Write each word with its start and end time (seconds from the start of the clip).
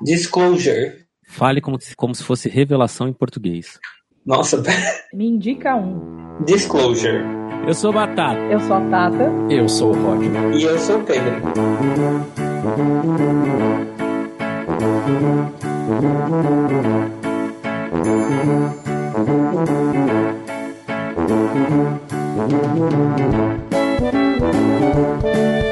Disclosure. 0.00 1.02
Fale 1.26 1.60
como 1.60 1.80
se, 1.80 1.94
como 1.96 2.14
se 2.14 2.22
fosse 2.22 2.48
revelação 2.48 3.08
em 3.08 3.12
português. 3.12 3.78
Nossa, 4.24 4.62
Me 5.12 5.26
indica 5.26 5.74
um. 5.76 6.44
Disclosure. 6.44 7.24
Eu 7.66 7.74
sou 7.74 7.92
Batata. 7.92 8.40
Eu 8.40 8.58
sou 8.60 8.76
a 8.76 8.80
Tata. 8.90 9.30
Eu 9.48 9.68
sou 9.68 9.94
o 9.94 10.02
Roger. 10.02 10.32
E 10.54 10.62
eu 10.64 10.78
sou 10.78 10.98
o 10.98 11.04
Pedro. 11.04 11.40
Batata 25.22 25.71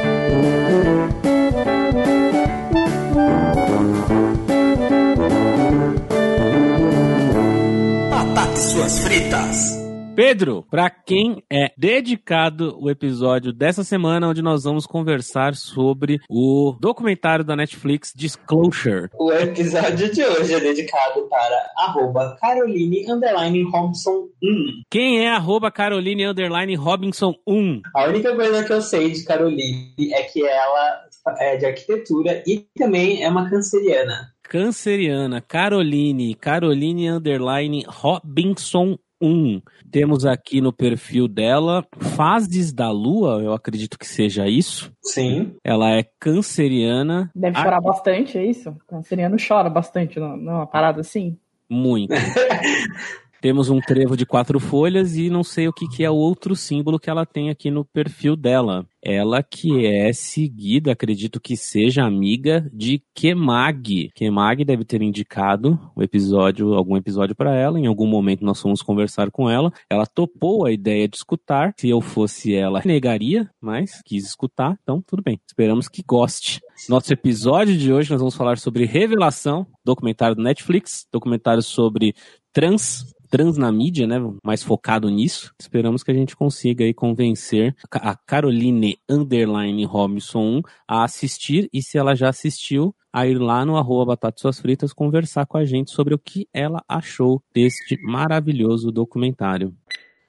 suas 8.81 9.01
fritas. 9.01 9.79
Pedro, 10.17 10.65
pra 10.71 10.89
quem 10.89 11.43
é 11.53 11.71
dedicado 11.77 12.79
o 12.81 12.91
episódio 12.91 13.53
dessa 13.53 13.85
semana, 13.85 14.29
onde 14.29 14.41
nós 14.41 14.65
vamos 14.65 14.87
conversar 14.87 15.55
sobre 15.55 16.19
o 16.31 16.75
documentário 16.81 17.45
da 17.45 17.55
Netflix 17.55 18.11
Disclosure. 18.17 19.09
O 19.19 19.31
episódio 19.33 20.11
de 20.11 20.25
hoje 20.25 20.55
é 20.55 20.61
dedicado 20.61 21.29
para 21.29 21.71
arroba 21.77 22.39
Caroline 22.41 23.05
Underline 23.11 23.63
Robson 23.65 24.29
1. 24.43 24.83
Quem 24.91 25.27
é 25.27 25.29
arroba 25.29 25.71
Caroline 25.71 26.27
Underline 26.27 26.75
Robinson 26.75 27.35
1? 27.47 27.83
A 27.95 28.05
única 28.09 28.35
coisa 28.35 28.65
que 28.65 28.73
eu 28.73 28.81
sei 28.81 29.11
de 29.11 29.25
Caroline 29.25 29.95
é 30.11 30.23
que 30.23 30.43
ela 30.43 31.03
é 31.39 31.57
de 31.59 31.67
arquitetura 31.67 32.43
e 32.47 32.67
também 32.79 33.23
é 33.23 33.29
uma 33.29 33.49
canceriana. 33.51 34.33
Canceriana, 34.51 35.41
Caroline, 35.41 36.35
Caroline 36.35 37.09
Underline 37.09 37.85
Robinson 37.87 38.99
1. 39.23 39.63
Temos 39.93 40.27
aqui 40.27 40.61
no 40.61 40.73
perfil 40.73 41.29
dela 41.29 41.87
Fases 42.17 42.73
da 42.73 42.91
Lua, 42.91 43.41
eu 43.41 43.53
acredito 43.53 43.97
que 43.97 44.05
seja 44.05 44.49
isso. 44.49 44.93
Sim. 45.05 45.55
Ela 45.63 45.91
é 45.93 46.05
canceriana. 46.19 47.31
Deve 47.33 47.57
chorar 47.57 47.81
bastante, 47.81 48.37
é 48.39 48.45
isso? 48.45 48.75
Canceriano 48.89 49.37
chora 49.37 49.71
bastante, 49.71 50.19
não, 50.19 50.37
não 50.37 50.63
é 50.63 50.67
parada 50.67 51.01
assim? 51.01 51.39
Muito. 51.69 52.13
Temos 53.41 53.71
um 53.71 53.81
trevo 53.81 54.17
de 54.17 54.27
quatro 54.27 54.61
folhas 54.61 55.17
e 55.17 55.31
não 55.31 55.43
sei 55.43 55.67
o 55.67 55.73
que, 55.73 55.89
que 55.89 56.05
é 56.05 56.11
o 56.11 56.15
outro 56.15 56.55
símbolo 56.55 57.01
que 57.01 57.09
ela 57.09 57.25
tem 57.25 57.49
aqui 57.49 57.71
no 57.71 57.85
perfil 57.85 58.37
dela. 58.37 58.87
Ela 59.03 59.43
que 59.43 59.87
é 59.87 60.13
seguida, 60.13 60.93
acredito 60.93 61.41
que 61.41 61.57
seja 61.57 62.05
amiga 62.05 62.69
de 62.71 63.03
Kemag. 63.15 64.11
Kemag 64.15 64.63
deve 64.63 64.85
ter 64.85 65.01
indicado 65.01 65.81
o 65.97 66.03
episódio, 66.03 66.75
algum 66.75 66.99
episódio 66.99 67.35
para 67.35 67.57
ela. 67.57 67.81
Em 67.81 67.87
algum 67.87 68.07
momento 68.07 68.45
nós 68.45 68.61
fomos 68.61 68.83
conversar 68.83 69.31
com 69.31 69.49
ela. 69.49 69.73
Ela 69.89 70.05
topou 70.05 70.67
a 70.67 70.71
ideia 70.71 71.09
de 71.09 71.17
escutar. 71.17 71.73
Se 71.79 71.89
eu 71.89 72.03
fosse 72.03 72.55
ela, 72.55 72.83
negaria, 72.85 73.49
mas 73.59 74.03
quis 74.05 74.27
escutar. 74.27 74.79
Então, 74.83 75.03
tudo 75.07 75.23
bem. 75.23 75.41
Esperamos 75.47 75.89
que 75.89 76.03
goste. 76.07 76.61
Nosso 76.87 77.11
episódio 77.11 77.77
de 77.79 77.91
hoje 77.91 78.11
nós 78.11 78.21
vamos 78.21 78.35
falar 78.35 78.59
sobre 78.59 78.85
Revelação, 78.85 79.67
documentário 79.83 80.37
do 80.37 80.43
Netflix, 80.43 81.07
documentário 81.11 81.63
sobre 81.63 82.15
trans, 82.53 83.05
trans 83.31 83.57
na 83.57 83.71
mídia, 83.71 84.07
né? 84.07 84.17
Mais 84.45 84.63
focado 84.63 85.09
nisso. 85.09 85.55
Esperamos 85.59 86.03
que 86.03 86.11
a 86.11 86.15
gente 86.15 86.37
consiga 86.37 86.85
aí 86.85 86.93
convencer 86.93 87.75
a 87.91 88.17
Caroline 88.17 88.99
Underline 89.09 89.85
Robinson 89.85 90.59
1 90.59 90.63
a 90.89 91.05
assistir 91.05 91.69
e 91.73 91.81
se 91.83 91.97
ela 91.97 92.15
já 92.15 92.29
assistiu, 92.29 92.95
a 93.13 93.27
ir 93.27 93.39
lá 93.39 93.65
no 93.65 93.77
arroba 93.77 94.13
Batata 94.13 94.41
Suas 94.41 94.61
Fritas 94.61 94.93
conversar 94.93 95.47
com 95.47 95.57
a 95.57 95.65
gente 95.65 95.91
sobre 95.91 96.15
o 96.15 96.19
que 96.19 96.49
ela 96.53 96.83
achou 96.89 97.43
deste 97.55 97.97
maravilhoso 98.03 98.91
documentário. 98.91 99.75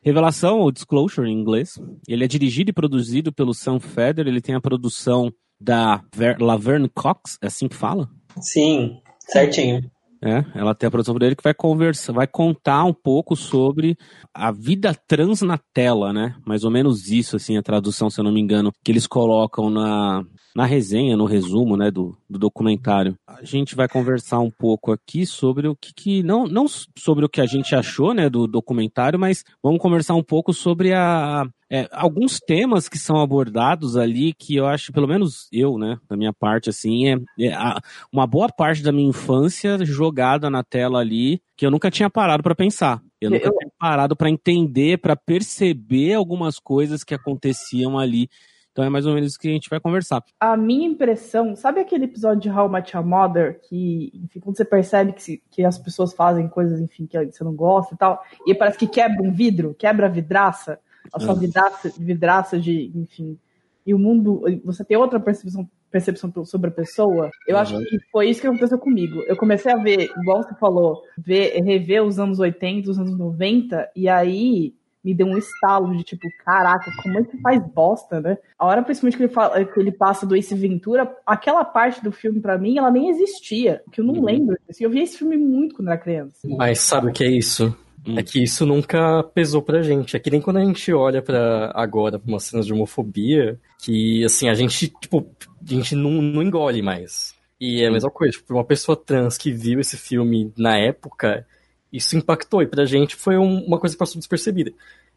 Revelação, 0.03 0.59
ou 0.59 0.71
Disclosure 0.71 1.29
em 1.29 1.39
inglês, 1.39 1.79
ele 2.07 2.23
é 2.23 2.27
dirigido 2.27 2.71
e 2.71 2.73
produzido 2.73 3.31
pelo 3.31 3.53
Sam 3.53 3.79
Feder, 3.79 4.27
ele 4.27 4.41
tem 4.41 4.55
a 4.55 4.61
produção 4.61 5.31
da 5.59 6.03
Ver 6.15 6.41
Laverne 6.41 6.89
Cox, 6.89 7.37
é 7.39 7.47
assim 7.47 7.67
que 7.67 7.75
fala? 7.75 8.09
Sim, 8.39 8.99
certinho. 9.19 9.91
É, 10.23 10.45
ela 10.53 10.75
tem 10.75 10.87
a 10.87 10.91
produção 10.91 11.15
dele 11.15 11.35
que 11.35 11.43
vai 11.43 11.53
conversar, 11.53 12.13
vai 12.13 12.27
contar 12.27 12.83
um 12.85 12.93
pouco 12.93 13.35
sobre 13.35 13.97
a 14.31 14.51
vida 14.51 14.93
trans 15.07 15.41
na 15.41 15.57
tela, 15.73 16.13
né? 16.13 16.35
Mais 16.45 16.63
ou 16.63 16.69
menos 16.69 17.09
isso, 17.09 17.35
assim, 17.35 17.57
a 17.57 17.63
tradução, 17.63 18.07
se 18.07 18.19
eu 18.19 18.23
não 18.23 18.31
me 18.31 18.39
engano, 18.39 18.71
que 18.83 18.91
eles 18.91 19.07
colocam 19.07 19.71
na, 19.71 20.21
na 20.55 20.65
resenha, 20.65 21.15
no 21.15 21.25
resumo, 21.25 21.77
né, 21.77 21.89
do, 21.89 22.17
do 22.29 22.37
documentário. 22.39 23.15
A 23.27 23.43
gente 23.43 23.75
vai 23.75 23.87
conversar 23.87 24.39
um 24.39 24.51
pouco 24.51 24.91
aqui 24.91 25.25
sobre 25.25 25.67
o 25.67 25.75
que, 25.75 25.93
que 25.93 26.23
não, 26.23 26.45
não 26.45 26.65
sobre 26.97 27.25
o 27.25 27.29
que 27.29 27.41
a 27.41 27.45
gente 27.45 27.73
achou, 27.75 28.13
né, 28.13 28.29
do 28.29 28.47
documentário, 28.47 29.17
mas 29.19 29.43
vamos 29.63 29.79
conversar 29.81 30.13
um 30.15 30.23
pouco 30.23 30.53
sobre 30.53 30.93
a, 30.93 31.45
é, 31.69 31.87
alguns 31.91 32.37
temas 32.39 32.89
que 32.89 32.97
são 32.99 33.21
abordados 33.21 33.95
ali 33.95 34.33
que 34.33 34.55
eu 34.57 34.65
acho, 34.65 34.91
pelo 34.91 35.07
menos 35.07 35.47
eu, 35.53 35.77
né, 35.77 35.97
da 36.09 36.17
minha 36.17 36.33
parte, 36.33 36.69
assim, 36.69 37.07
é, 37.07 37.17
é 37.39 37.53
a- 37.53 37.79
uma 38.11 38.27
boa 38.27 38.49
parte 38.49 38.83
da 38.83 38.91
minha 38.91 39.07
infância 39.09 39.83
jogada 39.85 40.49
na 40.49 40.63
tela 40.63 40.99
ali 40.99 41.41
que 41.55 41.65
eu 41.65 41.71
nunca 41.71 41.89
tinha 41.91 42.09
parado 42.09 42.43
para 42.43 42.55
pensar. 42.55 43.01
Eu 43.21 43.29
nunca 43.29 43.47
Eu- 43.47 43.53
tinha 43.57 43.71
parado 43.79 44.15
para 44.15 44.29
entender, 44.29 44.97
para 44.97 45.15
perceber 45.15 46.15
algumas 46.15 46.59
coisas 46.59 47.03
que 47.03 47.13
aconteciam 47.13 47.97
ali. 47.99 48.27
Então 48.71 48.85
é 48.85 48.89
mais 48.89 49.05
ou 49.05 49.13
menos 49.13 49.31
isso 49.31 49.39
que 49.39 49.49
a 49.49 49.51
gente 49.51 49.69
vai 49.69 49.79
conversar. 49.79 50.23
A 50.39 50.55
minha 50.55 50.87
impressão, 50.87 51.55
sabe 51.55 51.81
aquele 51.81 52.05
episódio 52.05 52.41
de 52.41 52.49
How 52.49 52.69
Met 52.69 52.95
Your 52.95 53.05
Mother, 53.05 53.59
que, 53.67 54.11
enfim, 54.15 54.39
quando 54.39 54.55
você 54.55 54.63
percebe 54.63 55.11
que, 55.11 55.21
se- 55.21 55.43
que 55.51 55.63
as 55.65 55.77
pessoas 55.77 56.13
fazem 56.13 56.47
coisas, 56.47 56.79
enfim, 56.79 57.05
que 57.05 57.17
você 57.25 57.43
não 57.43 57.53
gosta 57.53 57.93
e 57.93 57.97
tal, 57.97 58.23
e 58.47 58.55
parece 58.55 58.77
que 58.77 58.87
quebra 58.87 59.21
um 59.21 59.31
vidro, 59.33 59.75
quebra 59.77 60.05
a 60.05 60.09
vidraça, 60.09 60.79
a 61.11 61.19
sua 61.19 61.33
Uhum. 61.33 61.39
vidraça, 61.39 61.91
vidraça 61.97 62.59
de, 62.59 62.91
enfim, 62.95 63.37
e 63.85 63.93
o 63.93 63.99
mundo, 63.99 64.43
você 64.63 64.85
tem 64.85 64.95
outra 64.95 65.19
percepção, 65.19 65.67
percepção 65.89 66.31
sobre 66.45 66.69
a 66.69 66.73
pessoa, 66.73 67.29
eu 67.45 67.57
Uhum. 67.57 67.61
acho 67.61 67.77
que 67.85 67.99
foi 68.09 68.29
isso 68.29 68.39
que 68.39 68.47
aconteceu 68.47 68.79
comigo. 68.79 69.21
Eu 69.23 69.35
comecei 69.35 69.69
a 69.73 69.75
ver, 69.77 70.09
igual 70.17 70.41
você 70.43 70.55
falou, 70.55 71.03
ver, 71.17 71.61
rever 71.61 72.03
os 72.05 72.17
anos 72.19 72.39
80, 72.39 72.89
os 72.89 72.97
anos 72.97 73.17
90, 73.17 73.89
e 73.93 74.07
aí 74.07 74.73
me 75.03 75.13
deu 75.13 75.27
um 75.27 75.37
estalo 75.37 75.95
de 75.95 76.03
tipo, 76.03 76.27
caraca, 76.45 76.91
como 77.01 77.17
é 77.19 77.23
que 77.23 77.37
faz 77.41 77.61
bosta, 77.73 78.21
né? 78.21 78.37
A 78.57 78.65
hora 78.65 78.83
principalmente 78.83 79.17
que 79.17 79.23
ele, 79.23 79.33
fala, 79.33 79.65
que 79.65 79.79
ele 79.79 79.91
passa 79.91 80.25
do 80.25 80.35
Ace 80.35 80.53
Ventura, 80.55 81.11
aquela 81.25 81.65
parte 81.65 82.03
do 82.03 82.11
filme 82.11 82.39
pra 82.39 82.57
mim, 82.57 82.77
ela 82.77 82.91
nem 82.91 83.09
existia, 83.09 83.81
que 83.91 83.99
eu 84.01 84.05
não 84.05 84.15
Uhum. 84.15 84.25
lembro. 84.25 84.57
Assim, 84.69 84.83
eu 84.83 84.89
vi 84.89 85.01
esse 85.01 85.17
filme 85.17 85.37
muito 85.37 85.75
quando 85.75 85.87
era 85.87 85.97
criança. 85.97 86.39
Mas 86.45 86.79
sabe 86.79 87.07
o 87.07 87.11
que 87.13 87.23
é 87.23 87.29
isso? 87.31 87.75
Hum. 88.07 88.17
É 88.17 88.23
que 88.23 88.41
isso 88.43 88.65
nunca 88.65 89.23
pesou 89.23 89.61
pra 89.61 89.81
gente. 89.83 90.15
É 90.15 90.19
que 90.19 90.31
nem 90.31 90.41
quando 90.41 90.57
a 90.57 90.65
gente 90.65 90.91
olha 90.91 91.21
para 91.21 91.71
agora 91.75 92.17
pra 92.17 92.27
umas 92.31 92.43
cenas 92.43 92.65
de 92.65 92.73
homofobia, 92.73 93.59
que 93.79 94.23
assim, 94.25 94.49
a 94.49 94.53
gente, 94.55 94.87
tipo, 94.99 95.27
a 95.67 95.73
gente 95.73 95.95
não, 95.95 96.09
não 96.21 96.41
engole 96.41 96.81
mais. 96.81 97.35
E 97.59 97.83
é 97.83 97.87
a 97.87 97.91
mesma 97.91 98.09
coisa, 98.09 98.33
tipo, 98.35 98.55
uma 98.55 98.63
pessoa 98.65 98.95
trans 98.95 99.37
que 99.37 99.51
viu 99.51 99.79
esse 99.79 99.95
filme 99.95 100.51
na 100.57 100.77
época, 100.79 101.45
isso 101.91 102.17
impactou. 102.17 102.61
E 102.61 102.67
pra 102.67 102.85
gente 102.85 103.15
foi 103.15 103.37
um- 103.37 103.63
uma 103.65 103.79
coisa 103.79 103.95
que 103.95 103.99
passou 103.99 104.17
despercebida. 104.19 104.71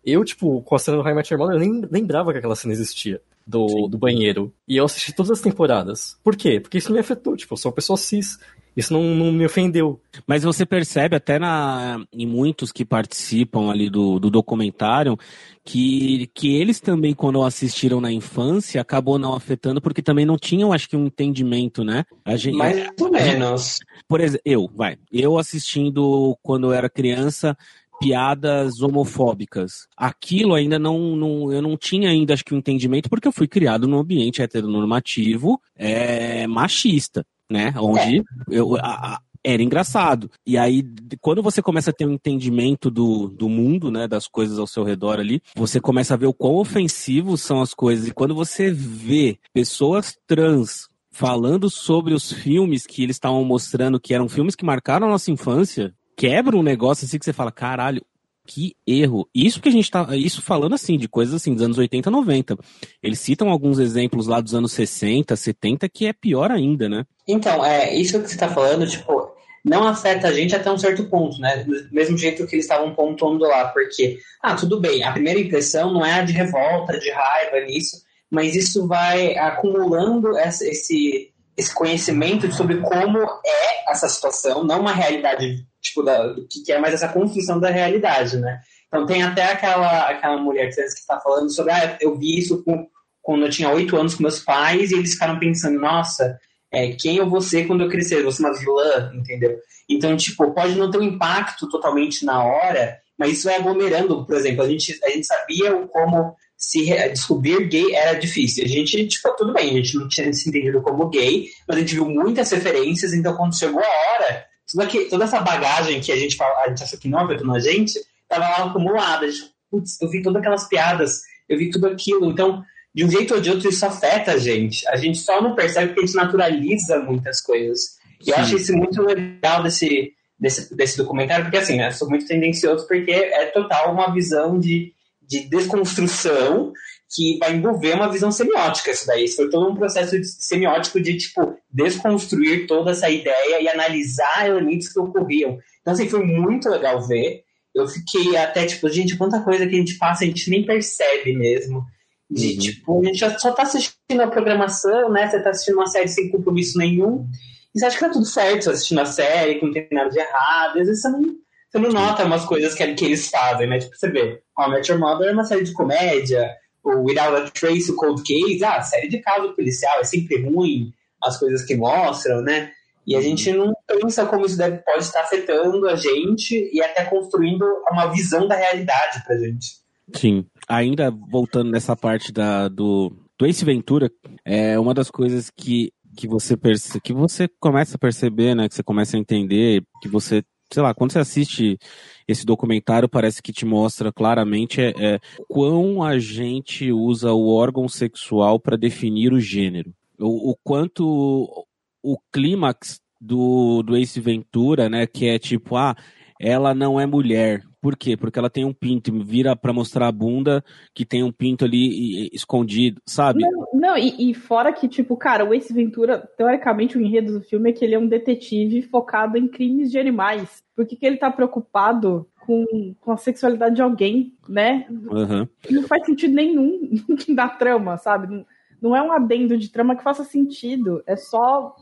Eu, 0.05 0.25
tipo, 0.25 0.61
com 0.63 0.75
a 0.75 0.79
cena 0.79 0.97
do 0.99 1.03
High 1.03 1.15
Match 1.15 1.31
Mother, 1.33 1.57
eu 1.57 1.61
nem 1.61 1.83
lembrava 1.91 2.33
que 2.33 2.39
aquela 2.39 2.57
cena 2.57 2.73
existia. 2.75 3.21
Do, 3.47 3.69
Sim. 3.69 3.89
do 3.91 3.99
banheiro. 3.99 4.51
E 4.67 4.79
eu 4.79 4.87
assisti 4.87 5.13
todas 5.15 5.31
as 5.31 5.41
temporadas. 5.43 6.17
Por 6.25 6.35
quê? 6.35 6.59
Porque 6.61 6.79
isso 6.79 6.91
me 6.91 6.99
afetou. 6.99 7.37
Tipo, 7.37 7.53
eu 7.53 7.59
sou 7.59 7.71
uma 7.71 7.75
pessoa 7.75 7.97
cis. 7.99 8.39
Isso 8.77 8.93
não, 8.93 9.03
não 9.15 9.31
me 9.31 9.47
ofendeu. 9.47 10.01
Mas 10.27 10.43
você 10.43 10.67
percebe 10.67 11.15
até 11.17 11.39
na, 11.39 12.05
em 12.13 12.27
muitos 12.27 12.73
que 12.73 12.85
participam 12.85 13.71
ali 13.71 13.89
do, 13.89 14.19
do 14.19 14.31
documentário 14.31 15.17
que, 15.65 16.29
que 16.35 16.55
eles 16.57 16.81
também, 16.81 17.15
quando 17.15 17.43
assistiram 17.43 18.01
na 18.01 18.13
infância, 18.13 18.81
acabou 18.81 19.19
não 19.19 19.35
afetando 19.35 19.81
porque 19.81 20.03
também 20.03 20.27
não 20.27 20.37
tinham, 20.37 20.73
acho 20.73 20.89
que, 20.89 20.97
um 20.97 21.07
entendimento, 21.07 21.83
né? 21.85 22.05
A 22.25 22.37
gente, 22.37 22.57
Mais 22.57 22.89
ou 23.01 23.11
menos. 23.11 23.79
por 24.09 24.21
exemplo, 24.21 24.43
eu, 24.45 24.71
vai, 24.75 24.97
eu 25.11 25.39
assistindo 25.39 26.37
quando 26.43 26.67
eu 26.67 26.73
era 26.73 26.91
criança 26.91 27.57
piadas 28.01 28.83
homofóbicas. 28.83 29.87
Aquilo 29.97 30.55
ainda 30.55 30.79
não, 30.79 31.17
não 31.17 31.53
eu 31.53 31.63
não 31.63 31.77
tinha 31.77 32.11
ainda 32.11 32.35
acho 32.35 32.45
que 32.45 32.55
um 32.55 32.59
entendimento 32.59 33.09
porque 33.09 33.27
eu 33.27 33.33
fui 33.33 33.47
criado 33.47 33.87
num 33.87 33.99
ambiente 33.99 34.43
heteronormativo, 34.43 35.61
é, 35.77 36.47
machista, 36.47 37.25
né? 37.51 37.73
Onde 37.77 38.23
eu 38.51 38.77
a- 38.77 39.15
a- 39.15 39.21
era 39.47 39.63
engraçado. 39.63 40.31
E 40.47 40.57
aí, 40.57 40.83
quando 41.21 41.43
você 41.43 41.61
começa 41.61 41.91
a 41.91 41.93
ter 41.93 42.07
um 42.07 42.13
entendimento 42.15 42.91
do, 42.91 43.29
do 43.29 43.47
mundo, 43.47 43.91
né, 43.91 44.09
das 44.09 44.27
coisas 44.27 44.59
ao 44.59 44.67
seu 44.67 44.83
redor 44.85 45.21
ali, 45.21 45.43
você 45.55 45.79
começa 45.79 46.15
a 46.15 46.17
ver 46.17 46.27
o 46.27 46.33
quão 46.33 46.55
ofensivos 46.55 47.43
são 47.43 47.61
as 47.61 47.75
coisas. 47.75 48.09
E 48.09 48.15
quando 48.15 48.35
você 48.35 48.71
vê 48.71 49.39
pessoas 49.53 50.17
trans 50.27 50.89
falando 51.11 51.69
sobre 51.69 52.15
os 52.15 52.33
filmes 52.33 52.87
que 52.87 53.03
eles 53.03 53.17
estavam 53.17 53.45
mostrando, 53.45 54.01
que 54.01 54.15
eram 54.15 54.29
filmes 54.31 54.55
que 54.57 54.65
marcaram 54.65 55.07
a 55.07 55.11
nossa 55.11 55.31
infância, 55.31 55.95
quebra 56.17 56.57
um 56.57 56.63
negócio 56.63 57.05
assim 57.05 57.19
que 57.19 57.25
você 57.27 57.33
fala, 57.33 57.53
caralho, 57.53 58.03
Que 58.47 58.77
erro. 58.87 59.29
Isso 59.35 59.61
que 59.61 59.69
a 59.69 59.73
gente 59.73 59.91
tá. 59.91 60.15
Isso 60.15 60.43
falando 60.43 60.75
assim, 60.75 60.99
de 60.99 61.09
coisas 61.09 61.35
assim, 61.35 61.55
dos 61.55 61.63
anos 61.63 61.79
80, 61.79 62.11
90. 62.11 62.57
Eles 63.03 63.21
citam 63.21 63.49
alguns 63.49 63.79
exemplos 63.79 64.27
lá 64.27 64.41
dos 64.41 64.55
anos 64.55 64.73
60, 64.73 65.35
70, 65.35 65.89
que 65.89 66.07
é 66.07 66.13
pior 66.13 66.51
ainda, 66.51 66.89
né? 66.89 67.07
Então, 67.27 67.65
é, 67.65 67.95
isso 67.95 68.21
que 68.21 68.29
você 68.29 68.37
tá 68.37 68.49
falando, 68.49 68.87
tipo, 68.87 69.35
não 69.65 69.89
afeta 69.89 70.29
a 70.29 70.33
gente 70.33 70.55
até 70.55 70.71
um 70.71 70.77
certo 70.77 71.05
ponto, 71.05 71.41
né? 71.41 71.65
Do 71.65 71.73
mesmo 71.91 72.19
jeito 72.19 72.47
que 72.47 72.55
eles 72.55 72.67
estavam 72.67 72.95
pontuando 72.95 73.45
lá, 73.45 73.69
porque, 73.69 74.19
ah, 74.43 74.55
tudo 74.55 74.79
bem, 74.79 75.03
a 75.03 75.13
primeira 75.13 75.41
impressão 75.41 75.93
não 75.93 76.05
é 76.05 76.13
a 76.13 76.23
de 76.23 76.33
revolta, 76.33 76.99
de 76.99 77.11
raiva 77.11 77.61
nisso, 77.67 78.03
mas 78.31 78.55
isso 78.55 78.87
vai 78.87 79.39
acumulando 79.39 80.37
essa, 80.37 80.67
esse, 80.67 81.33
esse 81.57 81.75
conhecimento 81.75 82.53
sobre 82.53 82.77
como 82.83 83.19
é 83.19 83.91
essa 83.91 84.09
situação, 84.09 84.65
não 84.65 84.81
uma 84.81 84.93
realidade, 84.93 85.65
tipo, 85.95 86.03
da, 86.03 86.27
do 86.27 86.47
que 86.49 86.73
é, 86.73 86.79
mas 86.79 86.95
essa 86.95 87.09
construção 87.09 87.61
da 87.61 87.71
realidade, 87.71 88.37
né? 88.39 88.61
Então 88.89 89.07
tem 89.07 89.23
até 89.23 89.53
aquela, 89.53 90.09
aquela 90.09 90.37
mulher 90.37 90.73
que 90.73 90.81
está 90.81 91.21
falando 91.21 91.51
sobre, 91.51 91.73
ah, 91.73 91.97
eu 92.01 92.17
vi 92.17 92.39
isso 92.39 92.63
com, 92.63 92.87
quando 93.23 93.45
eu 93.45 93.51
tinha 93.51 93.71
oito 93.71 93.97
anos 93.97 94.15
com 94.15 94.23
meus 94.23 94.41
pais 94.41 94.91
e 94.91 94.95
eles 94.95 95.15
ficaram 95.15 95.39
pensando, 95.39 95.81
nossa, 95.81 96.39
é, 96.73 96.93
quem 96.93 97.17
eu 97.17 97.29
vou 97.29 97.41
ser 97.41 97.67
quando 97.67 97.85
eu 97.85 97.89
crescer? 97.89 98.19
Eu 98.19 98.25
vou 98.25 98.33
ser 98.33 98.43
uma 98.43 98.59
vilã, 98.59 99.13
entendeu? 99.15 99.57
Então, 99.89 100.17
tipo, 100.17 100.53
pode 100.53 100.77
não 100.77 100.91
ter 100.91 100.99
um 100.99 101.03
impacto 101.03 101.69
totalmente 101.69 102.25
na 102.25 102.43
hora, 102.43 102.99
mas 103.19 103.39
isso 103.39 103.49
é 103.49 103.57
aglomerando, 103.57 104.25
por 104.25 104.37
exemplo, 104.37 104.63
a 104.63 104.69
gente, 104.69 104.99
a 105.05 105.11
gente 105.11 105.27
sabia 105.27 105.73
como 105.89 106.35
se 106.57 106.85
descobrir 107.11 107.69
gay 107.69 107.95
era 107.95 108.19
difícil. 108.19 108.65
A 108.65 108.69
gente, 108.69 109.07
tipo, 109.07 109.37
tudo 109.37 109.53
bem, 109.53 109.71
a 109.71 109.75
gente 109.75 109.97
não 109.97 110.09
tinha 110.09 110.33
se 110.33 110.49
entendido 110.49 110.83
como 110.83 111.09
gay, 111.09 111.49
mas 111.67 111.77
a 111.77 111.81
gente 111.81 111.95
viu 111.95 112.09
muitas 112.09 112.51
referências, 112.51 113.13
então 113.13 113.37
quando 113.37 113.59
chegou 113.59 113.81
a 113.81 113.85
hora, 113.85 114.45
toda, 114.75 114.87
que, 114.87 115.05
toda 115.07 115.25
essa 115.25 115.41
bagagem 115.41 116.01
que 116.01 116.11
a 116.11 116.17
gente, 116.17 116.37
a 116.43 116.69
gente 116.69 116.83
achou 116.83 116.99
que 116.99 117.09
não 117.09 117.21
afetou 117.21 117.47
na 117.47 117.59
gente, 117.59 117.99
tava 118.29 118.49
lá 118.49 118.65
acumulada. 118.65 119.27
Putz, 119.71 120.01
eu 120.01 120.11
vi 120.11 120.23
todas 120.23 120.41
aquelas 120.41 120.69
piadas, 120.69 121.23
eu 121.49 121.57
vi 121.57 121.71
tudo 121.71 121.87
aquilo, 121.87 122.31
então 122.31 122.63
de 122.95 123.05
um 123.05 123.11
jeito 123.11 123.35
ou 123.35 123.41
de 123.41 123.51
outro 123.51 123.69
isso 123.69 123.85
afeta 123.85 124.33
a 124.33 124.39
gente. 124.39 124.87
A 124.89 124.97
gente 124.97 125.19
só 125.19 125.41
não 125.41 125.55
percebe 125.55 125.89
porque 125.89 126.01
a 126.01 126.07
gente 126.07 126.17
naturaliza 126.17 126.99
muitas 127.01 127.41
coisas. 127.41 127.99
E 128.21 128.27
Sim. 128.27 128.31
eu 128.31 128.37
acho 128.37 128.57
isso 128.57 128.73
muito 128.73 129.03
legal 129.03 129.63
desse, 129.63 130.13
desse, 130.39 130.75
desse 130.75 130.97
documentário, 130.97 131.45
porque 131.45 131.59
assim, 131.59 131.77
né, 131.77 131.89
eu 131.89 131.93
sou 131.93 132.09
muito 132.09 132.27
tendencioso 132.27 132.87
porque 132.87 133.11
é 133.11 133.47
total 133.47 133.93
uma 133.93 134.13
visão 134.13 134.59
de, 134.61 134.93
de 135.21 135.41
desconstrução 135.49 136.73
que 137.15 137.39
vai 137.39 137.55
envolver 137.55 137.95
uma 137.95 138.11
visão 138.11 138.33
semiótica 138.33 138.91
isso 138.91 139.07
daí. 139.07 139.25
Isso 139.25 139.37
foi 139.37 139.49
todo 139.49 139.71
um 139.71 139.77
processo 139.77 140.17
semiótico 140.25 141.01
de, 141.01 141.17
tipo, 141.17 141.57
desconstruir 141.71 142.67
toda 142.67 142.91
essa 142.91 143.09
ideia 143.09 143.61
e 143.61 143.69
analisar 143.69 144.49
elementos 144.49 144.89
que 144.89 144.99
ocorriam. 144.99 145.59
Então, 145.81 145.95
assim, 145.95 146.09
foi 146.09 146.25
muito 146.25 146.69
legal 146.69 147.01
ver. 147.07 147.43
Eu 147.73 147.87
fiquei 147.87 148.37
até, 148.37 148.67
tipo, 148.67 148.89
gente, 148.89 149.17
quanta 149.17 149.43
coisa 149.43 149.67
que 149.67 149.75
a 149.75 149.79
gente 149.79 149.97
passa, 149.97 150.25
a 150.25 150.27
gente 150.27 150.51
nem 150.51 150.67
percebe 150.67 151.37
mesmo. 151.37 151.85
De, 152.29 152.53
uhum. 152.53 152.59
tipo, 152.59 153.03
a 153.03 153.05
gente 153.05 153.41
só 153.41 153.53
tá 153.53 153.63
assistindo 153.63 154.21
a 154.21 154.27
programação, 154.27 155.11
né? 155.11 155.29
Você 155.29 155.41
tá 155.41 155.51
assistindo 155.51 155.77
uma 155.77 155.87
série 155.87 156.09
sem 156.09 156.31
compromisso 156.31 156.79
nenhum. 156.79 157.29
E 157.73 157.79
você 157.79 157.87
acha 157.87 157.97
que 157.97 158.05
tá 158.05 158.11
tudo 158.11 158.25
certo 158.25 158.71
assistindo 158.71 159.01
a 159.01 159.07
série, 159.07 159.57
que 159.57 159.67
não 159.67 159.73
tem 159.73 159.87
nada 159.93 160.11
de 160.11 160.19
errado. 160.19 160.81
Às 160.81 160.87
vezes 160.89 161.03
você 161.03 161.09
não, 161.11 161.23
você 161.71 161.79
não 161.79 161.91
nota 161.91 162.25
umas 162.25 162.45
coisas 162.45 162.75
que, 162.75 162.95
que 162.95 163.05
eles 163.05 163.29
fazem, 163.29 163.69
né? 163.69 163.79
Tipo, 163.79 163.97
você 163.97 164.09
vê, 164.09 164.41
How 164.59 164.69
I 164.69 164.71
Met 164.71 164.91
Your 164.91 165.01
Mother 165.01 165.29
é 165.29 165.33
uma 165.33 165.45
série 165.45 165.65
de 165.65 165.73
comédia, 165.73 166.51
o 166.85 167.05
Without 167.05 167.37
a 167.37 167.51
Trace, 167.51 167.91
o 167.91 167.97
Cold 167.97 168.23
Case, 168.23 168.63
ah, 168.65 168.83
série 168.83 169.09
de 169.09 169.19
caso 169.19 169.55
policial, 169.55 170.01
é 170.01 170.05
sempre 170.05 170.43
ruim 170.43 170.93
as 171.23 171.39
coisas 171.39 171.65
que 171.65 171.75
mostram, 171.75 172.43
né? 172.43 172.71
E 173.07 173.15
a 173.15 173.19
uhum. 173.19 173.25
gente 173.25 173.53
não 173.53 173.75
pensa 173.87 174.27
como 174.27 174.47
isso 174.47 174.57
deve, 174.57 174.79
pode 174.79 175.05
estar 175.05 175.21
afetando 175.21 175.87
a 175.89 175.97
gente 175.97 176.71
e 176.73 176.83
até 176.83 177.05
construindo 177.05 177.65
uma 177.91 178.07
visão 178.07 178.47
da 178.49 178.57
realidade 178.57 179.23
pra 179.25 179.37
gente. 179.37 179.79
Sim. 180.15 180.47
Ainda 180.69 181.11
voltando 181.11 181.71
nessa 181.71 181.97
parte 181.97 182.33
da, 182.33 182.69
do, 182.69 183.13
do 183.39 183.47
Ace 183.47 183.65
Ventura, 183.65 184.11
é 184.45 184.79
uma 184.79 184.95
das 184.95 185.11
coisas 185.11 185.51
que, 185.51 185.93
que 186.17 186.27
você 186.27 186.57
perce, 186.57 187.01
que 187.01 187.13
você 187.13 187.49
começa 187.61 187.97
a 187.97 187.99
perceber, 187.99 188.55
né? 188.55 188.69
Que 188.69 188.75
você 188.75 188.83
começa 188.83 189.17
a 189.17 189.21
entender, 189.21 189.83
que 190.01 190.09
você, 190.09 190.43
sei 190.75 190.83
lá, 190.83 190.93
quando 190.93 191.13
você 191.13 191.21
assiste 191.21 191.79
esse 192.27 192.45
documentário, 192.45 193.09
parece 193.09 193.43
que 193.43 193.53
te 193.53 193.65
mostra 193.65 194.13
claramente 194.13 194.81
é, 194.81 194.93
é 194.99 195.21
quão 195.49 196.03
a 196.03 196.19
gente 196.19 196.91
usa 196.93 197.33
o 197.33 197.49
órgão 197.49 197.89
sexual 197.89 198.59
para 198.59 198.77
definir 198.77 199.33
o 199.33 199.41
gênero. 199.41 199.95
O, 200.19 200.51
o 200.51 200.57
quanto 200.63 201.67
o 202.03 202.19
clímax 202.31 203.01
do, 203.21 203.83
do 203.83 203.97
Ace 203.97 204.21
Ventura, 204.21 204.89
né? 204.89 205.07
Que 205.07 205.29
é 205.29 205.39
tipo, 205.39 205.77
ah, 205.77 205.97
ela 206.39 206.75
não 206.75 207.01
é 207.01 207.07
mulher. 207.07 207.63
Por 207.85 207.99
quê? 207.99 208.17
Porque 208.17 208.39
ela 208.39 208.49
tem 208.49 208.65
um 208.65 208.73
pinto, 208.73 209.13
vira 209.23 209.55
para 209.55 209.71
mostrar 209.71 210.09
a 210.09 210.13
bunda 210.13 210.65
que 210.95 211.05
tem 211.05 211.23
um 211.23 211.31
pinto 211.31 211.67
ali 211.67 212.31
escondido, 212.33 212.99
sabe? 213.05 213.43
Não, 213.43 213.67
não 213.75 213.99
e, 213.99 214.31
e, 214.31 214.33
fora 214.33 214.73
que, 214.73 214.89
tipo, 214.89 215.15
cara, 215.19 215.45
o 215.45 215.53
Ace 215.53 215.71
Ventura, 215.71 216.27
teoricamente, 216.39 216.97
o 216.97 217.01
enredo 217.03 217.35
do 217.35 217.43
filme 217.43 217.69
é 217.69 217.73
que 217.75 217.85
ele 217.85 217.95
é 217.95 217.99
um 217.99 218.09
detetive 218.09 218.81
focado 218.81 219.37
em 219.37 219.47
crimes 219.47 219.91
de 219.91 219.99
animais. 219.99 220.63
Por 220.75 220.87
que, 220.87 220.97
que 220.97 221.05
ele 221.05 221.19
tá 221.19 221.31
preocupado 221.31 222.27
com, 222.41 222.95
com 222.99 223.13
a 223.13 223.19
sexualidade 223.19 223.77
de 223.77 223.83
alguém, 223.83 224.33
né? 224.49 224.87
Uhum. 224.89 225.47
Não 225.71 225.83
faz 225.83 226.07
sentido 226.07 226.33
nenhum 226.33 226.89
da 227.37 227.51
trama, 227.51 227.99
sabe? 227.99 228.47
Não 228.81 228.97
é 228.97 229.03
um 229.03 229.13
adendo 229.13 229.59
de 229.59 229.71
trama 229.71 229.95
que 229.95 230.03
faça 230.03 230.25
sentido. 230.25 231.03
É 231.07 231.17
só 231.17 231.77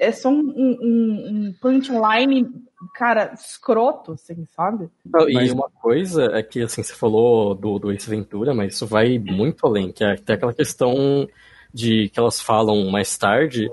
é 0.00 0.10
só 0.10 0.30
um, 0.30 0.40
um, 0.40 1.48
um 1.48 1.54
punchline, 1.60 2.50
cara, 2.94 3.34
escroto, 3.34 4.12
assim, 4.12 4.46
sabe? 4.56 4.88
e 5.28 5.34
mas... 5.34 5.52
uma 5.52 5.68
coisa 5.68 6.24
é 6.32 6.42
que, 6.42 6.62
assim, 6.62 6.82
você 6.82 6.94
falou 6.94 7.54
do, 7.54 7.78
do 7.78 7.92
Ace 7.92 8.08
Ventura, 8.08 8.54
mas 8.54 8.74
isso 8.74 8.86
vai 8.86 9.18
muito 9.18 9.66
além, 9.66 9.92
que 9.92 10.02
é 10.02 10.12
até 10.12 10.32
aquela 10.32 10.54
questão 10.54 11.28
de 11.72 12.08
que 12.08 12.18
elas 12.18 12.40
falam 12.40 12.90
mais 12.90 13.16
tarde 13.16 13.70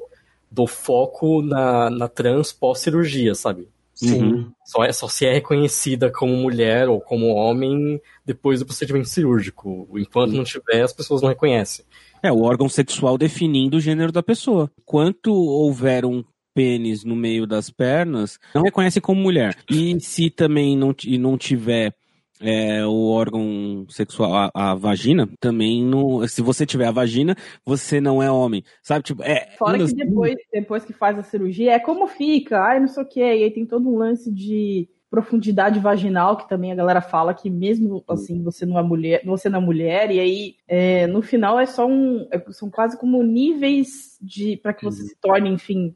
do 0.51 0.67
foco 0.67 1.41
na, 1.41 1.89
na 1.89 2.07
trans 2.07 2.51
pós-cirurgia, 2.51 3.33
sabe? 3.33 3.69
Sim. 3.95 4.21
Uhum. 4.21 4.51
Só, 4.63 4.83
é, 4.83 4.93
só 4.93 5.07
se 5.07 5.25
é 5.25 5.33
reconhecida 5.33 6.11
como 6.11 6.35
mulher 6.35 6.87
ou 6.87 7.01
como 7.01 7.33
homem 7.33 7.99
depois 8.23 8.59
do 8.59 8.65
procedimento 8.65 9.07
cirúrgico. 9.07 9.87
Enquanto 9.95 10.33
não 10.33 10.43
tiver, 10.43 10.83
as 10.83 10.93
pessoas 10.93 11.21
não 11.21 11.29
reconhecem. 11.29 11.83
É, 12.27 12.31
o 12.31 12.41
órgão 12.41 12.67
sexual 12.67 13.17
definindo 13.17 13.77
o 13.77 13.79
gênero 13.79 14.11
da 14.11 14.21
pessoa. 14.21 14.69
Quanto 14.83 15.31
houver 15.33 16.05
um 16.05 16.21
pênis 16.53 17.05
no 17.05 17.15
meio 17.15 17.47
das 17.47 17.69
pernas, 17.69 18.37
não 18.53 18.63
reconhece 18.63 18.99
como 18.99 19.21
mulher. 19.21 19.55
E 19.69 19.97
se 20.01 20.29
também 20.29 20.75
não, 20.75 20.93
não 21.19 21.37
tiver 21.37 21.95
é, 22.41 22.85
o 22.85 23.07
órgão 23.07 23.85
sexual, 23.89 24.33
a, 24.33 24.51
a, 24.53 24.75
vagina, 24.75 25.29
também 25.39 25.81
não. 25.81 26.27
Se 26.27 26.41
você 26.41 26.65
tiver 26.65 26.87
a 26.87 26.91
vagina, 26.91 27.33
você 27.65 28.01
não 28.01 28.21
é 28.21 28.29
homem. 28.29 28.61
Sabe? 28.83 29.05
Tipo, 29.05 29.23
é. 29.23 29.55
Fora 29.57 29.77
que 29.77 29.93
depois, 29.93 30.35
depois 30.51 30.83
que 30.83 30.91
faz 30.91 31.17
a 31.17 31.23
cirurgia, 31.23 31.71
é 31.71 31.79
como 31.79 32.07
fica, 32.07 32.59
ai, 32.59 32.81
não 32.81 32.89
sei 32.89 33.03
o 33.03 33.07
que. 33.07 33.21
E 33.21 33.23
aí 33.23 33.51
tem 33.51 33.65
todo 33.65 33.87
um 33.87 33.97
lance 33.97 34.29
de 34.33 34.89
profundidade 35.09 35.79
vaginal, 35.79 36.35
que 36.37 36.49
também 36.49 36.71
a 36.71 36.75
galera 36.75 37.01
fala 37.01 37.33
que 37.33 37.49
mesmo 37.49 38.03
assim 38.07 38.43
você 38.43 38.65
não 38.65 38.77
é 38.77 38.83
mulher, 38.83 39.21
você 39.25 39.49
não 39.49 39.59
é 39.59 39.61
mulher, 39.61 40.11
e 40.11 40.19
aí 40.19 40.55
é, 40.67 41.07
no 41.07 41.21
final 41.21 41.59
é 41.59 41.65
só 41.65 41.87
um. 41.87 42.27
É, 42.31 42.43
são 42.51 42.69
quase 42.69 42.97
como 42.97 43.23
níveis 43.23 44.17
de. 44.21 44.57
para 44.57 44.73
que 44.73 44.83
você 44.83 45.01
uhum. 45.01 45.07
se 45.07 45.15
torne, 45.21 45.49
enfim, 45.49 45.95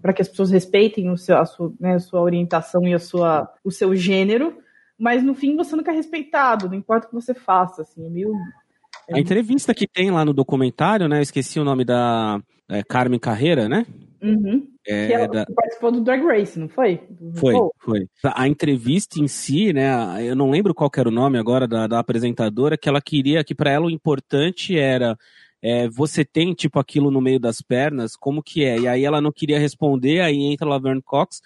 para 0.00 0.12
que 0.12 0.22
as 0.22 0.28
pessoas 0.28 0.50
respeitem 0.50 1.10
o 1.10 1.16
seu, 1.16 1.36
a, 1.36 1.44
sua, 1.44 1.72
né, 1.78 1.94
a 1.94 1.98
sua 1.98 2.22
orientação 2.22 2.82
e 2.84 2.94
a 2.94 2.98
sua, 2.98 3.52
o 3.62 3.70
seu 3.70 3.94
gênero, 3.94 4.56
mas 4.98 5.22
no 5.22 5.34
fim 5.34 5.56
você 5.56 5.76
nunca 5.76 5.92
é 5.92 5.94
respeitado, 5.94 6.68
não 6.68 6.74
importa 6.74 7.06
o 7.06 7.10
que 7.10 7.14
você 7.14 7.34
faça, 7.34 7.82
assim, 7.82 8.06
é 8.06 8.10
meio. 8.10 8.32
É 9.06 9.16
a 9.16 9.20
entrevista 9.20 9.74
que 9.74 9.86
tem 9.86 10.10
lá 10.10 10.24
no 10.24 10.32
documentário, 10.32 11.08
né? 11.08 11.18
Eu 11.18 11.22
esqueci 11.22 11.60
o 11.60 11.64
nome 11.64 11.84
da 11.84 12.40
é, 12.68 12.82
Carmen 12.82 13.18
Carreira, 13.18 13.68
né? 13.68 13.86
Uhum. 14.22 14.66
É, 14.86 15.06
que 15.06 15.12
ela 15.12 15.28
da... 15.28 15.46
participou 15.46 15.92
do 15.92 16.00
Drag 16.00 16.24
Race, 16.24 16.58
não 16.58 16.68
foi? 16.68 17.00
Foi, 17.34 17.54
foi. 17.78 18.08
A 18.24 18.48
entrevista 18.48 19.20
em 19.20 19.28
si, 19.28 19.72
né? 19.72 19.90
Eu 20.24 20.34
não 20.34 20.50
lembro 20.50 20.74
qual 20.74 20.90
era 20.96 21.08
o 21.08 21.12
nome 21.12 21.38
agora 21.38 21.68
da, 21.68 21.86
da 21.86 21.98
apresentadora, 21.98 22.76
que 22.76 22.88
ela 22.88 23.00
queria 23.00 23.44
que 23.44 23.54
para 23.54 23.70
ela 23.70 23.86
o 23.86 23.90
importante 23.90 24.78
era 24.78 25.16
é, 25.62 25.88
você 25.88 26.24
tem 26.24 26.54
tipo 26.54 26.78
aquilo 26.78 27.10
no 27.10 27.20
meio 27.20 27.40
das 27.40 27.60
pernas, 27.60 28.16
como 28.16 28.42
que 28.42 28.64
é? 28.64 28.78
E 28.78 28.88
aí 28.88 29.04
ela 29.04 29.20
não 29.20 29.32
queria 29.32 29.58
responder, 29.58 30.20
aí 30.20 30.36
entra 30.36 30.66
a 30.66 30.70
Laverne 30.70 31.02
Cox 31.02 31.40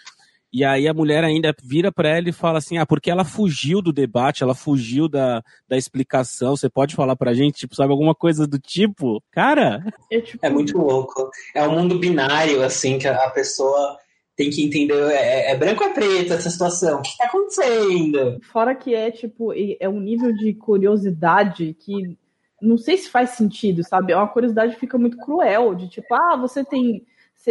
e 0.52 0.64
aí 0.64 0.86
a 0.86 0.92
mulher 0.92 1.24
ainda 1.24 1.54
vira 1.62 1.90
para 1.90 2.10
ela 2.10 2.28
e 2.28 2.32
fala 2.32 2.58
assim: 2.58 2.76
ah, 2.76 2.84
porque 2.84 3.10
ela 3.10 3.24
fugiu 3.24 3.80
do 3.80 3.92
debate, 3.92 4.42
ela 4.42 4.54
fugiu 4.54 5.08
da, 5.08 5.42
da 5.66 5.76
explicação. 5.76 6.54
Você 6.54 6.68
pode 6.68 6.94
falar 6.94 7.16
pra 7.16 7.32
gente, 7.32 7.60
tipo, 7.60 7.74
sabe, 7.74 7.90
alguma 7.90 8.14
coisa 8.14 8.46
do 8.46 8.58
tipo? 8.58 9.22
Cara. 9.30 9.82
É, 10.10 10.20
tipo... 10.20 10.44
é 10.44 10.50
muito 10.50 10.76
louco. 10.76 11.30
É 11.54 11.66
um 11.66 11.80
mundo 11.80 11.98
binário, 11.98 12.62
assim, 12.62 12.98
que 12.98 13.08
a 13.08 13.30
pessoa 13.30 13.96
tem 14.36 14.50
que 14.50 14.62
entender. 14.62 14.94
É, 15.12 15.52
é 15.52 15.56
branco 15.56 15.84
ou 15.84 15.90
é 15.90 15.94
preto 15.94 16.34
essa 16.34 16.50
situação? 16.50 16.98
O 16.98 17.02
que 17.02 17.16
tá 17.16 17.24
acontecendo? 17.24 18.38
Fora 18.52 18.74
que 18.74 18.94
é, 18.94 19.10
tipo, 19.10 19.54
é 19.54 19.88
um 19.88 20.00
nível 20.00 20.34
de 20.34 20.52
curiosidade 20.52 21.74
que 21.80 22.16
não 22.60 22.78
sei 22.78 22.96
se 22.96 23.10
faz 23.10 23.30
sentido, 23.30 23.82
sabe? 23.82 24.12
É 24.12 24.16
uma 24.16 24.28
curiosidade 24.28 24.74
que 24.74 24.80
fica 24.80 24.96
muito 24.96 25.16
cruel, 25.16 25.74
de 25.74 25.88
tipo, 25.88 26.14
ah, 26.14 26.36
você 26.36 26.64
tem 26.64 27.04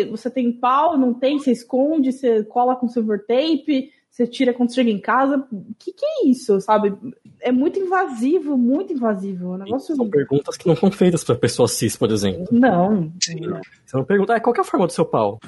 você 0.10 0.30
tem 0.30 0.52
pau, 0.52 0.98
não 0.98 1.14
tem, 1.14 1.38
você 1.38 1.52
esconde, 1.52 2.12
você 2.12 2.44
cola 2.44 2.76
com 2.76 2.88
silver 2.88 3.26
tape, 3.26 3.92
você 4.12 4.28
tira 4.28 4.54
quando 4.54 4.74
chega 4.74 4.90
em 4.90 5.00
casa. 5.00 5.48
O 5.52 5.74
que, 5.80 5.94
que 5.94 6.06
é 6.06 6.28
isso, 6.28 6.60
sabe? 6.60 6.94
É 7.40 7.50
muito 7.50 7.80
invasivo, 7.80 8.58
muito 8.58 8.92
invasivo. 8.92 9.46
É 9.46 9.48
um 9.48 9.58
negócio... 9.58 9.96
São 9.96 10.10
perguntas 10.10 10.58
que 10.58 10.68
não 10.68 10.76
são 10.76 10.92
feitas 10.92 11.24
pra 11.24 11.34
pessoa 11.34 11.66
cis, 11.66 11.96
por 11.96 12.12
exemplo. 12.12 12.46
Não. 12.52 13.12
Você 13.18 13.98
não 13.98 14.04
pergunta, 14.04 14.36
ah, 14.36 14.40
qual 14.42 14.54
que 14.54 14.60
é 14.60 14.64
a 14.64 14.66
forma 14.66 14.86
do 14.86 14.92
seu 14.92 15.06
pau? 15.06 15.40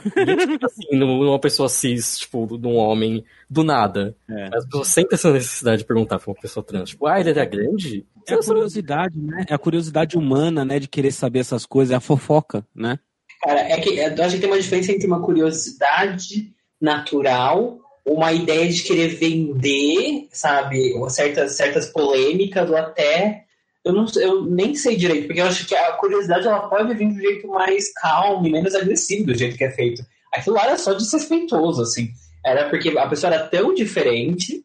Assim, 0.64 0.96
numa 0.98 1.40
pessoa 1.40 1.68
cis, 1.68 2.20
tipo, 2.20 2.58
de 2.58 2.66
um 2.66 2.78
homem, 2.78 3.26
do 3.50 3.66
nada. 3.66 4.16
É. 4.30 4.50
As 4.56 4.64
pessoas 4.66 4.88
sentem 4.88 5.16
essa 5.16 5.34
necessidade 5.34 5.80
de 5.80 5.86
perguntar 5.86 6.18
pra 6.20 6.32
uma 6.32 6.42
pessoa 6.42 6.64
trans. 6.64 6.92
Tipo, 6.92 7.06
ah, 7.06 7.20
ele 7.20 7.32
era 7.32 7.44
grande? 7.44 8.06
É 8.26 8.34
a 8.34 8.40
curiosidade, 8.40 9.20
né? 9.20 9.46
É 9.50 9.54
a 9.54 9.60
curiosidade 9.60 10.18
humana, 10.18 10.64
né? 10.64 10.80
De 10.80 10.88
querer 10.88 11.12
saber 11.12 11.40
essas 11.40 11.66
coisas, 11.66 11.92
é 11.92 11.96
a 11.96 12.00
fofoca, 12.00 12.66
né? 12.74 12.98
Cara, 13.44 13.60
é 13.60 13.78
que 13.78 14.00
a 14.00 14.28
gente 14.30 14.40
tem 14.40 14.50
uma 14.50 14.60
diferença 14.60 14.94
entre 14.94 15.06
uma 15.06 15.22
curiosidade 15.22 16.54
natural, 16.80 17.78
uma 18.06 18.32
ideia 18.32 18.70
de 18.70 18.84
querer 18.84 19.10
vender, 19.10 20.28
sabe, 20.32 20.94
certas, 21.10 21.58
certas 21.58 21.88
polêmicas 21.88 22.70
ou 22.70 22.78
até. 22.78 23.44
Eu, 23.84 23.92
não, 23.92 24.06
eu 24.16 24.46
nem 24.46 24.74
sei 24.76 24.96
direito, 24.96 25.28
porque 25.28 25.42
eu 25.42 25.46
acho 25.46 25.68
que 25.68 25.76
a 25.76 25.92
curiosidade 25.94 26.48
ela 26.48 26.70
pode 26.70 26.94
vir 26.94 27.10
de 27.10 27.16
um 27.16 27.20
jeito 27.20 27.48
mais 27.50 27.94
calmo 27.94 28.48
e 28.48 28.52
menos 28.52 28.74
agressivo 28.76 29.26
do 29.26 29.38
jeito 29.38 29.58
que 29.58 29.66
é 29.66 29.72
feito. 29.72 30.02
Aquilo 30.32 30.56
lá 30.56 30.64
era 30.64 30.78
só 30.78 30.94
desrespeitoso, 30.94 31.82
assim. 31.82 32.10
Era 32.46 32.70
porque 32.70 32.98
a 32.98 33.08
pessoa 33.10 33.34
era 33.34 33.46
tão 33.48 33.74
diferente 33.74 34.64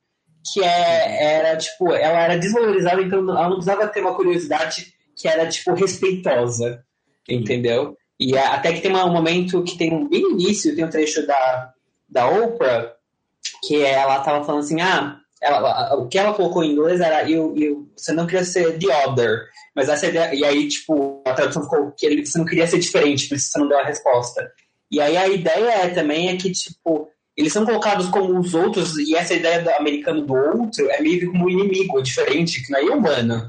que 0.52 0.62
é, 0.62 1.34
era, 1.34 1.56
tipo, 1.56 1.92
ela 1.92 2.22
era 2.22 2.38
desvalorizada, 2.38 3.02
então 3.02 3.18
ela 3.18 3.48
não 3.48 3.56
precisava 3.56 3.88
ter 3.88 4.00
uma 4.00 4.14
curiosidade 4.14 4.94
que 5.16 5.26
era, 5.26 5.48
tipo, 5.48 5.74
respeitosa. 5.74 6.84
Entendeu? 7.28 7.96
E 8.18 8.36
a- 8.36 8.54
até 8.54 8.72
que 8.72 8.80
tem 8.80 8.94
um 8.94 9.12
momento 9.12 9.62
que 9.62 9.76
tem 9.78 9.92
um 9.92 10.08
bem 10.08 10.22
início, 10.32 10.74
tem 10.74 10.84
um 10.84 10.90
trecho 10.90 11.26
da, 11.26 11.72
da 12.08 12.28
Oprah, 12.28 12.92
que 13.66 13.82
ela 13.82 14.20
tava 14.20 14.44
falando 14.44 14.62
assim, 14.64 14.80
ah, 14.80 15.16
ela- 15.40 15.94
o 15.96 16.08
que 16.08 16.18
ela 16.18 16.34
colocou 16.34 16.64
em 16.64 16.72
inglês 16.72 17.00
era 17.00 17.22
you, 17.28 17.54
you, 17.56 17.88
você 17.96 18.12
não 18.12 18.26
queria 18.26 18.44
ser 18.44 18.76
the 18.78 19.06
other. 19.06 19.46
Mas 19.74 19.88
essa 19.88 20.06
ideia, 20.06 20.34
e 20.34 20.44
aí, 20.44 20.66
tipo, 20.66 21.22
a 21.24 21.32
tradução 21.32 21.62
ficou 21.62 21.92
que 21.96 22.04
ele- 22.06 22.26
você 22.26 22.36
não 22.38 22.44
queria 22.44 22.66
ser 22.66 22.78
diferente, 22.78 23.28
por 23.28 23.36
isso 23.36 23.50
você 23.52 23.58
não 23.60 23.68
deu 23.68 23.78
a 23.78 23.84
resposta. 23.84 24.50
E 24.90 25.00
aí 25.00 25.16
a 25.16 25.28
ideia 25.28 25.70
é, 25.70 25.88
também 25.90 26.28
é 26.30 26.36
que, 26.36 26.50
tipo, 26.50 27.08
eles 27.36 27.52
são 27.52 27.64
colocados 27.64 28.08
como 28.08 28.36
os 28.40 28.52
outros, 28.54 28.96
e 28.98 29.14
essa 29.14 29.34
ideia 29.34 29.62
do 29.62 29.70
americano 29.70 30.22
do 30.26 30.34
outro 30.34 30.90
é 30.90 31.00
meio 31.00 31.20
que 31.20 31.26
como 31.26 31.44
um 31.44 31.50
inimigo 31.50 32.02
diferente, 32.02 32.64
que 32.64 32.72
não 32.72 32.80
é 32.80 32.82
humano 32.82 33.48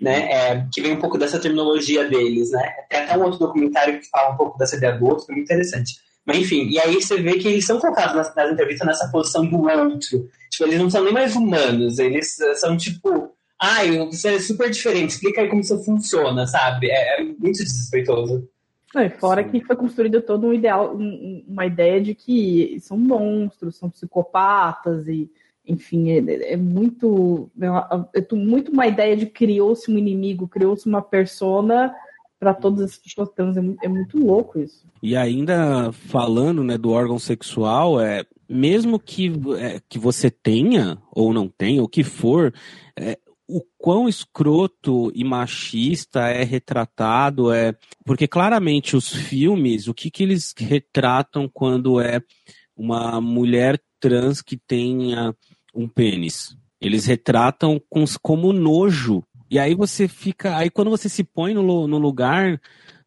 né? 0.00 0.30
É, 0.32 0.66
que 0.72 0.80
vem 0.80 0.92
um 0.92 1.00
pouco 1.00 1.18
dessa 1.18 1.38
terminologia 1.38 2.08
deles, 2.08 2.50
né? 2.50 2.72
Tem 2.88 3.00
até 3.00 3.16
um 3.18 3.22
outro 3.24 3.38
documentário 3.38 4.00
que 4.00 4.08
fala 4.08 4.34
um 4.34 4.36
pouco 4.36 4.58
dessa 4.58 4.76
ideia 4.76 4.96
do 4.98 5.04
outro, 5.06 5.26
que 5.26 5.32
é 5.32 5.34
muito 5.34 5.46
interessante. 5.52 5.94
Mas 6.24 6.38
enfim, 6.38 6.68
e 6.68 6.78
aí 6.78 6.94
você 7.00 7.20
vê 7.20 7.34
que 7.38 7.48
eles 7.48 7.66
são 7.66 7.78
colocados 7.78 8.14
nas, 8.14 8.34
nas 8.34 8.52
entrevistas 8.52 8.86
nessa 8.86 9.08
posição 9.10 9.44
do 9.46 9.58
outro. 9.62 10.28
Tipo, 10.50 10.64
eles 10.64 10.78
não 10.80 10.90
são 10.90 11.02
nem 11.04 11.12
mais 11.12 11.34
humanos, 11.34 11.98
eles 11.98 12.38
eh, 12.40 12.54
são 12.56 12.76
tipo, 12.76 13.30
ai, 13.60 13.96
você 14.06 14.34
é 14.34 14.38
super 14.38 14.70
diferente, 14.70 15.10
explica 15.10 15.40
aí 15.40 15.48
como 15.48 15.60
isso 15.60 15.82
funciona, 15.84 16.46
sabe? 16.46 16.88
É, 16.90 17.20
é 17.20 17.24
muito 17.24 17.62
desrespeitoso. 17.62 18.46
Não, 18.94 19.02
e 19.02 19.08
fora 19.10 19.44
que 19.44 19.64
foi 19.64 19.76
construído 19.76 20.20
todo 20.20 20.48
um 20.48 20.52
ideal, 20.52 20.94
um- 20.96 21.44
uma 21.48 21.64
ideia 21.64 22.00
de 22.00 22.14
que 22.14 22.76
são 22.80 22.98
monstros, 22.98 23.76
são 23.76 23.88
psicopatas 23.88 25.06
e, 25.08 25.30
enfim, 25.66 26.10
é, 26.10 26.52
é 26.52 26.56
muito, 26.56 27.50
é 27.60 28.18
é 28.18 28.20
tu- 28.20 28.36
muito 28.36 28.72
uma 28.72 28.86
ideia 28.86 29.16
de 29.16 29.26
criou-se 29.26 29.90
um 29.90 29.98
inimigo, 29.98 30.48
criou-se 30.48 30.86
uma 30.86 31.02
persona 31.02 31.94
para 32.38 32.54
todas 32.54 32.80
as 32.80 32.96
pessoas 32.96 33.28
trans. 33.30 33.56
É, 33.56 33.60
é 33.84 33.88
muito 33.88 34.18
louco 34.18 34.58
isso. 34.58 34.84
E 35.02 35.14
ainda 35.14 35.92
falando 35.92 36.64
né, 36.64 36.78
do 36.78 36.90
órgão 36.90 37.18
sexual, 37.18 38.00
é, 38.00 38.24
mesmo 38.48 38.98
que, 38.98 39.30
é, 39.58 39.80
que 39.88 39.98
você 39.98 40.30
tenha 40.30 40.98
ou 41.12 41.32
não 41.32 41.48
tenha, 41.48 41.82
o 41.82 41.88
que 41.88 42.02
for, 42.02 42.52
é, 42.98 43.18
o 43.46 43.62
quão 43.76 44.08
escroto 44.08 45.10
e 45.14 45.24
machista 45.24 46.28
é 46.28 46.44
retratado, 46.44 47.52
é 47.52 47.74
porque 48.04 48.26
claramente 48.26 48.96
os 48.96 49.12
filmes, 49.12 49.88
o 49.88 49.94
que, 49.94 50.10
que 50.10 50.22
eles 50.22 50.54
retratam 50.56 51.48
quando 51.52 52.00
é 52.00 52.22
uma 52.76 53.20
mulher 53.20 53.80
trans 54.00 54.40
que 54.40 54.56
tenha 54.56 55.34
um 55.74 55.86
pênis? 55.86 56.56
Eles 56.80 57.04
retratam 57.04 57.80
com, 57.88 58.04
como 58.22 58.52
nojo. 58.52 59.22
E 59.50 59.58
aí 59.58 59.74
você 59.74 60.08
fica. 60.08 60.56
Aí 60.56 60.70
quando 60.70 60.90
você 60.90 61.08
se 61.08 61.22
põe 61.22 61.52
no, 61.52 61.86
no 61.86 61.98
lugar 61.98 62.60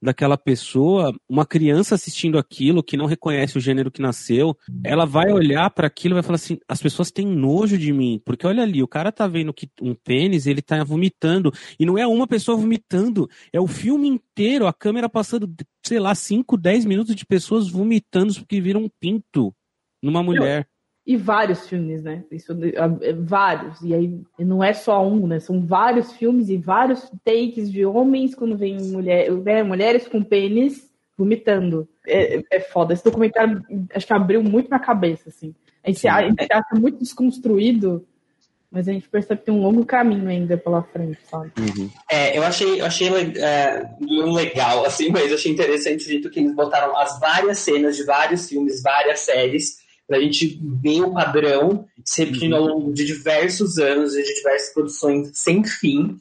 daquela 0.03 0.37
pessoa, 0.37 1.15
uma 1.29 1.45
criança 1.45 1.95
assistindo 1.95 2.37
aquilo 2.37 2.83
que 2.83 2.97
não 2.97 3.05
reconhece 3.05 3.57
o 3.57 3.61
gênero 3.61 3.89
que 3.89 4.01
nasceu, 4.01 4.55
ela 4.83 5.05
vai 5.05 5.31
olhar 5.31 5.69
para 5.69 5.87
aquilo 5.87 6.13
e 6.13 6.15
vai 6.15 6.23
falar 6.23 6.35
assim: 6.35 6.59
as 6.67 6.81
pessoas 6.81 7.09
têm 7.09 7.25
nojo 7.25 7.77
de 7.77 7.93
mim, 7.93 8.21
porque 8.25 8.45
olha 8.45 8.61
ali, 8.61 8.83
o 8.83 8.87
cara 8.87 9.11
tá 9.11 9.25
vendo 9.25 9.53
que 9.53 9.69
um 9.81 9.95
pênis, 9.95 10.45
ele 10.45 10.61
tá 10.61 10.83
vomitando, 10.83 11.53
e 11.79 11.85
não 11.85 11.97
é 11.97 12.05
uma 12.05 12.27
pessoa 12.27 12.57
vomitando, 12.57 13.29
é 13.53 13.59
o 13.59 13.67
filme 13.67 14.09
inteiro, 14.09 14.67
a 14.67 14.73
câmera 14.73 15.07
passando, 15.07 15.49
sei 15.81 15.99
lá, 15.99 16.13
5, 16.13 16.57
10 16.57 16.83
minutos 16.83 17.15
de 17.15 17.25
pessoas 17.25 17.69
vomitando 17.69 18.33
porque 18.33 18.59
viram 18.59 18.83
um 18.83 18.89
pinto 18.99 19.55
numa 20.01 20.21
mulher. 20.21 20.67
E 21.05 21.17
vários 21.17 21.67
filmes, 21.67 22.01
né? 22.01 22.23
Isso, 22.31 22.53
é, 23.01 23.13
vários. 23.13 23.81
E 23.81 23.93
aí 23.93 24.21
não 24.39 24.63
é 24.63 24.71
só 24.73 25.05
um, 25.05 25.27
né? 25.27 25.39
São 25.39 25.65
vários 25.65 26.13
filmes 26.13 26.49
e 26.49 26.57
vários 26.57 27.11
takes 27.25 27.69
de 27.69 27.85
homens 27.85 28.33
quando 28.33 28.57
vem 28.57 28.81
mulher, 28.83 29.29
né, 29.31 29.63
mulheres 29.63 30.07
com 30.07 30.23
pênis 30.23 30.89
vomitando. 31.17 31.87
É, 32.07 32.41
é 32.49 32.59
foda. 32.59 32.93
Esse 32.93 33.03
documentário 33.03 33.61
acho 33.93 34.07
que 34.07 34.13
abriu 34.13 34.41
muito 34.41 34.69
na 34.69 34.79
cabeça, 34.79 35.29
assim. 35.29 35.53
A 35.83 35.89
gente, 35.89 36.07
a 36.07 36.21
gente 36.21 36.47
acha 36.49 36.75
muito 36.75 36.99
desconstruído, 36.99 38.07
mas 38.71 38.87
a 38.87 38.93
gente 38.93 39.07
percebe 39.09 39.41
que 39.41 39.45
tem 39.45 39.53
um 39.53 39.61
longo 39.61 39.85
caminho 39.85 40.27
ainda 40.29 40.57
pela 40.57 40.81
frente, 40.81 41.19
sabe? 41.29 41.51
Uhum. 41.59 41.89
É, 42.09 42.37
eu 42.37 42.43
achei, 42.43 42.79
eu 42.81 42.85
achei 42.85 43.09
é, 43.09 43.85
não 43.99 44.31
legal, 44.31 44.85
assim, 44.85 45.09
mas 45.09 45.31
achei 45.31 45.51
interessante 45.51 46.05
o 46.05 46.09
jeito 46.09 46.29
que 46.29 46.39
eles 46.39 46.55
botaram 46.55 46.97
as 46.97 47.19
várias 47.19 47.59
cenas 47.59 47.97
de 47.97 48.03
vários 48.05 48.47
filmes, 48.47 48.81
várias 48.81 49.19
séries, 49.19 49.82
pra 50.07 50.19
gente 50.19 50.59
ver 50.81 51.01
o 51.01 51.13
padrão 51.13 51.85
se 52.05 52.23
repetindo 52.25 52.55
ao 52.55 52.65
longo 52.65 52.93
de 52.93 53.05
diversos 53.05 53.77
anos 53.77 54.15
e 54.15 54.23
de 54.23 54.33
diversas 54.35 54.73
produções 54.73 55.31
sem 55.33 55.63
fim. 55.63 56.17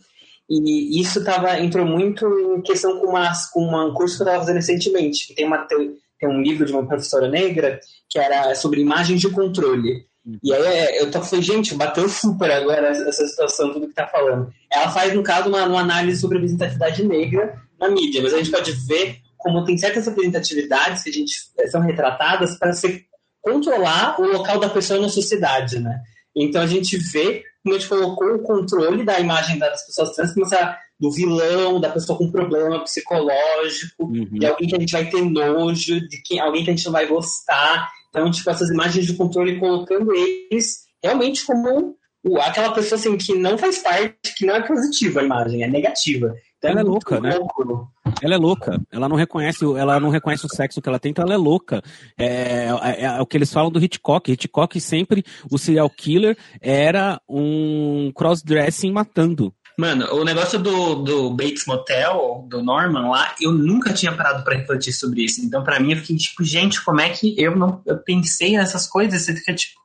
E 0.48 1.00
isso 1.00 1.24
tava, 1.24 1.58
entrou 1.60 1.86
muito 1.86 2.26
em 2.56 2.62
questão 2.62 2.98
com, 3.00 3.08
umas, 3.08 3.50
com 3.50 3.60
uma- 3.60 3.86
um 3.86 3.94
curso 3.94 4.16
que 4.16 4.22
eu 4.22 4.26
estava 4.26 4.40
fazendo 4.44 4.56
recentemente, 4.56 5.26
que 5.26 5.34
tem, 5.34 5.46
uma, 5.46 5.58
tem 5.58 5.96
tem 6.20 6.28
um 6.28 6.40
livro 6.40 6.64
de 6.64 6.72
uma 6.72 6.86
professora 6.86 7.28
negra 7.28 7.80
que 8.08 8.16
era 8.16 8.54
sobre 8.54 8.80
imagens 8.80 9.20
de 9.20 9.28
controle. 9.28 10.06
E 10.40 10.52
aí 10.54 10.62
é, 10.62 11.02
eu 11.02 11.10
falei, 11.10 11.42
gente, 11.42 11.74
bateu 11.74 12.08
super 12.08 12.48
agora 12.48 12.86
essa 12.90 13.26
situação, 13.26 13.72
tudo 13.72 13.88
que 13.88 13.94
tá 13.94 14.06
falando. 14.06 14.52
Ela 14.70 14.88
faz, 14.90 15.12
no 15.14 15.22
caso, 15.24 15.48
uma, 15.48 15.64
uma 15.66 15.80
análise 15.80 16.20
sobre 16.20 16.36
a 16.38 16.40
representatividade 16.40 17.02
negra 17.04 17.60
na 17.80 17.88
mídia, 17.88 18.22
mas 18.22 18.32
a 18.32 18.38
gente 18.38 18.52
pode 18.52 18.70
ver 18.86 19.16
como 19.36 19.64
tem 19.64 19.76
certas 19.76 20.06
representatividades 20.06 21.02
que 21.02 21.10
a 21.10 21.12
gente 21.12 21.34
eh, 21.58 21.66
são 21.66 21.80
retratadas 21.80 22.56
para 22.56 22.72
se 22.72 23.04
controlar 23.42 24.20
o 24.20 24.26
local 24.26 24.58
da 24.58 24.68
pessoa 24.70 25.00
na 25.00 25.08
sociedade, 25.08 25.78
né? 25.78 26.00
Então 26.34 26.62
a 26.62 26.66
gente 26.66 26.96
vê 26.96 27.42
como 27.62 27.74
a 27.74 27.78
gente 27.78 27.88
colocou 27.88 28.34
o 28.34 28.42
controle 28.42 29.04
da 29.04 29.20
imagem 29.20 29.58
das 29.58 29.86
pessoas 29.86 30.14
trans, 30.14 30.34
começar 30.34 30.78
do 30.98 31.10
vilão, 31.12 31.80
da 31.80 31.90
pessoa 31.90 32.16
com 32.18 32.30
problema 32.30 32.82
psicológico, 32.82 34.04
Uhum. 34.04 34.24
de 34.32 34.46
alguém 34.46 34.68
que 34.68 34.76
a 34.76 34.80
gente 34.80 34.92
vai 34.92 35.08
ter 35.08 35.22
nojo, 35.22 36.00
de 36.08 36.22
quem, 36.22 36.40
alguém 36.40 36.64
que 36.64 36.70
a 36.70 36.74
gente 36.74 36.84
não 36.86 36.92
vai 36.92 37.06
gostar. 37.06 37.88
Então, 38.08 38.30
tipo, 38.30 38.48
essas 38.50 38.70
imagens 38.70 39.06
de 39.06 39.14
controle 39.14 39.58
colocando 39.58 40.12
eles 40.14 40.84
realmente 41.02 41.44
como 41.44 41.96
aquela 42.40 42.72
pessoa 42.72 42.98
assim, 42.98 43.16
que 43.16 43.34
não 43.34 43.58
faz 43.58 43.78
parte, 43.78 44.34
que 44.36 44.46
não 44.46 44.54
é 44.54 44.62
positiva 44.66 45.20
a 45.20 45.24
imagem, 45.24 45.62
é 45.62 45.68
negativa. 45.68 46.34
Então, 46.58 46.70
Ela 46.70 46.80
é 46.80 46.84
muito 46.84 46.92
louca, 47.10 47.20
né? 47.20 47.34
louco. 47.36 47.90
Ela 48.22 48.34
é 48.34 48.38
louca. 48.38 48.80
Ela 48.92 49.08
não 49.08 49.16
reconhece, 49.16 49.64
o- 49.64 49.76
ela 49.76 49.98
não 49.98 50.10
reconhece 50.10 50.46
o 50.46 50.48
sexo 50.48 50.80
que 50.80 50.88
ela 50.88 50.98
tem, 51.00 51.10
então 51.10 51.24
ela 51.24 51.34
é 51.34 51.36
louca. 51.36 51.82
É, 52.16 52.68
é- 52.82 53.04
é 53.04 53.20
o 53.20 53.26
que 53.26 53.36
eles 53.36 53.52
falam 53.52 53.70
do 53.70 53.82
Hitchcock. 53.82 54.30
Hitchcock 54.30 54.80
sempre, 54.80 55.24
o 55.50 55.58
serial 55.58 55.90
killer 55.90 56.36
era 56.60 57.20
um 57.28 58.12
cross-dressing 58.14 58.92
matando. 58.92 59.52
Mano, 59.76 60.06
o 60.14 60.22
negócio 60.22 60.58
do, 60.58 60.96
do 60.96 61.30
Bates 61.30 61.64
Motel, 61.66 62.46
do 62.48 62.62
Norman 62.62 63.08
lá, 63.10 63.34
eu 63.40 63.50
nunca 63.50 63.92
tinha 63.92 64.12
parado 64.14 64.44
pra 64.44 64.54
refletir 64.54 64.92
sobre 64.92 65.24
isso. 65.24 65.40
Então, 65.44 65.64
pra 65.64 65.80
mim, 65.80 65.92
eu 65.92 65.96
fiquei 65.96 66.16
tipo, 66.16 66.44
gente, 66.44 66.84
como 66.84 67.00
é 67.00 67.08
que 67.08 67.34
eu 67.40 67.56
não 67.56 67.82
eu 67.86 67.96
pensei 67.98 68.56
nessas 68.56 68.86
coisas? 68.86 69.22
Você 69.22 69.34
fica 69.34 69.54
tipo, 69.54 69.80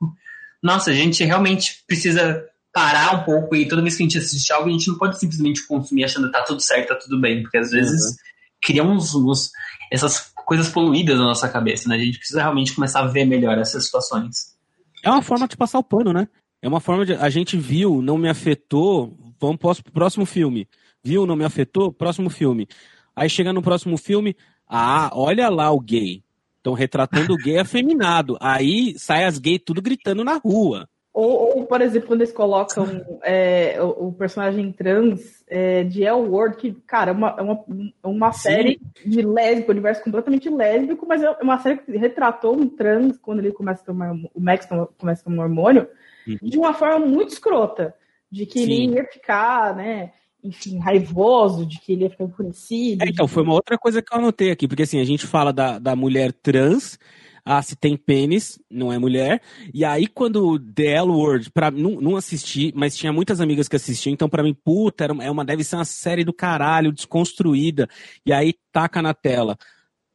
nossa, 0.62 0.90
a 0.90 0.94
gente 0.94 1.24
realmente 1.24 1.82
precisa 1.86 2.44
parar 2.72 3.20
um 3.20 3.24
pouco 3.24 3.56
e 3.56 3.66
toda 3.66 3.82
vez 3.82 3.96
que 3.96 4.02
a 4.02 4.06
gente 4.06 4.18
assiste 4.18 4.52
algo, 4.52 4.68
a 4.68 4.72
gente 4.72 4.88
não 4.88 4.98
pode 4.98 5.18
simplesmente 5.18 5.66
consumir 5.66 6.04
achando 6.04 6.26
que 6.26 6.32
tá 6.32 6.42
tudo 6.42 6.60
certo, 6.60 6.88
tá 6.88 6.94
tudo 6.96 7.20
bem, 7.20 7.42
porque 7.42 7.58
às 7.58 7.70
vezes 7.70 8.16
cria 8.62 8.84
uns, 8.84 9.14
uns- 9.14 9.50
essas 9.90 10.32
coisas 10.46 10.68
poluídas 10.68 11.18
na 11.18 11.24
nossa 11.24 11.48
cabeça, 11.48 11.88
né? 11.88 11.96
A 11.96 11.98
gente 11.98 12.18
precisa 12.18 12.40
realmente 12.40 12.74
começar 12.74 13.00
a 13.00 13.06
ver 13.06 13.24
melhor 13.24 13.56
essas 13.58 13.84
situações. 13.86 14.54
É 15.02 15.10
uma 15.10 15.22
forma 15.22 15.46
de 15.48 15.56
passar 15.56 15.78
o 15.78 15.84
pano, 15.84 16.12
né? 16.12 16.28
É 16.60 16.68
uma 16.68 16.80
forma 16.80 17.06
de. 17.06 17.14
A 17.14 17.30
gente 17.30 17.56
viu, 17.56 18.02
não 18.02 18.18
me 18.18 18.28
afetou, 18.28 19.16
vamos 19.40 19.58
pro 19.58 19.92
próximo 19.92 20.26
filme. 20.26 20.68
Viu, 21.02 21.24
não 21.26 21.36
me 21.36 21.44
afetou, 21.44 21.92
próximo 21.92 22.28
filme. 22.28 22.66
Aí 23.14 23.30
chega 23.30 23.52
no 23.52 23.62
próximo 23.62 23.96
filme, 23.96 24.36
ah, 24.68 25.10
olha 25.12 25.48
lá 25.48 25.70
o 25.70 25.80
gay. 25.80 26.22
Estão 26.68 26.74
retratando 26.74 27.32
o 27.32 27.36
gay 27.36 27.58
afeminado. 27.58 28.36
Aí 28.40 28.94
sai 28.98 29.24
as 29.24 29.38
gays 29.38 29.62
tudo 29.64 29.80
gritando 29.80 30.22
na 30.22 30.36
rua. 30.36 30.88
Ou, 31.12 31.58
ou, 31.58 31.66
por 31.66 31.80
exemplo, 31.80 32.06
quando 32.06 32.20
eles 32.20 32.32
colocam 32.32 32.86
é, 33.24 33.76
o, 33.82 34.08
o, 34.08 34.12
personagem 34.12 34.70
trans 34.70 35.42
é, 35.48 35.82
de 35.82 36.04
El 36.04 36.20
World, 36.20 36.56
que, 36.56 36.72
cara, 36.86 37.10
é 37.10 37.14
uma, 37.14 37.34
é 37.36 37.42
uma, 37.42 37.64
uma 38.04 38.32
série 38.32 38.80
de 39.04 39.22
lésbico, 39.22 39.72
universo 39.72 40.04
completamente 40.04 40.48
lésbico, 40.48 41.06
mas 41.08 41.20
é 41.22 41.30
uma 41.42 41.58
série 41.58 41.78
que 41.78 41.96
retratou 41.96 42.54
um 42.54 42.68
trans 42.68 43.18
quando 43.18 43.40
ele 43.40 43.50
começa 43.50 43.82
a 43.82 43.86
tomar, 43.86 44.12
o 44.12 44.40
Max 44.40 44.68
começa 44.96 45.22
a 45.22 45.24
tomar 45.24 45.44
hormônio, 45.44 45.88
uhum. 46.24 46.38
de 46.40 46.56
uma 46.56 46.72
forma 46.72 47.04
muito 47.04 47.32
escrota. 47.32 47.94
De 48.30 48.46
que 48.46 48.60
Sim. 48.60 48.64
ele 48.64 48.94
ia 48.94 49.04
ficar, 49.04 49.74
né? 49.74 50.12
Enfim, 50.42 50.78
raivoso, 50.78 51.66
de 51.66 51.80
que 51.80 51.92
ele 51.92 52.04
ia 52.04 52.10
ficar 52.10 52.24
enfurecido. 52.24 53.04
É, 53.04 53.08
então, 53.08 53.26
foi 53.26 53.42
uma 53.42 53.54
outra 53.54 53.76
coisa 53.76 54.00
que 54.00 54.12
eu 54.12 54.18
anotei 54.18 54.50
aqui, 54.50 54.68
porque 54.68 54.82
assim, 54.82 55.00
a 55.00 55.04
gente 55.04 55.26
fala 55.26 55.52
da, 55.52 55.78
da 55.78 55.96
mulher 55.96 56.32
trans, 56.32 56.98
ah, 57.44 57.62
se 57.62 57.74
tem 57.74 57.96
pênis, 57.96 58.58
não 58.70 58.92
é 58.92 58.98
mulher. 58.98 59.40
E 59.72 59.84
aí, 59.84 60.06
quando 60.06 60.58
The 60.58 60.96
L 60.96 61.10
Word, 61.10 61.50
pra, 61.50 61.70
não, 61.70 62.00
não 62.00 62.16
assisti, 62.16 62.72
mas 62.76 62.96
tinha 62.96 63.12
muitas 63.12 63.40
amigas 63.40 63.68
que 63.68 63.76
assistiam, 63.76 64.12
então 64.12 64.28
para 64.28 64.42
mim, 64.42 64.54
puta, 64.54 65.04
era, 65.04 65.14
é 65.24 65.30
uma, 65.30 65.44
deve 65.44 65.64
ser 65.64 65.76
uma 65.76 65.84
série 65.84 66.24
do 66.24 66.32
caralho, 66.32 66.92
desconstruída. 66.92 67.88
E 68.24 68.32
aí, 68.32 68.54
taca 68.72 69.02
na 69.02 69.14
tela. 69.14 69.56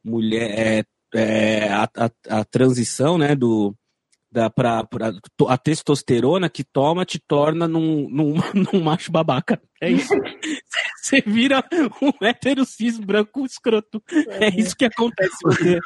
Mulher, 0.02 0.84
é, 1.14 1.18
é 1.18 1.68
a, 1.68 1.88
a, 1.96 2.40
a 2.40 2.44
transição, 2.44 3.18
né, 3.18 3.34
do, 3.34 3.74
da, 4.34 4.50
pra, 4.50 4.82
pra, 4.84 5.12
a 5.46 5.56
testosterona 5.56 6.50
que 6.50 6.64
toma 6.64 7.04
te 7.04 7.20
torna 7.20 7.68
num, 7.68 8.08
num, 8.10 8.34
num 8.72 8.82
macho 8.82 9.12
babaca. 9.12 9.60
É 9.80 9.90
isso. 9.90 10.12
Você 11.00 11.20
vira 11.24 11.62
um 12.02 12.26
hétero 12.26 12.64
cis 12.64 12.98
branco 12.98 13.46
escroto. 13.46 14.02
É 14.28 14.48
isso 14.48 14.74
que 14.74 14.86
acontece. 14.86 15.36
Você, 15.44 15.78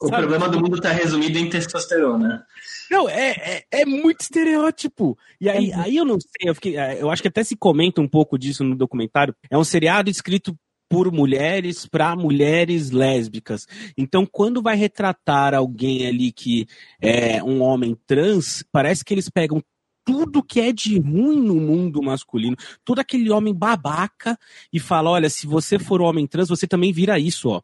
o 0.00 0.06
sabe? 0.06 0.22
problema 0.22 0.48
do 0.48 0.60
mundo 0.60 0.76
está 0.76 0.90
resumido 0.92 1.38
em 1.38 1.48
testosterona. 1.48 2.46
Não, 2.90 3.08
é, 3.08 3.30
é, 3.30 3.80
é, 3.80 3.84
muito 3.84 4.20
estereótipo. 4.20 5.18
E 5.40 5.48
aí, 5.48 5.72
aí 5.72 5.96
eu 5.96 6.04
não 6.04 6.18
sei, 6.20 6.50
eu, 6.50 6.54
fiquei, 6.54 6.76
eu 6.76 7.10
acho 7.10 7.22
que 7.22 7.28
até 7.28 7.42
se 7.42 7.56
comenta 7.56 8.00
um 8.00 8.08
pouco 8.08 8.38
disso 8.38 8.62
no 8.62 8.76
documentário. 8.76 9.34
É 9.50 9.58
um 9.58 9.64
seriado 9.64 10.10
escrito 10.10 10.54
por 10.90 11.12
mulheres 11.12 11.86
para 11.86 12.16
mulheres 12.16 12.90
lésbicas. 12.90 13.64
Então, 13.96 14.26
quando 14.26 14.60
vai 14.60 14.74
retratar 14.74 15.54
alguém 15.54 16.08
ali 16.08 16.32
que 16.32 16.66
é 17.00 17.40
um 17.44 17.62
homem 17.62 17.96
trans, 18.08 18.64
parece 18.72 19.04
que 19.04 19.14
eles 19.14 19.30
pegam 19.30 19.62
tudo 20.04 20.42
que 20.42 20.60
é 20.60 20.72
de 20.72 20.98
ruim 20.98 21.40
no 21.40 21.54
mundo 21.54 22.02
masculino, 22.02 22.56
todo 22.84 22.98
aquele 22.98 23.30
homem 23.30 23.54
babaca 23.54 24.36
e 24.72 24.80
fala, 24.80 25.10
olha, 25.10 25.30
se 25.30 25.46
você 25.46 25.78
for 25.78 26.02
homem 26.02 26.26
trans, 26.26 26.48
você 26.48 26.66
também 26.66 26.92
vira 26.92 27.20
isso, 27.20 27.50
ó. 27.50 27.62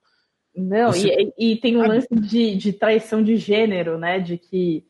Não, 0.55 0.93
você... 0.93 1.33
e, 1.37 1.53
e, 1.53 1.57
tem 1.57 1.77
um 1.77 1.87
lance 1.87 2.09
de, 2.13 2.55
de 2.57 2.73
traição 2.73 3.25
de 3.25 3.37
gênero, 3.37 3.99
né? 3.99 4.21
De 4.21 4.39
que 4.39 4.85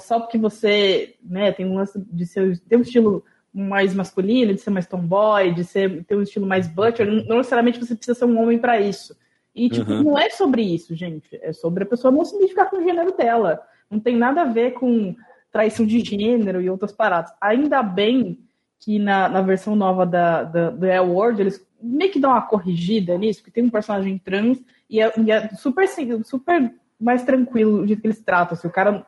só 0.00 0.18
porque 0.18 0.36
você 0.36 1.14
né, 1.22 1.52
tem 1.52 1.64
um 1.64 1.76
lance 1.76 1.98
de 2.10 2.26
ser, 2.26 2.58
ter 2.68 2.76
um 2.76 2.82
estilo 2.82 3.24
mais 3.52 3.94
masculino, 3.94 4.54
de 4.54 4.60
ser 4.60 4.70
mais 4.70 4.86
tomboy, 4.86 5.52
de 5.52 5.64
ser, 5.64 6.04
ter 6.04 6.16
um 6.16 6.22
estilo 6.22 6.46
mais 6.46 6.68
butcher, 6.68 7.06
não 7.06 7.38
necessariamente 7.38 7.78
você 7.78 7.94
precisa 7.94 8.18
ser 8.18 8.24
um 8.24 8.40
homem 8.40 8.58
para 8.58 8.80
isso. 8.80 9.16
E, 9.54 9.68
tipo, 9.68 9.90
uhum. 9.90 10.02
não 10.04 10.18
é 10.18 10.30
sobre 10.30 10.62
isso, 10.62 10.94
gente. 10.94 11.28
É 11.42 11.52
sobre 11.52 11.82
a 11.82 11.86
pessoa 11.86 12.12
não 12.12 12.24
se 12.24 12.36
identificar 12.36 12.66
com 12.66 12.76
o 12.76 12.82
gênero 12.82 13.16
dela. 13.16 13.60
Não 13.90 13.98
tem 13.98 14.16
nada 14.16 14.42
a 14.42 14.44
ver 14.44 14.72
com 14.72 15.16
traição 15.50 15.84
de 15.84 15.98
gênero 16.00 16.60
e 16.60 16.70
outras 16.70 16.92
paradas. 16.92 17.32
Ainda 17.40 17.82
bem 17.82 18.38
que 18.78 18.98
na, 18.98 19.28
na 19.28 19.42
versão 19.42 19.74
nova 19.74 20.06
da, 20.06 20.44
da, 20.44 20.70
do 20.70 20.86
L 20.86 21.10
World, 21.10 21.42
eles 21.42 21.66
meio 21.82 22.10
que 22.12 22.20
dão 22.20 22.30
uma 22.30 22.42
corrigida 22.42 23.16
nisso, 23.18 23.40
porque 23.40 23.52
tem 23.52 23.64
um 23.64 23.70
personagem 23.70 24.18
trans 24.18 24.62
e 24.88 25.00
é, 25.00 25.12
e 25.18 25.30
é 25.30 25.48
super, 25.50 25.88
super 26.24 26.72
mais 27.00 27.24
tranquilo 27.24 27.82
o 27.82 27.86
jeito 27.86 28.00
que 28.00 28.06
eles 28.06 28.20
tratam. 28.20 28.56
Assim, 28.56 28.68
o 28.68 28.72
cara 28.72 29.04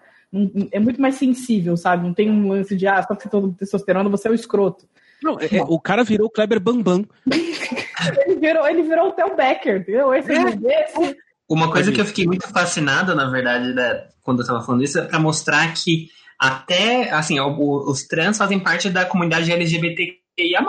é 0.71 0.79
muito 0.79 1.01
mais 1.01 1.17
sensível, 1.17 1.77
sabe? 1.77 2.07
Não 2.07 2.15
tem 2.15 2.31
um 2.31 2.49
lance 2.49 2.77
de, 2.77 2.87
ah, 2.87 3.03
só 3.03 3.15
que 3.15 3.23
você 3.23 3.29
todo 3.29 3.53
testosterona, 3.53 4.09
você 4.09 4.29
é 4.29 4.31
o 4.31 4.35
escroto. 4.35 4.89
Não, 5.23 5.39
é, 5.39 5.57
é, 5.57 5.63
o 5.63 5.79
cara 5.79 6.05
virou 6.05 6.29
o 6.29 6.31
Kleber 6.31 6.61
Bambam. 6.61 7.05
ele, 7.27 8.37
virou, 8.37 8.67
ele 8.67 8.83
virou 8.83 9.09
o 9.09 9.13
Theo 9.13 9.37
Becker, 9.37 9.81
entendeu? 9.81 10.15
Esse 10.15 10.33
é. 10.33 11.17
Uma 11.49 11.71
coisa 11.71 11.91
que 11.91 12.01
eu 12.01 12.05
fiquei 12.05 12.27
muito 12.27 12.49
fascinada, 12.49 13.13
na 13.13 13.29
verdade, 13.29 13.75
né, 13.75 14.07
quando 14.23 14.41
eu 14.41 14.47
tava 14.47 14.63
falando 14.63 14.85
isso, 14.85 15.01
é 15.01 15.03
pra 15.03 15.19
mostrar 15.19 15.75
que 15.75 16.09
até, 16.39 17.11
assim, 17.11 17.39
os 17.41 18.05
trans 18.05 18.39
fazem 18.39 18.61
parte 18.61 18.89
da 18.89 19.05
comunidade 19.05 19.53
LGBTQIA+, 19.53 20.65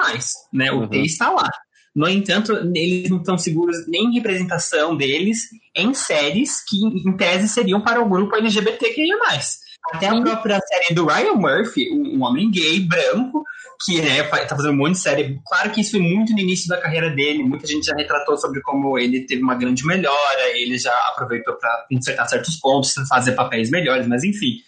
né? 0.52 0.72
O 0.72 0.80
uhum. 0.80 0.88
T 0.88 0.98
está 0.98 1.30
lá. 1.30 1.50
No 1.94 2.08
entanto, 2.08 2.54
eles 2.74 3.10
não 3.10 3.18
estão 3.18 3.38
seguros 3.38 3.86
nem 3.88 4.06
em 4.06 4.14
representação 4.14 4.96
deles 4.96 5.50
em 5.76 5.94
séries 5.94 6.64
que, 6.66 6.78
em 6.78 7.18
tese, 7.18 7.50
seriam 7.50 7.82
para 7.82 8.02
o 8.02 8.10
grupo 8.10 8.36
LGBTQIA+. 8.36 9.18
Até 9.94 10.08
a 10.08 10.22
própria 10.22 10.60
série 10.60 10.94
do 10.94 11.06
Ryan 11.06 11.34
Murphy, 11.34 11.92
um 11.92 12.24
homem 12.24 12.50
gay, 12.50 12.80
branco, 12.80 13.44
que 13.84 14.00
né, 14.00 14.24
tá 14.24 14.56
fazendo 14.56 14.74
um 14.74 14.78
monte 14.78 14.94
de 14.94 15.00
série. 15.00 15.42
Claro 15.46 15.72
que 15.72 15.82
isso 15.82 15.92
foi 15.92 16.00
muito 16.00 16.32
no 16.34 16.40
início 16.40 16.70
da 16.70 16.80
carreira 16.80 17.10
dele. 17.10 17.44
Muita 17.44 17.68
gente 17.68 17.86
já 17.86 17.96
retratou 17.96 18.38
sobre 18.38 18.62
como 18.62 18.98
ele 18.98 19.26
teve 19.26 19.42
uma 19.42 19.56
grande 19.56 19.86
melhora, 19.86 20.50
ele 20.56 20.78
já 20.78 20.96
aproveitou 21.10 21.56
para 21.56 21.88
consertar 21.90 22.28
certos 22.28 22.56
pontos, 22.58 22.94
fazer 23.10 23.34
papéis 23.34 23.70
melhores, 23.70 24.08
mas 24.08 24.24
enfim 24.24 24.62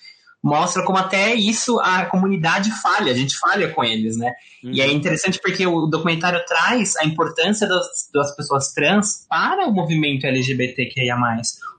mostra 0.44 0.84
como 0.84 0.98
até 0.98 1.34
isso 1.34 1.80
a 1.80 2.06
comunidade 2.06 2.70
falha, 2.82 3.14
a 3.14 3.16
gente 3.16 3.38
falha 3.38 3.70
com 3.70 3.82
eles, 3.82 4.18
né? 4.18 4.34
Uhum. 4.62 4.72
E 4.72 4.82
é 4.82 4.88
uhum. 4.88 4.92
interessante 4.92 5.40
porque 5.42 5.66
o 5.66 5.86
documentário 5.88 6.44
traz 6.46 6.98
a 6.98 7.06
importância 7.06 7.66
das, 7.66 7.88
das 8.14 8.36
pessoas 8.36 8.74
trans 8.74 9.26
para 9.30 9.66
o 9.66 9.72
movimento 9.72 10.28
LGBTQIA+. 10.28 11.16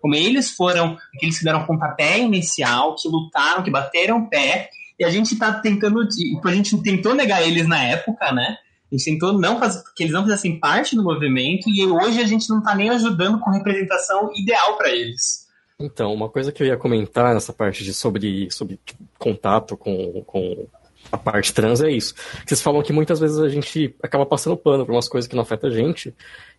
Como 0.00 0.14
eles 0.14 0.50
foram 0.50 0.96
aqueles 1.14 1.38
que 1.38 1.44
deram 1.44 1.66
pontapé 1.66 2.18
inicial, 2.18 2.96
que 2.96 3.06
lutaram, 3.06 3.62
que 3.62 3.70
bateram 3.70 4.26
pé, 4.26 4.70
e 4.98 5.04
a 5.04 5.10
gente 5.10 5.36
tá 5.36 5.52
tentando, 5.52 6.00
a 6.44 6.52
gente 6.52 6.80
tentou 6.82 7.14
negar 7.14 7.42
eles 7.42 7.68
na 7.68 7.82
época, 7.82 8.32
né? 8.32 8.56
A 8.90 8.96
gente 8.96 9.04
tentou 9.04 9.38
não 9.38 9.58
fazer, 9.58 9.82
que 9.94 10.04
eles 10.04 10.12
não 10.12 10.22
fizessem 10.22 10.58
parte 10.58 10.94
do 10.94 11.02
movimento, 11.02 11.68
e 11.68 11.84
hoje 11.84 12.20
a 12.20 12.26
gente 12.26 12.48
não 12.48 12.62
tá 12.62 12.74
nem 12.74 12.88
ajudando 12.90 13.40
com 13.40 13.50
representação 13.50 14.30
ideal 14.34 14.76
para 14.76 14.90
eles. 14.90 15.43
Então, 15.78 16.12
uma 16.12 16.28
coisa 16.28 16.52
que 16.52 16.62
eu 16.62 16.66
ia 16.66 16.76
comentar 16.76 17.34
nessa 17.34 17.52
parte 17.52 17.82
de 17.82 17.92
sobre, 17.92 18.50
sobre 18.50 18.78
tipo, 18.84 19.02
contato 19.18 19.76
com, 19.76 20.22
com 20.24 20.66
a 21.10 21.18
parte 21.18 21.52
trans 21.52 21.80
é 21.80 21.90
isso. 21.90 22.14
Vocês 22.46 22.62
falam 22.62 22.82
que 22.82 22.92
muitas 22.92 23.18
vezes 23.18 23.38
a 23.38 23.48
gente 23.48 23.94
acaba 24.02 24.24
passando 24.24 24.56
pano 24.56 24.86
por 24.86 24.92
umas 24.92 25.08
coisas 25.08 25.28
que 25.28 25.34
não 25.34 25.42
afetam 25.42 25.68
a 25.68 25.72
gente. 25.72 26.14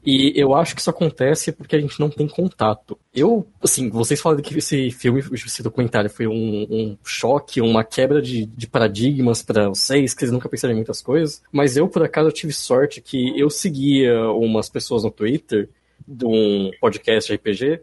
E 0.05 0.33
eu 0.35 0.53
acho 0.53 0.75
que 0.75 0.81
isso 0.81 0.89
acontece 0.89 1.51
porque 1.51 1.75
a 1.75 1.79
gente 1.79 1.99
não 1.99 2.09
tem 2.09 2.27
contato. 2.27 2.97
Eu, 3.13 3.47
assim, 3.63 3.89
vocês 3.89 4.21
falam 4.21 4.41
que 4.41 4.57
esse 4.57 4.91
filme, 4.91 5.23
esse 5.33 5.63
documentário 5.63 6.09
foi 6.09 6.27
um, 6.27 6.67
um 6.69 6.97
choque, 7.03 7.61
uma 7.61 7.83
quebra 7.83 8.21
de, 8.21 8.45
de 8.45 8.67
paradigmas 8.67 9.41
para 9.41 9.69
vocês, 9.69 10.13
que 10.13 10.19
vocês 10.19 10.31
nunca 10.31 10.49
pensaram 10.49 10.73
em 10.73 10.77
muitas 10.77 11.01
coisas. 11.01 11.41
Mas 11.51 11.77
eu, 11.77 11.87
por 11.87 12.03
acaso, 12.03 12.31
tive 12.31 12.53
sorte 12.53 13.01
que 13.01 13.39
eu 13.39 13.49
seguia 13.49 14.29
umas 14.31 14.69
pessoas 14.69 15.03
no 15.03 15.11
Twitter 15.11 15.69
de 16.05 16.25
um 16.25 16.69
podcast 16.79 17.33
RPG 17.33 17.81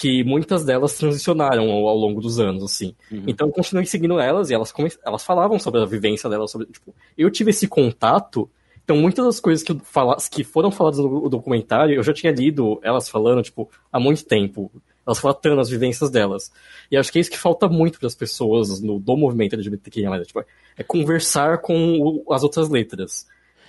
que 0.00 0.24
muitas 0.24 0.64
delas 0.64 0.96
transicionaram 0.96 1.70
ao, 1.70 1.86
ao 1.86 1.94
longo 1.94 2.22
dos 2.22 2.40
anos, 2.40 2.64
assim. 2.64 2.94
Uhum. 3.12 3.24
Então 3.26 3.48
eu 3.48 3.52
continuei 3.52 3.84
seguindo 3.84 4.18
elas 4.18 4.48
e 4.48 4.54
elas, 4.54 4.72
elas 5.04 5.22
falavam 5.22 5.58
sobre 5.58 5.82
a 5.82 5.84
vivência 5.84 6.30
delas, 6.30 6.50
sobre, 6.50 6.68
tipo, 6.68 6.94
eu 7.18 7.30
tive 7.30 7.50
esse 7.50 7.68
contato, 7.68 8.48
então 8.82 8.96
muitas 8.96 9.26
das 9.26 9.38
coisas 9.38 9.62
que, 9.62 9.78
fala, 9.84 10.16
que 10.30 10.42
foram 10.42 10.70
faladas 10.70 11.00
no 11.00 11.28
documentário, 11.28 11.94
eu 11.94 12.02
já 12.02 12.14
tinha 12.14 12.32
lido 12.32 12.80
elas 12.82 13.10
falando, 13.10 13.42
tipo, 13.42 13.68
há 13.92 14.00
muito 14.00 14.24
tempo. 14.24 14.72
Elas 15.06 15.18
relatando 15.18 15.60
as 15.60 15.68
vivências 15.68 16.08
delas. 16.08 16.50
E 16.90 16.96
acho 16.96 17.12
que 17.12 17.18
é 17.18 17.20
isso 17.20 17.30
que 17.30 17.38
falta 17.38 17.68
muito 17.68 17.98
para 17.98 18.06
as 18.06 18.14
pessoas 18.14 18.80
no, 18.80 18.98
do 18.98 19.16
movimento 19.18 19.52
LGBTQIA+, 19.52 20.22
tipo, 20.24 20.42
é 20.78 20.82
conversar 20.82 21.58
com 21.58 22.22
o, 22.26 22.32
as 22.32 22.42
outras 22.42 22.70
letras. 22.70 23.26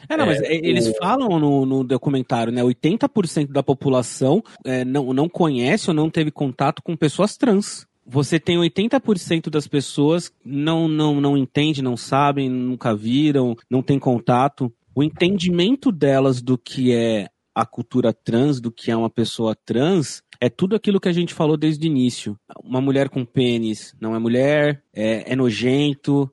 É, 0.07 0.17
não, 0.17 0.25
mas 0.25 0.41
é, 0.41 0.55
eles 0.55 0.87
o... 0.87 0.93
falam 0.95 1.39
no, 1.39 1.65
no, 1.65 1.83
documentário, 1.83 2.51
né? 2.51 2.61
80% 2.61 3.51
da 3.51 3.63
população 3.63 4.43
é, 4.65 4.83
não, 4.83 5.13
não 5.13 5.29
conhece 5.29 5.89
ou 5.89 5.93
não 5.93 6.09
teve 6.09 6.31
contato 6.31 6.81
com 6.81 6.95
pessoas 6.95 7.37
trans. 7.37 7.85
Você 8.05 8.39
tem 8.39 8.57
80% 8.57 9.49
das 9.49 9.67
pessoas 9.67 10.31
não, 10.43 10.87
não, 10.87 11.21
não 11.21 11.37
entende, 11.37 11.81
não 11.81 11.95
sabem, 11.95 12.49
nunca 12.49 12.95
viram, 12.95 13.55
não 13.69 13.81
tem 13.81 13.99
contato. 13.99 14.73
O 14.93 15.03
entendimento 15.03 15.91
delas 15.91 16.41
do 16.41 16.57
que 16.57 16.93
é 16.93 17.29
a 17.53 17.65
cultura 17.65 18.13
trans, 18.13 18.59
do 18.59 18.71
que 18.71 18.91
é 18.91 18.95
uma 18.95 19.09
pessoa 19.09 19.55
trans, 19.55 20.23
é 20.39 20.49
tudo 20.49 20.75
aquilo 20.75 20.99
que 20.99 21.09
a 21.09 21.13
gente 21.13 21.33
falou 21.33 21.55
desde 21.55 21.85
o 21.85 21.89
início. 21.89 22.35
Uma 22.63 22.81
mulher 22.81 23.09
com 23.09 23.23
pênis 23.23 23.93
não 23.99 24.15
é 24.15 24.19
mulher, 24.19 24.83
é, 24.93 25.31
é 25.31 25.35
nojento, 25.35 26.31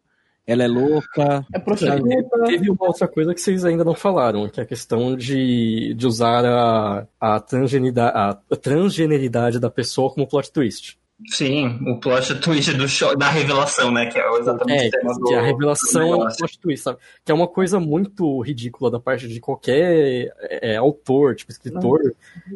ela 0.48 0.64
é 0.64 0.66
louca. 0.66 1.46
É 1.52 1.58
prostituta. 1.58 2.02
Teve 2.46 2.70
uma 2.70 2.86
outra 2.86 3.06
coisa 3.06 3.34
que 3.34 3.40
vocês 3.40 3.66
ainda 3.66 3.84
não 3.84 3.94
falaram, 3.94 4.48
que 4.48 4.58
é 4.58 4.62
a 4.62 4.66
questão 4.66 5.14
de, 5.14 5.92
de 5.92 6.06
usar 6.06 6.42
a, 6.42 7.06
a, 7.20 7.38
transgeneridade, 7.38 8.16
a 8.16 8.56
transgeneridade 8.56 9.60
da 9.60 9.68
pessoa 9.68 10.10
como 10.10 10.26
plot 10.26 10.50
twist. 10.50 10.98
Sim, 11.26 11.78
o 11.86 12.00
plot 12.00 12.36
twist 12.36 12.72
do 12.74 12.88
show, 12.88 13.14
da 13.14 13.28
revelação, 13.28 13.90
né? 13.90 14.06
Que 14.06 14.18
é 14.18 14.38
exatamente 14.38 14.84
É, 14.84 14.88
o 14.88 14.90
tema 14.90 15.14
do, 15.18 15.24
que 15.24 15.34
a 15.34 15.42
revelação 15.42 16.10
do 16.10 16.22
é 16.22 16.26
um 16.28 16.36
plot 16.36 16.60
twist, 16.60 16.84
sabe? 16.84 16.98
Que 17.22 17.30
é 17.30 17.34
uma 17.34 17.48
coisa 17.48 17.78
muito 17.78 18.40
ridícula 18.40 18.90
da 18.90 18.98
parte 18.98 19.28
de 19.28 19.40
qualquer 19.40 20.32
é, 20.40 20.76
autor, 20.76 21.34
tipo, 21.34 21.52
escritor, 21.52 22.14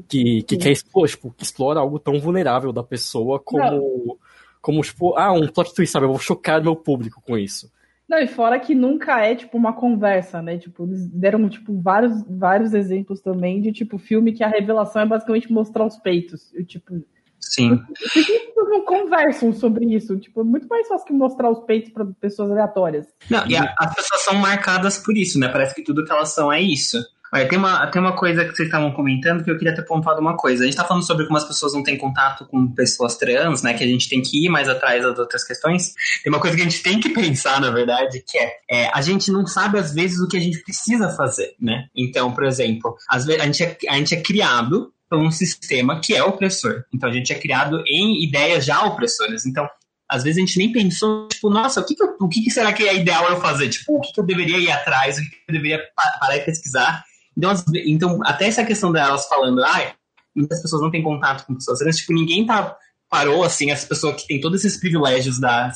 que, 0.09 0.44
que 0.44 0.55
Sim. 0.55 0.61
quer 0.62 0.70
expor, 0.70 1.07
tipo, 1.09 1.31
que 1.37 1.44
explora 1.44 1.81
algo 1.81 1.98
tão 1.98 2.18
vulnerável 2.18 2.72
da 2.72 2.83
pessoa 2.83 3.38
como, 3.38 4.18
como, 4.62 4.81
tipo, 4.81 5.14
ah, 5.18 5.33
um 5.33 5.46
plot 5.46 5.74
twist, 5.74 5.92
sabe? 5.92 6.07
Eu 6.07 6.11
vou 6.11 6.18
chocar 6.18 6.62
meu 6.62 6.74
público 6.74 7.20
com 7.20 7.37
isso. 7.37 7.70
Não, 8.12 8.18
e 8.18 8.27
fora 8.29 8.61
que 8.61 8.75
nunca 8.75 9.25
é, 9.25 9.35
tipo, 9.35 9.57
uma 9.57 9.72
conversa, 9.72 10.42
né? 10.42 10.59
Tipo, 10.59 10.85
eles 10.85 11.09
deram, 11.09 11.48
tipo, 11.48 11.81
vários, 11.81 12.22
vários 12.29 12.75
exemplos 12.75 13.22
também 13.22 13.59
de, 13.62 13.72
tipo, 13.72 13.96
filme 13.96 14.35
que 14.35 14.44
a 14.44 14.48
revelação 14.48 15.01
é 15.01 15.07
basicamente 15.07 15.51
mostrar 15.51 15.87
os 15.87 15.96
peitos. 15.96 16.53
E, 16.53 16.62
tipo, 16.62 17.03
Sim. 17.40 17.79
por 17.79 18.12
que 18.12 18.22
pessoas 18.38 18.68
não 18.68 18.85
conversam 18.85 19.51
sobre 19.55 19.87
isso? 19.87 20.18
Tipo, 20.18 20.42
é 20.42 20.44
muito 20.44 20.68
mais 20.68 20.87
fácil 20.88 21.07
que 21.07 21.12
mostrar 21.14 21.48
os 21.48 21.61
peitos 21.61 21.90
para 21.90 22.05
pessoas 22.20 22.51
aleatórias. 22.51 23.07
Não, 23.31 23.46
e 23.46 23.57
a- 23.57 23.75
as 23.79 23.94
pessoas 23.94 24.20
são 24.20 24.35
marcadas 24.35 24.98
por 24.98 25.16
isso, 25.16 25.38
né? 25.40 25.48
Parece 25.48 25.75
que 25.75 25.83
tudo 25.83 26.05
que 26.05 26.12
elas 26.12 26.35
são 26.35 26.53
é 26.53 26.61
isso. 26.61 26.98
Olha, 27.35 27.49
tem 27.49 27.59
uma, 27.59 27.87
tem 27.87 28.03
uma 28.03 28.14
coisa 28.14 28.45
que 28.45 28.55
vocês 28.55 28.68
estavam 28.68 28.92
comentando 28.92 29.42
que 29.42 29.51
eu 29.51 29.57
queria 29.57 29.75
ter 29.75 29.83
pontuado 29.87 30.21
uma 30.21 30.37
coisa. 30.37 30.62
A 30.62 30.66
gente 30.66 30.77
tá 30.77 30.85
falando 30.85 31.07
sobre 31.07 31.25
como 31.25 31.38
as 31.38 31.45
pessoas 31.45 31.73
não 31.73 31.83
têm 31.83 31.97
contato 31.97 32.47
com 32.47 32.71
pessoas 32.75 33.16
trans, 33.16 33.62
né? 33.62 33.73
Que 33.73 33.83
a 33.83 33.87
gente 33.87 34.07
tem 34.09 34.21
que 34.21 34.45
ir 34.45 34.51
mais 34.51 34.68
atrás 34.68 35.03
das 35.03 35.18
outras 35.18 35.42
questões. 35.42 35.95
Tem 36.23 36.31
uma 36.31 36.40
coisa 36.40 36.55
que 36.55 36.62
a 36.62 36.66
gente 36.66 36.83
tem 36.83 37.01
que 37.01 37.09
pensar, 37.09 37.59
na 37.59 37.71
verdade, 37.71 38.23
que 38.27 38.37
é, 38.37 38.53
é, 38.71 38.90
a 38.92 39.01
gente 39.01 39.33
não 39.33 39.47
sabe, 39.47 39.79
às 39.79 39.95
vezes, 39.95 40.21
o 40.21 40.29
que 40.29 40.37
a 40.37 40.40
gente 40.40 40.62
precisa 40.62 41.09
fazer, 41.09 41.55
né? 41.59 41.87
Então, 41.97 42.33
por 42.33 42.45
exemplo, 42.45 42.95
às 43.09 43.25
vezes, 43.25 43.40
a, 43.40 43.47
gente 43.47 43.62
é, 43.62 43.77
a 43.88 43.95
gente 43.97 44.14
é 44.14 44.21
criado 44.21 44.92
por 45.09 45.18
um 45.18 45.31
sistema 45.31 46.01
que 46.01 46.14
é 46.14 46.23
opressor. 46.23 46.85
Então, 46.95 47.09
a 47.09 47.12
gente 47.12 47.33
é 47.33 47.38
criado 47.38 47.83
em 47.87 48.23
ideias 48.23 48.64
já 48.64 48.85
opressoras. 48.85 49.47
Então, 49.47 49.66
às 50.07 50.23
vezes 50.23 50.37
a 50.37 50.40
gente 50.47 50.59
nem 50.59 50.71
pensou, 50.71 51.29
tipo, 51.29 51.49
nossa, 51.49 51.81
o 51.81 51.85
que, 51.87 51.95
que, 51.95 52.05
o 52.05 52.29
que, 52.29 52.42
que 52.42 52.51
será 52.51 52.75
que 52.75 52.83
é 52.83 52.95
ideal 52.95 53.31
eu 53.31 53.40
fazer? 53.40 53.71
Tipo, 53.71 53.97
o 53.97 54.01
que, 54.03 54.12
que 54.12 54.21
eu 54.21 54.27
deveria 54.27 54.59
ir 54.59 54.71
atrás? 54.71 55.16
O 55.16 55.23
que, 55.23 55.31
eu 55.49 55.55
deveria 55.55 55.79
pa- 55.97 56.18
parar 56.21 56.37
e 56.37 56.40
pesquisar? 56.40 57.03
Então, 57.37 57.55
ve- 57.68 57.85
então, 57.87 58.21
até 58.25 58.47
essa 58.47 58.64
questão 58.64 58.92
delas 58.92 59.27
falando, 59.27 59.62
ah, 59.64 59.92
muitas 60.35 60.61
pessoas 60.62 60.83
não 60.83 60.90
têm 60.90 61.03
contato 61.03 61.47
com 61.47 61.55
pessoas 61.55 61.79
trans, 61.79 61.97
tipo, 61.97 62.12
ninguém 62.12 62.47
tá, 62.47 62.77
parou, 63.09 63.45
assim, 63.45 63.71
essa 63.71 63.87
pessoa 63.87 64.12
que 64.14 64.27
tem 64.27 64.40
todos 64.40 64.64
esses 64.64 64.79
privilégios 64.79 65.38
da, 65.40 65.71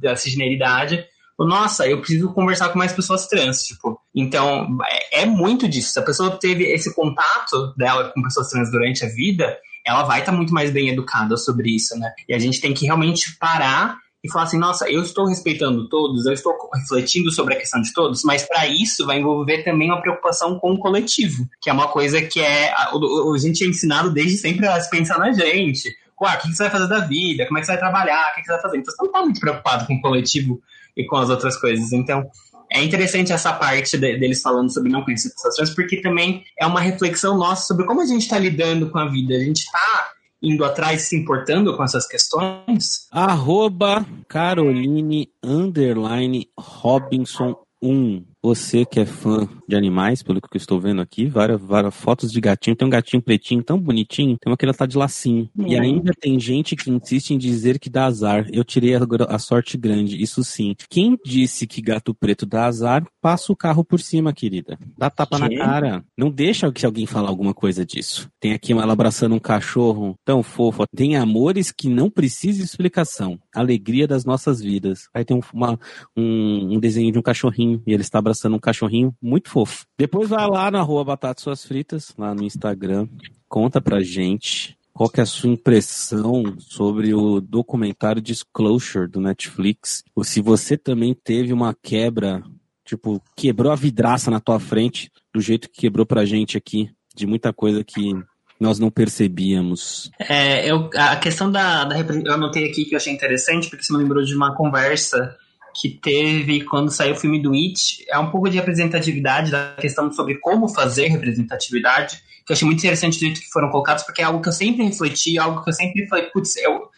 da 0.00 0.16
cisgeneridade, 0.16 1.04
nossa, 1.38 1.86
eu 1.88 1.98
preciso 2.00 2.32
conversar 2.34 2.68
com 2.68 2.78
mais 2.78 2.92
pessoas 2.92 3.26
trans, 3.26 3.62
tipo. 3.62 3.98
Então, 4.14 4.76
é, 4.86 5.22
é 5.22 5.26
muito 5.26 5.66
disso. 5.66 5.92
Se 5.92 5.98
a 5.98 6.02
pessoa 6.02 6.36
teve 6.38 6.64
esse 6.64 6.94
contato 6.94 7.74
dela 7.78 8.10
com 8.12 8.22
pessoas 8.22 8.48
trans 8.50 8.70
durante 8.70 9.04
a 9.06 9.08
vida, 9.08 9.56
ela 9.86 10.02
vai 10.02 10.20
estar 10.20 10.32
muito 10.32 10.52
mais 10.52 10.70
bem 10.70 10.90
educada 10.90 11.38
sobre 11.38 11.74
isso, 11.74 11.98
né? 11.98 12.12
E 12.28 12.34
a 12.34 12.38
gente 12.38 12.60
tem 12.60 12.74
que 12.74 12.84
realmente 12.84 13.38
parar 13.38 13.96
e 14.22 14.30
falar 14.30 14.44
assim, 14.44 14.58
nossa, 14.58 14.90
eu 14.90 15.02
estou 15.02 15.26
respeitando 15.26 15.88
todos, 15.88 16.26
eu 16.26 16.32
estou 16.32 16.52
refletindo 16.74 17.32
sobre 17.32 17.54
a 17.54 17.58
questão 17.58 17.80
de 17.80 17.92
todos, 17.92 18.22
mas 18.22 18.42
para 18.42 18.66
isso 18.66 19.06
vai 19.06 19.18
envolver 19.18 19.62
também 19.62 19.90
uma 19.90 20.00
preocupação 20.00 20.58
com 20.58 20.72
o 20.72 20.78
coletivo, 20.78 21.48
que 21.60 21.70
é 21.70 21.72
uma 21.72 21.88
coisa 21.88 22.20
que 22.20 22.38
é 22.38 22.70
a, 22.72 22.90
a 22.90 23.38
gente 23.38 23.64
é 23.64 23.66
ensinado 23.66 24.10
desde 24.10 24.36
sempre 24.36 24.66
a 24.66 24.78
se 24.80 24.90
pensar 24.90 25.18
na 25.18 25.32
gente. 25.32 25.88
Ué, 26.20 26.34
o 26.34 26.38
que 26.38 26.48
você 26.54 26.64
vai 26.64 26.70
fazer 26.70 26.86
da 26.86 26.98
vida? 26.98 27.46
Como 27.46 27.56
é 27.56 27.60
que 27.62 27.66
você 27.66 27.72
vai 27.72 27.80
trabalhar? 27.80 28.30
O 28.30 28.34
que 28.34 28.44
você 28.44 28.52
vai 28.52 28.60
fazer? 28.60 28.76
Então 28.76 28.94
você 28.94 29.02
não 29.02 29.06
está 29.06 29.22
muito 29.22 29.40
preocupado 29.40 29.86
com 29.86 29.94
o 29.94 30.00
coletivo 30.02 30.60
e 30.94 31.06
com 31.06 31.16
as 31.16 31.30
outras 31.30 31.56
coisas. 31.58 31.90
Então, 31.92 32.30
é 32.70 32.82
interessante 32.84 33.32
essa 33.32 33.54
parte 33.54 33.96
de- 33.96 34.18
deles 34.18 34.42
falando 34.42 34.70
sobre 34.72 34.92
não 34.92 35.02
conhecer 35.02 35.30
trans, 35.56 35.70
porque 35.74 36.02
também 36.02 36.44
é 36.58 36.66
uma 36.66 36.80
reflexão 36.80 37.38
nossa 37.38 37.64
sobre 37.66 37.86
como 37.86 38.02
a 38.02 38.06
gente 38.06 38.22
está 38.22 38.38
lidando 38.38 38.90
com 38.90 38.98
a 38.98 39.08
vida. 39.08 39.34
A 39.34 39.40
gente 39.40 39.60
está 39.60 40.10
indo 40.42 40.64
atrás 40.64 41.02
se 41.02 41.16
importando 41.16 41.76
com 41.76 41.84
essas 41.84 42.06
questões. 42.06 43.06
Arroba 43.10 44.06
Caroline 44.28 45.28
underline 45.42 46.48
Robinson 46.58 47.56
1. 47.82 48.29
Você 48.42 48.84
que 48.86 48.98
é 49.00 49.04
fã 49.06 49.46
de 49.68 49.76
animais, 49.76 50.22
pelo 50.22 50.40
que 50.40 50.48
eu 50.56 50.58
estou 50.58 50.80
vendo 50.80 51.00
aqui, 51.02 51.26
várias, 51.26 51.60
várias 51.60 51.94
fotos 51.94 52.30
de 52.32 52.40
gatinho. 52.40 52.74
Tem 52.74 52.86
um 52.86 52.90
gatinho 52.90 53.22
pretinho 53.22 53.62
tão 53.62 53.78
bonitinho, 53.78 54.36
tem 54.40 54.50
uma 54.50 54.56
que 54.56 54.64
ela 54.64 54.74
tá 54.74 54.86
de 54.86 54.96
lacinho. 54.96 55.48
E 55.58 55.76
Hum. 55.76 55.80
ainda 55.80 56.12
tem 56.18 56.40
gente 56.40 56.74
que 56.74 56.90
insiste 56.90 57.30
em 57.32 57.38
dizer 57.38 57.78
que 57.78 57.90
dá 57.90 58.06
azar. 58.06 58.46
Eu 58.52 58.64
tirei 58.64 58.94
a, 58.94 59.00
a 59.28 59.38
sorte 59.38 59.76
grande, 59.76 60.20
isso 60.20 60.42
sim. 60.42 60.74
Quem 60.88 61.18
disse 61.24 61.66
que 61.66 61.82
gato 61.82 62.14
preto 62.14 62.46
dá 62.46 62.64
azar, 62.66 63.04
passa 63.20 63.52
o 63.52 63.56
carro 63.56 63.84
por 63.84 64.00
cima, 64.00 64.32
querida. 64.32 64.78
Dá 64.96 65.10
tapa 65.10 65.38
na 65.38 65.48
Quê? 65.48 65.56
cara. 65.56 66.04
Não 66.16 66.30
deixa 66.30 66.70
que 66.72 66.86
alguém 66.86 67.06
falar 67.06 67.28
alguma 67.28 67.52
coisa 67.52 67.84
disso. 67.84 68.28
Tem 68.40 68.52
aqui 68.52 68.72
ela 68.72 68.92
abraçando 68.92 69.34
um 69.34 69.38
cachorro 69.38 70.14
tão 70.24 70.42
fofo. 70.42 70.84
Tem 70.96 71.16
amores 71.16 71.70
que 71.70 71.88
não 71.88 72.08
precisam 72.10 72.58
de 72.60 72.64
explicação. 72.64 73.38
Alegria 73.54 74.06
das 74.06 74.24
nossas 74.24 74.60
vidas. 74.60 75.08
Aí 75.12 75.24
tem 75.24 75.36
um, 75.36 75.40
uma- 75.52 75.78
um, 76.16 76.74
um 76.76 76.80
desenho 76.80 77.12
de 77.12 77.18
um 77.18 77.22
cachorrinho 77.22 77.82
e 77.86 77.92
ele 77.92 78.02
está 78.02 78.18
abraçando 78.18 78.56
um 78.56 78.60
cachorrinho 78.60 79.14
muito 79.20 79.50
fofo. 79.50 79.84
Depois 79.98 80.28
vai 80.28 80.46
lá 80.48 80.70
na 80.70 80.82
rua 80.82 81.04
Batata 81.04 81.40
Suas 81.40 81.64
Fritas, 81.64 82.14
lá 82.16 82.34
no 82.34 82.44
Instagram. 82.44 83.08
Conta 83.48 83.80
pra 83.80 84.00
gente 84.00 84.76
qual 84.92 85.08
que 85.08 85.20
é 85.20 85.22
a 85.22 85.26
sua 85.26 85.50
impressão 85.50 86.54
sobre 86.58 87.14
o 87.14 87.40
documentário 87.40 88.20
Disclosure 88.20 89.08
do 89.08 89.20
Netflix. 89.20 90.04
Ou 90.14 90.22
se 90.24 90.40
você 90.40 90.76
também 90.76 91.14
teve 91.14 91.52
uma 91.52 91.74
quebra, 91.74 92.42
tipo, 92.84 93.22
quebrou 93.34 93.72
a 93.72 93.76
vidraça 93.76 94.30
na 94.30 94.40
tua 94.40 94.60
frente, 94.60 95.10
do 95.32 95.40
jeito 95.40 95.70
que 95.70 95.80
quebrou 95.80 96.04
pra 96.04 96.24
gente 96.24 96.56
aqui, 96.58 96.90
de 97.14 97.26
muita 97.26 97.52
coisa 97.52 97.82
que 97.82 98.12
nós 98.60 98.78
não 98.78 98.90
percebíamos. 98.90 100.10
É, 100.18 100.70
eu, 100.70 100.90
a 100.94 101.16
questão 101.16 101.50
da, 101.50 101.84
da 101.84 101.98
Eu 101.98 102.34
anotei 102.34 102.68
aqui 102.68 102.84
que 102.84 102.94
eu 102.94 102.98
achei 102.98 103.12
interessante, 103.12 103.70
porque 103.70 103.82
você 103.82 103.92
me 103.92 104.00
lembrou 104.00 104.22
de 104.22 104.34
uma 104.34 104.54
conversa 104.54 105.34
que 105.74 105.88
teve 105.88 106.64
quando 106.64 106.90
saiu 106.90 107.14
o 107.14 107.16
filme 107.16 107.40
do 107.40 107.54
It. 107.54 108.04
É 108.08 108.18
um 108.18 108.30
pouco 108.30 108.50
de 108.50 108.56
representatividade, 108.56 109.50
da 109.50 109.74
questão 109.80 110.12
sobre 110.12 110.34
como 110.36 110.68
fazer 110.68 111.08
representatividade, 111.08 112.22
que 112.44 112.52
eu 112.52 112.54
achei 112.54 112.66
muito 112.66 112.80
interessante 112.80 113.18
do 113.18 113.20
jeito 113.20 113.40
que 113.40 113.50
foram 113.50 113.70
colocados, 113.70 114.04
porque 114.04 114.20
é 114.20 114.24
algo 114.24 114.42
que 114.42 114.48
eu 114.48 114.52
sempre 114.52 114.84
refleti, 114.84 115.38
algo 115.38 115.62
que 115.62 115.70
eu 115.70 115.74
sempre 115.74 116.06
falei, 116.06 116.26
putz, 116.26 116.56
eu, 116.56 116.90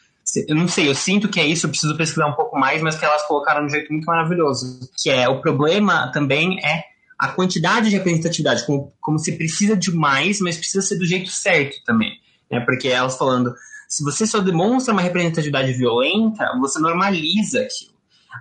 eu 0.48 0.57
não 0.57 0.66
sei, 0.66 0.88
eu 0.88 0.94
sinto 0.94 1.29
que 1.29 1.38
é 1.38 1.46
isso, 1.46 1.66
eu 1.66 1.70
preciso 1.70 1.96
pesquisar 1.96 2.27
um 2.27 2.35
pouco 2.35 2.59
mais, 2.59 2.83
mas 2.83 2.96
que 2.96 3.05
elas 3.05 3.22
colocaram 3.27 3.61
de 3.61 3.66
um 3.66 3.70
jeito 3.70 3.92
muito 3.92 4.07
maravilhoso. 4.07 4.81
Que 5.01 5.11
é, 5.11 5.29
o 5.29 5.40
problema 5.40 6.11
também 6.12 6.59
é 6.64 6.91
a 7.22 7.28
quantidade 7.28 7.88
de 7.88 7.94
representatividade, 7.96 8.66
como, 8.66 8.92
como 9.00 9.16
se 9.16 9.37
precisa 9.37 9.76
de 9.76 9.94
mais, 9.94 10.40
mas 10.40 10.56
precisa 10.56 10.82
ser 10.82 10.98
do 10.98 11.06
jeito 11.06 11.30
certo 11.30 11.76
também. 11.85 12.11
Né? 12.50 12.58
Porque 12.58 12.88
elas 12.88 13.16
falando, 13.16 13.54
se 13.88 14.02
você 14.02 14.26
só 14.26 14.40
demonstra 14.40 14.92
uma 14.92 15.02
representatividade 15.02 15.72
violenta, 15.72 16.50
você 16.58 16.80
normaliza 16.80 17.61
aquilo. 17.61 17.92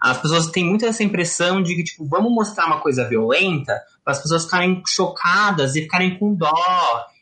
As 0.02 0.20
pessoas 0.20 0.48
têm 0.48 0.66
muito 0.66 0.84
essa 0.84 1.04
impressão 1.04 1.62
de 1.62 1.76
que, 1.76 1.84
tipo, 1.84 2.08
vamos 2.08 2.34
mostrar 2.34 2.66
uma 2.66 2.80
coisa 2.80 3.08
violenta 3.08 3.80
para 4.04 4.14
as 4.14 4.20
pessoas 4.20 4.46
ficarem 4.46 4.82
chocadas 4.88 5.76
e 5.76 5.84
ficarem 5.84 6.18
com 6.18 6.34
dó 6.34 6.52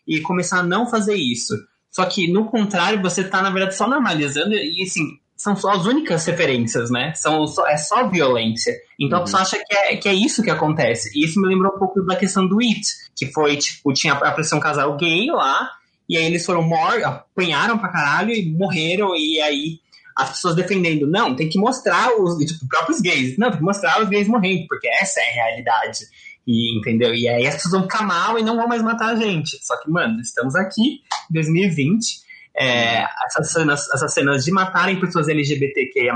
e 0.07 0.21
começar 0.21 0.59
a 0.59 0.63
não 0.63 0.89
fazer 0.89 1.15
isso. 1.15 1.53
Só 1.91 2.05
que, 2.05 2.31
no 2.31 2.45
contrário, 2.45 3.01
você 3.01 3.21
tá, 3.21 3.41
na 3.41 3.49
verdade, 3.49 3.75
só 3.75 3.85
normalizando 3.85 4.53
e, 4.53 4.81
assim, 4.81 5.19
são 5.39 5.55
só 5.55 5.71
as 5.71 5.85
únicas 5.85 6.25
referências, 6.25 6.91
né? 6.91 7.13
São 7.15 7.47
só, 7.47 7.65
é 7.65 7.77
só 7.77 8.09
violência. 8.09 8.75
Então 8.99 9.19
Uhum. 9.19 9.23
a 9.23 9.25
pessoa 9.25 9.41
acha 9.41 9.57
que 9.57 9.73
é, 9.73 9.95
que 9.95 10.09
é 10.09 10.13
isso 10.13 10.43
que 10.43 10.49
acontece. 10.49 11.09
E 11.17 11.23
isso 11.23 11.39
me 11.39 11.47
lembrou 11.47 11.73
um 11.73 11.79
pouco 11.79 12.01
da 12.01 12.17
questão 12.17 12.45
do 12.45 12.59
It, 12.59 12.81
que 13.15 13.27
foi, 13.27 13.55
tipo, 13.55 13.93
tinha 13.93 14.11
apareceu 14.13 14.57
um 14.57 14.61
casal 14.61 14.97
gay 14.97 15.27
lá, 15.27 15.71
e 16.09 16.17
aí 16.17 16.25
eles 16.25 16.45
foram 16.45 16.61
mor 16.61 17.01
apanharam 17.01 17.77
pra 17.77 17.87
caralho 17.87 18.31
e 18.33 18.51
morreram, 18.51 19.15
e 19.15 19.39
aí 19.39 19.79
as 20.13 20.31
pessoas 20.31 20.55
defendendo, 20.55 21.07
não, 21.07 21.33
tem 21.33 21.47
que 21.47 21.57
mostrar 21.57 22.11
os 22.19 22.35
tipo, 22.45 22.67
próprios 22.67 22.99
gays. 22.99 23.37
Não, 23.37 23.49
tem 23.49 23.59
que 23.59 23.63
mostrar 23.63 24.03
os 24.03 24.09
gays 24.09 24.27
morrendo, 24.27 24.67
porque 24.67 24.89
essa 24.89 25.21
é 25.21 25.29
a 25.29 25.33
realidade. 25.45 25.99
E, 26.45 26.77
entendeu? 26.77 27.15
E 27.15 27.29
aí 27.29 27.47
as 27.47 27.55
pessoas 27.55 27.71
vão 27.71 27.83
ficar 27.83 28.03
mal 28.05 28.37
e 28.37 28.43
não 28.43 28.57
vão 28.57 28.67
mais 28.67 28.81
matar 28.81 29.11
a 29.11 29.15
gente. 29.15 29.57
Só 29.65 29.77
que, 29.81 29.89
mano, 29.89 30.19
estamos 30.19 30.53
aqui, 30.55 30.99
em 31.29 31.33
2020. 31.33 32.27
É, 32.57 33.05
essas, 33.25 33.51
cenas, 33.51 33.89
essas 33.93 34.13
cenas 34.13 34.43
de 34.43 34.51
matarem 34.51 34.99
pessoas 34.99 35.27
LGBTQIA, 35.27 36.13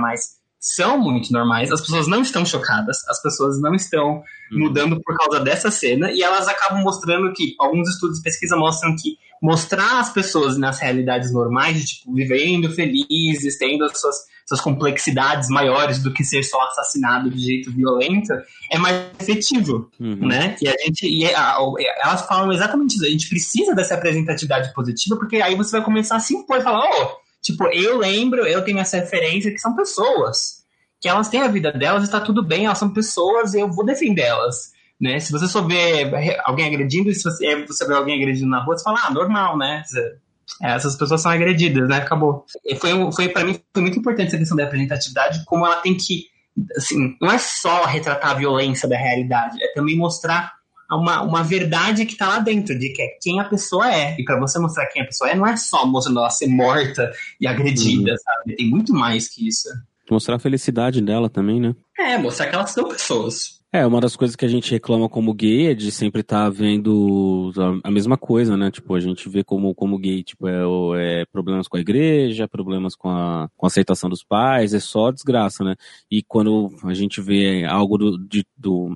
são 0.65 0.97
muito 0.97 1.32
normais. 1.34 1.69
As 1.73 1.82
pessoas 1.82 2.08
não 2.08 2.21
estão 2.21 2.45
chocadas, 2.45 3.06
as 3.10 3.21
pessoas 3.21 3.60
não 3.60 3.76
estão 3.76 4.23
mudando 4.49 5.02
por 5.02 5.17
causa 5.17 5.41
dessa 5.41 5.69
cena, 5.69 6.10
e 6.10 6.23
elas 6.23 6.47
acabam 6.47 6.82
mostrando 6.82 7.34
que, 7.34 7.54
alguns 7.60 7.89
estudos 7.89 8.17
de 8.17 8.23
pesquisa 8.23 8.56
mostram 8.56 8.95
que 8.95 9.17
mostrar 9.41 9.99
as 9.99 10.10
pessoas 10.13 10.58
nas 10.58 10.80
realidades 10.80 11.34
normais, 11.34 11.84
tipo, 11.84 12.13
vivendo 12.13 12.69
felizes, 12.71 13.58
tendo 13.58 13.84
as 13.84 13.99
suas, 13.99 14.15
suas 14.47 14.62
complexidades 14.62 15.49
maiores 15.49 16.02
do 16.02 16.13
que 16.13 16.23
ser 16.23 16.43
só 16.43 16.62
assassinado 16.67 17.30
de 17.30 17.39
jeito 17.39 17.69
violento, 17.69 18.32
é 18.71 18.78
mais 18.78 19.04
efetivo 19.19 19.89
Uhum. 19.99 20.15
né? 20.28 20.56
E 20.62 20.67
a 20.69 20.71
gente, 20.78 21.06
e 21.06 21.26
a- 21.34 21.58
a- 21.58 21.73
elas 22.06 22.26
falam 22.26 22.54
exatamente 22.54 22.95
isso. 22.95 23.06
A 23.06 23.10
gente 23.10 23.28
precisa 23.28 23.76
dessa 23.76 23.95
representatividade 23.95 24.73
positiva, 24.73 25.17
porque 25.17 25.38
aí 25.41 25.56
você 25.56 25.71
vai 25.78 25.84
começar 25.84 26.15
a 26.15 26.19
se 26.21 26.34
impor 26.34 26.58
e 26.60 26.62
falar, 26.62 26.80
oh, 26.89 27.23
tipo, 27.43 27.65
eu 27.65 27.97
lembro, 27.97 28.47
eu 28.47 28.63
tenho 28.63 28.79
essa 28.79 28.97
referência 28.97 29.51
que 29.51 29.60
são 29.60 29.75
pessoas, 29.75 30.63
que 30.99 31.10
elas 31.10 31.27
têm 31.27 31.41
a 31.41 31.47
vida 31.49 31.71
delas, 31.71 32.03
está 32.03 32.21
tudo 32.21 32.41
bem, 32.41 32.65
elas 32.65 32.77
são 32.77 32.93
pessoas, 32.93 33.53
e 33.53 33.60
eu 33.60 33.69
vou 33.69 33.86
defender 33.86 34.21
elas. 34.21 34.71
Né? 34.99 35.19
Se 35.19 35.32
você 35.32 35.47
só 35.47 35.62
vê 35.62 36.10
alguém 36.45 36.65
agredindo, 36.65 37.13
se 37.13 37.23
você, 37.23 37.65
você 37.65 37.86
vê 37.86 37.93
alguém 37.93 38.15
agredindo 38.15 38.49
na 38.49 38.63
rua, 38.63 38.77
você 38.77 38.84
fala, 38.84 39.01
ah, 39.06 39.12
normal, 39.12 39.58
né? 39.58 39.84
É, 40.62 40.71
essas 40.71 40.95
pessoas 40.95 41.21
são 41.21 41.32
agredidas, 41.32 41.89
né? 41.89 41.97
Acabou. 41.97 42.45
E 42.63 42.75
foi, 42.75 42.91
foi 43.12 43.27
para 43.27 43.43
mim 43.43 43.60
foi 43.73 43.82
muito 43.82 43.99
importante 43.99 44.27
essa 44.27 44.38
questão 44.38 44.56
da 44.56 44.63
representatividade, 44.63 45.43
como 45.45 45.65
ela 45.65 45.77
tem 45.77 45.97
que, 45.97 46.27
assim, 46.77 47.17
não 47.21 47.32
é 47.32 47.38
só 47.38 47.84
retratar 47.86 48.32
a 48.32 48.36
violência 48.36 48.88
da 48.88 48.97
realidade, 48.97 49.62
é 49.62 49.73
também 49.73 49.97
mostrar 49.97 50.53
uma, 50.95 51.21
uma 51.21 51.43
verdade 51.43 52.06
que 52.06 52.15
tá 52.15 52.27
lá 52.27 52.39
dentro, 52.39 52.77
de 52.77 52.89
que 52.89 53.01
é 53.01 53.08
quem 53.21 53.39
a 53.39 53.45
pessoa 53.45 53.93
é. 53.93 54.15
E 54.19 54.23
para 54.23 54.39
você 54.39 54.60
mostrar 54.60 54.88
quem 54.88 55.01
a 55.01 55.06
pessoa 55.06 55.29
é, 55.29 55.36
não 55.36 55.47
é 55.47 55.56
só 55.56 55.86
mostrando 55.86 56.19
ela 56.19 56.29
ser 56.29 56.47
morta 56.47 57.12
e 57.39 57.47
agredida, 57.47 58.12
uhum. 58.12 58.17
sabe? 58.17 58.56
Tem 58.56 58.69
muito 58.69 58.93
mais 58.93 59.27
que 59.27 59.47
isso. 59.47 59.69
Mostrar 60.10 60.36
a 60.36 60.39
felicidade 60.39 61.01
dela 61.01 61.29
também, 61.29 61.60
né? 61.60 61.75
É, 61.97 62.17
mostrar 62.17 62.47
que 62.47 62.56
elas 62.56 62.71
são 62.71 62.88
pessoas. 62.88 63.63
É, 63.75 63.88
uma 63.88 63.99
das 63.99 64.15
coisas 64.15 64.36
que 64.36 64.45
a 64.45 64.47
gente 64.47 64.69
reclama 64.69 65.10
como 65.10 65.34
gay 65.34 65.71
é 65.71 65.73
de 65.73 65.91
sempre 65.91 66.21
estar 66.21 66.43
tá 66.43 66.49
vendo 66.49 67.51
a, 67.84 67.89
mesma 67.89 68.15
coisa, 68.15 68.56
né? 68.56 68.69
Tipo, 68.69 68.93
a 68.93 68.99
gente 68.99 69.27
vê 69.27 69.43
como, 69.43 69.73
como 69.73 69.97
gay, 69.97 70.21
tipo, 70.23 70.47
é, 70.47 71.21
é, 71.21 71.25
problemas 71.25 71.67
com 71.67 71.77
a 71.77 71.79
igreja, 71.79 72.47
problemas 72.47 72.95
com 72.95 73.10
a, 73.10 73.49
com 73.58 73.65
a 73.65 73.67
aceitação 73.67 74.12
dos 74.12 74.23
pais, 74.23 74.75
é 74.75 74.79
só 74.79 75.10
desgraça, 75.10 75.63
né? 75.63 75.73
E 76.12 76.21
quando 76.21 76.69
a 76.84 76.93
gente 76.93 77.19
vê 77.19 77.65
algo 77.65 77.97
do, 77.97 78.17
de, 78.27 78.45
do, 78.56 78.95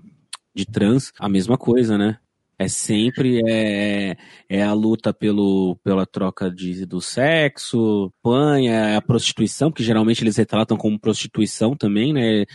de 0.58 0.66
trans, 0.66 1.14
a 1.20 1.30
mesma 1.30 1.58
coisa, 1.58 1.98
né? 1.98 2.18
É 2.60 2.68
sempre 2.68 3.40
é, 3.48 4.18
é 4.50 4.64
a 4.64 4.74
luta 4.74 5.14
pelo, 5.14 5.78
pela 5.84 6.08
troca 6.08 6.50
de, 6.50 6.88
do 6.88 7.00
sexo, 7.00 8.12
panha, 8.24 8.74
é 8.74 8.96
a 8.96 9.02
prostituição, 9.02 9.72
que 9.72 9.84
geralmente 9.84 10.24
eles 10.24 10.36
retratam 10.36 10.76
como 10.76 11.00
prostituição 11.00 11.76
também, 11.76 12.12
né? 12.12 12.42
É, 12.42 12.46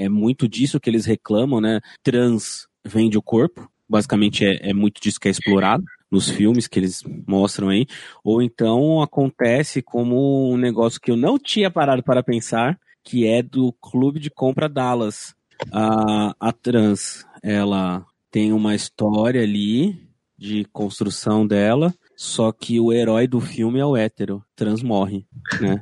é, 0.00 0.04
é 0.04 0.08
muito 0.08 0.48
disso 0.48 0.80
que 0.80 0.88
eles 0.88 1.04
reclamam, 1.04 1.60
né? 1.60 1.80
Trans 2.02 2.66
vende 2.86 3.18
o 3.18 3.22
corpo, 3.22 3.68
basicamente 3.86 4.46
é, 4.46 4.70
é 4.70 4.72
muito 4.72 4.98
disso 4.98 5.20
que 5.20 5.28
é 5.28 5.30
explorado 5.30 5.84
nos 6.10 6.30
filmes 6.30 6.66
que 6.66 6.78
eles 6.78 7.02
mostram 7.28 7.68
aí, 7.68 7.84
ou 8.24 8.40
então 8.40 9.02
acontece 9.02 9.82
como 9.82 10.50
um 10.50 10.56
negócio 10.56 11.00
que 11.00 11.10
eu 11.10 11.16
não 11.16 11.38
tinha 11.38 11.70
parado 11.70 12.02
para 12.02 12.22
pensar, 12.22 12.78
que 13.04 13.26
é 13.26 13.42
do 13.42 13.74
clube 13.74 14.18
de 14.18 14.30
compra 14.30 14.68
Dallas. 14.68 15.34
A, 15.72 16.34
a 16.38 16.52
trans, 16.52 17.24
ela 17.42 18.04
tem 18.30 18.52
uma 18.52 18.74
história 18.74 19.42
ali 19.42 20.06
de 20.38 20.64
construção 20.72 21.46
dela, 21.46 21.94
só 22.16 22.52
que 22.52 22.78
o 22.78 22.92
herói 22.92 23.26
do 23.26 23.40
filme 23.40 23.78
é 23.78 23.84
o 23.84 23.96
hétero, 23.96 24.44
trans 24.54 24.82
morre, 24.82 25.26
né? 25.60 25.80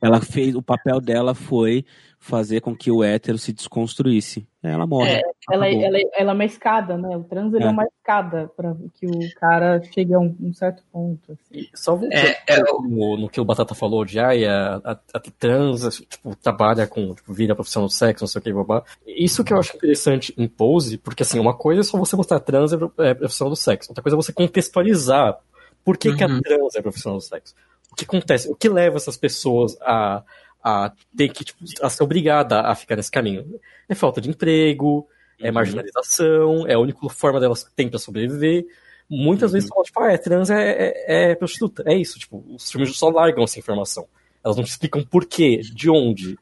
Ela 0.00 0.20
fez, 0.20 0.54
o 0.54 0.62
papel 0.62 1.00
dela 1.00 1.34
foi 1.34 1.84
fazer 2.18 2.60
com 2.60 2.76
que 2.76 2.90
o 2.90 3.02
hétero 3.02 3.38
se 3.38 3.52
desconstruísse. 3.52 4.46
Ela 4.62 4.86
morre. 4.86 5.12
É, 5.12 5.22
ela, 5.50 5.66
ela, 5.66 5.98
ela, 6.14 6.30
é 6.30 6.34
uma 6.34 6.44
escada, 6.44 6.98
né? 6.98 7.16
O 7.16 7.24
trans 7.24 7.54
é. 7.54 7.62
é 7.62 7.68
uma 7.70 7.84
escada 7.84 8.50
para 8.54 8.76
que 8.94 9.06
o 9.06 9.34
cara 9.36 9.82
chegue 9.82 10.12
a 10.12 10.18
um, 10.18 10.36
um 10.38 10.52
certo 10.52 10.82
ponto. 10.92 11.32
Assim. 11.32 11.66
Só 11.74 11.98
é, 12.10 12.36
é, 12.46 12.60
no, 12.60 13.16
no, 13.16 13.28
que 13.28 13.40
o 13.40 13.44
Batata 13.44 13.74
falou 13.74 14.04
de 14.04 14.20
ai, 14.20 14.44
a, 14.44 14.76
a, 14.84 14.92
a 14.92 15.20
trans 15.38 16.02
tipo, 16.08 16.36
trabalha 16.36 16.86
com, 16.86 17.14
tipo, 17.14 17.32
vira 17.32 17.54
profissão 17.54 17.84
do 17.84 17.90
sexo, 17.90 18.24
não 18.24 18.28
sei 18.28 18.38
o 18.38 18.42
que, 18.42 18.52
babá. 18.52 18.84
Isso 19.06 19.42
que 19.42 19.54
eu 19.54 19.58
acho 19.58 19.74
interessante 19.74 20.34
em 20.36 20.46
pose, 20.46 20.98
porque 20.98 21.22
assim, 21.22 21.38
uma 21.38 21.54
coisa 21.54 21.80
é 21.80 21.84
só 21.84 21.98
você 21.98 22.16
mostrar 22.16 22.38
trans 22.40 22.72
é 22.98 23.14
profissão 23.14 23.48
do 23.48 23.56
sexo, 23.56 23.90
outra 23.90 24.02
coisa 24.02 24.14
é 24.14 24.20
você 24.20 24.32
contextualizar 24.32 25.38
por 25.82 25.96
que, 25.96 26.10
uhum. 26.10 26.16
que 26.16 26.24
a 26.24 26.26
uhum. 26.26 26.40
trans 26.42 26.74
é 26.74 26.82
profissão 26.82 27.14
do 27.14 27.20
sexo. 27.22 27.54
O 27.92 27.96
que 27.96 28.04
acontece? 28.04 28.50
O 28.50 28.54
que 28.54 28.68
leva 28.68 28.96
essas 28.96 29.16
pessoas 29.16 29.76
a 29.80 30.22
a 30.62 30.92
ter 31.16 31.30
que, 31.30 31.44
tipo, 31.44 31.64
a 31.82 31.88
ser 31.88 32.02
obrigada 32.02 32.60
a 32.60 32.74
ficar 32.74 32.96
nesse 32.96 33.10
caminho. 33.10 33.58
É 33.88 33.94
falta 33.94 34.20
de 34.20 34.28
emprego, 34.28 35.08
é 35.38 35.44
uhum. 35.44 35.48
é 35.48 35.50
marginalização, 35.50 36.66
é 36.66 36.74
a 36.74 36.78
única 36.78 37.08
forma 37.08 37.40
delas 37.40 37.64
que 37.64 37.74
tem 37.74 37.88
para 37.88 37.98
sobreviver. 37.98 38.66
Muitas 39.08 39.50
uhum. 39.50 39.54
vezes 39.54 39.68
falam, 39.68 39.84
tipo, 39.84 40.00
ah, 40.00 40.12
é 40.12 40.18
trans, 40.18 40.50
é, 40.50 40.70
é, 40.70 41.30
é, 41.30 41.34
prostituta. 41.34 41.82
É 41.86 41.96
isso, 41.96 42.18
tipo, 42.18 42.44
os 42.48 42.70
filmes 42.70 42.96
só 42.96 43.08
largam 43.08 43.42
essa 43.42 43.58
informação. 43.58 44.06
Elas 44.44 44.56
não 44.56 44.64
explicam 44.64 45.02
por 45.02 45.26
quê, 45.26 45.58
de 45.58 45.90
onde. 45.90 46.38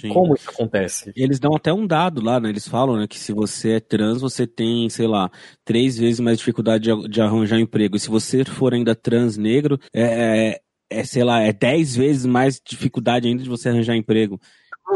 Sim. 0.00 0.08
Como 0.10 0.34
isso 0.34 0.48
acontece? 0.48 1.12
Eles 1.16 1.40
dão 1.40 1.54
até 1.54 1.72
um 1.72 1.84
dado 1.84 2.22
lá, 2.22 2.38
né? 2.38 2.48
Eles 2.48 2.68
falam 2.68 2.96
né, 2.96 3.08
que 3.08 3.18
se 3.18 3.32
você 3.32 3.72
é 3.72 3.80
trans, 3.80 4.20
você 4.20 4.46
tem, 4.46 4.88
sei 4.88 5.08
lá, 5.08 5.28
três 5.64 5.98
vezes 5.98 6.20
mais 6.20 6.38
dificuldade 6.38 6.84
de, 6.84 7.08
de 7.08 7.20
arranjar 7.20 7.58
emprego. 7.58 7.96
E 7.96 8.00
se 8.00 8.08
você 8.08 8.44
for 8.44 8.72
ainda 8.72 8.94
trans 8.94 9.36
negro, 9.36 9.80
é, 9.92 10.60
é 10.90 11.00
é, 11.00 11.04
sei 11.04 11.24
lá, 11.24 11.40
é 11.40 11.52
10 11.52 11.96
vezes 11.96 12.26
mais 12.26 12.60
dificuldade 12.62 13.28
ainda 13.28 13.42
de 13.42 13.48
você 13.48 13.68
arranjar 13.68 13.96
emprego. 13.96 14.40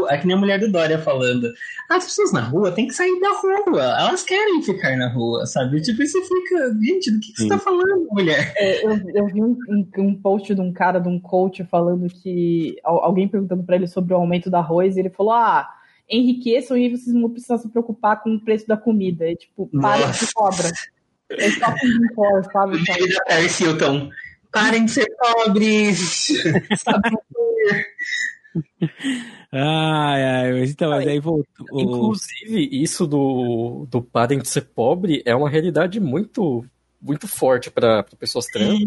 É 0.09 0.17
que 0.17 0.27
nem 0.27 0.35
a 0.35 0.39
mulher 0.39 0.59
do 0.59 0.69
Dória 0.69 0.99
falando. 0.99 1.49
As 1.89 2.03
pessoas 2.03 2.33
na 2.33 2.41
rua 2.41 2.69
têm 2.71 2.85
que 2.85 2.93
sair 2.93 3.17
da 3.21 3.31
rua. 3.31 3.81
Elas 3.97 4.23
querem 4.23 4.61
ficar 4.61 4.97
na 4.97 5.07
rua, 5.07 5.45
sabe? 5.45 5.81
Tipo, 5.81 6.03
e 6.03 6.07
você 6.07 6.21
fica, 6.21 6.77
gente, 6.81 7.11
do 7.11 7.19
que, 7.21 7.31
que 7.31 7.41
você 7.41 7.47
tá 7.47 7.57
falando, 7.57 8.05
mulher? 8.11 8.53
É, 8.57 8.85
eu, 8.85 8.91
eu, 9.13 9.25
vi 9.27 9.41
um, 9.41 9.57
um, 9.97 10.13
post 10.13 10.53
de 10.53 10.59
um 10.59 10.73
cara, 10.73 10.99
de 10.99 11.07
um 11.07 11.17
coach, 11.17 11.63
falando 11.63 12.09
que. 12.09 12.75
Alguém 12.83 13.25
perguntando 13.25 13.63
para 13.63 13.77
ele 13.77 13.87
sobre 13.87 14.13
o 14.13 14.17
aumento 14.17 14.49
do 14.49 14.57
arroz, 14.57 14.97
e 14.97 14.99
ele 14.99 15.09
falou: 15.09 15.31
ah, 15.31 15.65
enriqueçam 16.09 16.77
e 16.77 16.89
vocês 16.89 17.13
não 17.13 17.21
vão 17.21 17.29
precisar 17.29 17.57
se 17.57 17.69
preocupar 17.69 18.21
com 18.21 18.35
o 18.35 18.39
preço 18.41 18.67
da 18.67 18.75
comida. 18.75 19.31
É 19.31 19.35
tipo, 19.35 19.69
para 19.79 20.07
de 20.07 20.33
cobra. 20.33 20.71
É 21.29 21.51
só 21.51 21.71
com 21.71 21.87
imposto, 21.87 22.51
sabe? 22.51 22.77
Paris 23.27 23.59
Hilton. 23.61 24.09
Parem 24.55 24.85
de 24.85 24.91
ser 24.91 25.05
pobres! 25.17 26.27
ai, 29.51 30.23
ai, 30.23 30.53
mas 30.53 30.71
então, 30.71 30.91
mas 30.91 31.05
aí 31.05 31.19
voltou. 31.19 31.67
Inclusive, 31.73 32.69
isso 32.71 33.05
do, 33.05 33.85
do 33.91 34.01
parem 34.01 34.39
de 34.39 34.47
ser 34.47 34.61
pobre 34.61 35.21
é 35.25 35.35
uma 35.35 35.49
realidade 35.49 35.99
muito, 35.99 36.65
muito 37.01 37.27
forte 37.27 37.69
para 37.69 38.01
pessoas 38.17 38.45
trans. 38.45 38.79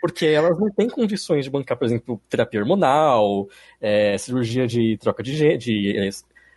Porque 0.00 0.24
elas 0.24 0.58
não 0.58 0.70
têm 0.70 0.88
condições 0.88 1.44
de 1.44 1.50
bancar, 1.50 1.76
por 1.76 1.84
exemplo, 1.84 2.18
terapia 2.26 2.60
hormonal, 2.60 3.46
é, 3.78 4.16
cirurgia 4.16 4.66
de 4.66 4.96
troca 4.96 5.22
de, 5.22 5.36
gênero. 5.36 5.58
De, 5.58 6.10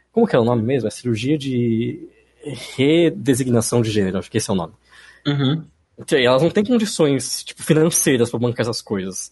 como 0.10 0.26
que 0.26 0.38
é 0.38 0.40
o 0.40 0.46
nome 0.46 0.64
mesmo? 0.64 0.88
É 0.88 0.92
cirurgia 0.92 1.38
de 1.38 2.08
redesignação 2.78 3.82
de 3.82 3.92
gênero, 3.92 4.20
acho 4.20 4.32
que 4.32 4.38
esse 4.38 4.50
é 4.50 4.54
o 4.54 4.56
nome. 4.56 4.72
Uhum. 5.28 5.66
Elas 6.12 6.42
não 6.42 6.50
têm 6.50 6.64
condições 6.64 7.44
tipo, 7.44 7.64
financeiras 7.64 8.30
para 8.30 8.40
bancar 8.40 8.62
essas 8.62 8.82
coisas. 8.82 9.32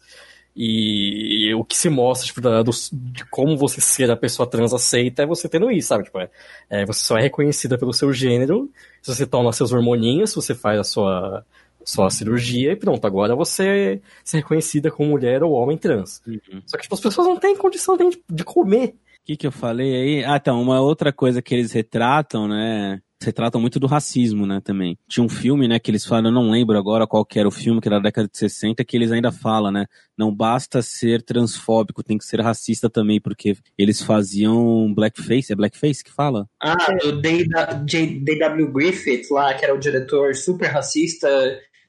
E, 0.55 1.47
e 1.47 1.53
o 1.55 1.63
que 1.63 1.77
se 1.77 1.89
mostra 1.89 2.27
tipo, 2.27 2.41
da, 2.41 2.61
do, 2.61 2.71
de 2.91 3.25
como 3.25 3.57
você 3.57 3.79
ser 3.79 4.11
a 4.11 4.17
pessoa 4.17 4.49
trans 4.49 4.73
aceita 4.73 5.23
é 5.23 5.25
você 5.25 5.47
tendo 5.47 5.71
isso, 5.71 5.87
sabe? 5.87 6.03
Tipo, 6.03 6.19
é, 6.19 6.29
é, 6.69 6.85
você 6.85 6.99
só 6.99 7.17
é 7.17 7.21
reconhecida 7.21 7.77
pelo 7.77 7.93
seu 7.93 8.11
gênero, 8.11 8.69
se 9.01 9.15
você 9.15 9.25
toma 9.25 9.53
seus 9.53 9.71
hormoninhos, 9.71 10.31
se 10.31 10.35
você 10.35 10.53
faz 10.53 10.79
a 10.79 10.83
sua, 10.83 11.45
sua 11.85 12.09
cirurgia 12.09 12.73
e 12.73 12.75
pronto, 12.75 13.05
agora 13.07 13.33
você 13.33 14.01
é 14.33 14.37
reconhecida 14.37 14.91
como 14.91 15.11
mulher 15.11 15.41
ou 15.41 15.53
homem 15.53 15.77
trans. 15.77 16.21
Uhum. 16.27 16.61
Só 16.65 16.75
que 16.75 16.83
tipo, 16.83 16.95
as 16.95 17.01
pessoas 17.01 17.27
não 17.27 17.37
têm 17.37 17.55
condição 17.55 17.95
de, 17.95 18.21
de 18.29 18.43
comer. 18.43 18.89
O 18.89 19.23
que, 19.23 19.37
que 19.37 19.47
eu 19.47 19.51
falei 19.51 19.95
aí? 19.95 20.25
Ah, 20.25 20.35
então, 20.35 20.61
uma 20.61 20.81
outra 20.81 21.13
coisa 21.13 21.41
que 21.41 21.53
eles 21.53 21.71
retratam, 21.71 22.47
né? 22.47 23.01
Retratam 23.25 23.59
muito 23.59 23.79
do 23.79 23.87
racismo, 23.87 24.45
né, 24.45 24.61
também. 24.63 24.97
Tinha 25.07 25.23
um 25.23 25.29
filme, 25.29 25.67
né, 25.67 25.79
que 25.79 25.89
eles 25.91 26.05
falam, 26.05 26.25
eu 26.25 26.33
não 26.33 26.49
lembro 26.49 26.77
agora 26.77 27.07
qual 27.07 27.25
que 27.25 27.39
era 27.39 27.47
o 27.47 27.51
filme, 27.51 27.81
que 27.81 27.87
era 27.87 27.97
da 27.97 28.03
década 28.03 28.27
de 28.27 28.37
60, 28.37 28.83
que 28.83 28.97
eles 28.97 29.11
ainda 29.11 29.31
falam, 29.31 29.71
né, 29.71 29.85
não 30.17 30.33
basta 30.33 30.81
ser 30.81 31.21
transfóbico, 31.21 32.03
tem 32.03 32.17
que 32.17 32.25
ser 32.25 32.41
racista 32.41 32.89
também, 32.89 33.19
porque 33.19 33.55
eles 33.77 34.01
faziam 34.01 34.93
blackface, 34.93 35.51
é 35.51 35.55
blackface 35.55 36.03
que 36.03 36.11
fala? 36.11 36.47
Ah, 36.61 36.75
o 37.05 37.11
D.W. 37.13 38.71
Griffith 38.71 39.27
lá, 39.31 39.53
que 39.53 39.65
era 39.65 39.73
o 39.73 39.79
diretor 39.79 40.35
super 40.35 40.67
racista, 40.67 41.27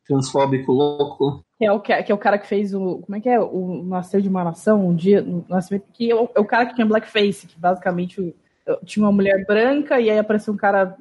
transfóbico, 0.06 0.72
louco. 0.72 1.44
Que 1.58 1.66
é, 1.66 1.72
o, 1.72 1.80
que, 1.80 1.92
é 1.92 2.14
o 2.14 2.18
cara 2.18 2.38
que 2.38 2.46
fez 2.46 2.74
o. 2.74 2.98
Como 2.98 3.16
é 3.16 3.20
que 3.20 3.28
é? 3.28 3.38
O 3.38 3.82
Nascer 3.84 4.20
de 4.20 4.28
uma 4.28 4.44
Nação, 4.44 4.88
um 4.88 4.94
dia. 4.94 5.24
Nascimento, 5.48 5.86
que 5.92 6.10
é 6.10 6.14
o, 6.14 6.28
é 6.34 6.40
o 6.40 6.44
cara 6.44 6.66
que 6.66 6.74
tinha 6.74 6.86
blackface, 6.86 7.46
que 7.46 7.58
basicamente 7.58 8.34
tinha 8.85 9.05
uma 9.05 9.12
mulher 9.12 9.44
branca 9.46 10.01
e 10.01 10.11
aí 10.11 10.18
apareceu 10.18 10.55
um 10.55 10.57
cara 10.57 10.96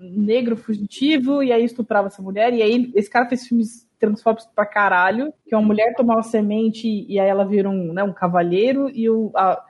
negro 0.00 0.56
fugitivo 0.56 1.42
e 1.42 1.52
aí 1.52 1.64
estuprava 1.64 2.08
essa 2.08 2.22
mulher 2.22 2.52
e 2.52 2.62
aí 2.62 2.92
esse 2.94 3.08
cara 3.08 3.28
fez 3.28 3.46
filmes 3.46 3.86
transfóbicos 3.98 4.48
pra 4.54 4.66
caralho, 4.66 5.32
que 5.46 5.54
uma 5.54 5.62
mulher 5.62 5.94
tomava 5.94 6.22
semente 6.22 6.88
e 7.08 7.18
aí 7.18 7.28
ela 7.28 7.44
vira 7.44 7.70
um, 7.70 7.92
né, 7.92 8.02
um 8.02 8.12
cavalheiro 8.12 8.90
e 8.90 9.08
o, 9.08 9.30
a, 9.34 9.62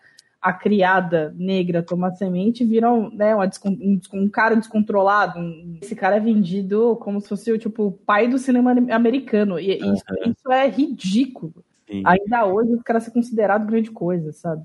a 0.42 0.52
criada 0.52 1.34
negra 1.38 1.82
toma 1.82 2.10
semente 2.12 2.62
e 2.62 2.66
vira 2.66 2.92
um, 2.92 3.10
né, 3.14 3.34
uma, 3.34 3.48
um, 3.66 4.00
um, 4.12 4.28
cara 4.28 4.56
descontrolado. 4.56 5.38
Um, 5.38 5.78
esse 5.80 5.94
cara 5.94 6.16
é 6.16 6.20
vendido 6.20 6.96
como 6.96 7.20
se 7.20 7.28
fosse 7.28 7.56
tipo, 7.58 7.84
o 7.84 7.92
pai 7.92 8.26
do 8.26 8.38
cinema 8.38 8.72
americano. 8.90 9.58
E 9.58 9.76
isso, 9.76 10.04
uhum. 10.10 10.32
isso 10.32 10.52
é 10.52 10.68
ridículo. 10.68 11.64
Sim. 11.86 12.02
Ainda 12.04 12.46
hoje 12.46 12.72
os 12.72 12.82
caras 12.82 13.04
são 13.04 13.12
considerados 13.12 13.66
grande 13.66 13.90
coisa, 13.90 14.32
sabe? 14.32 14.64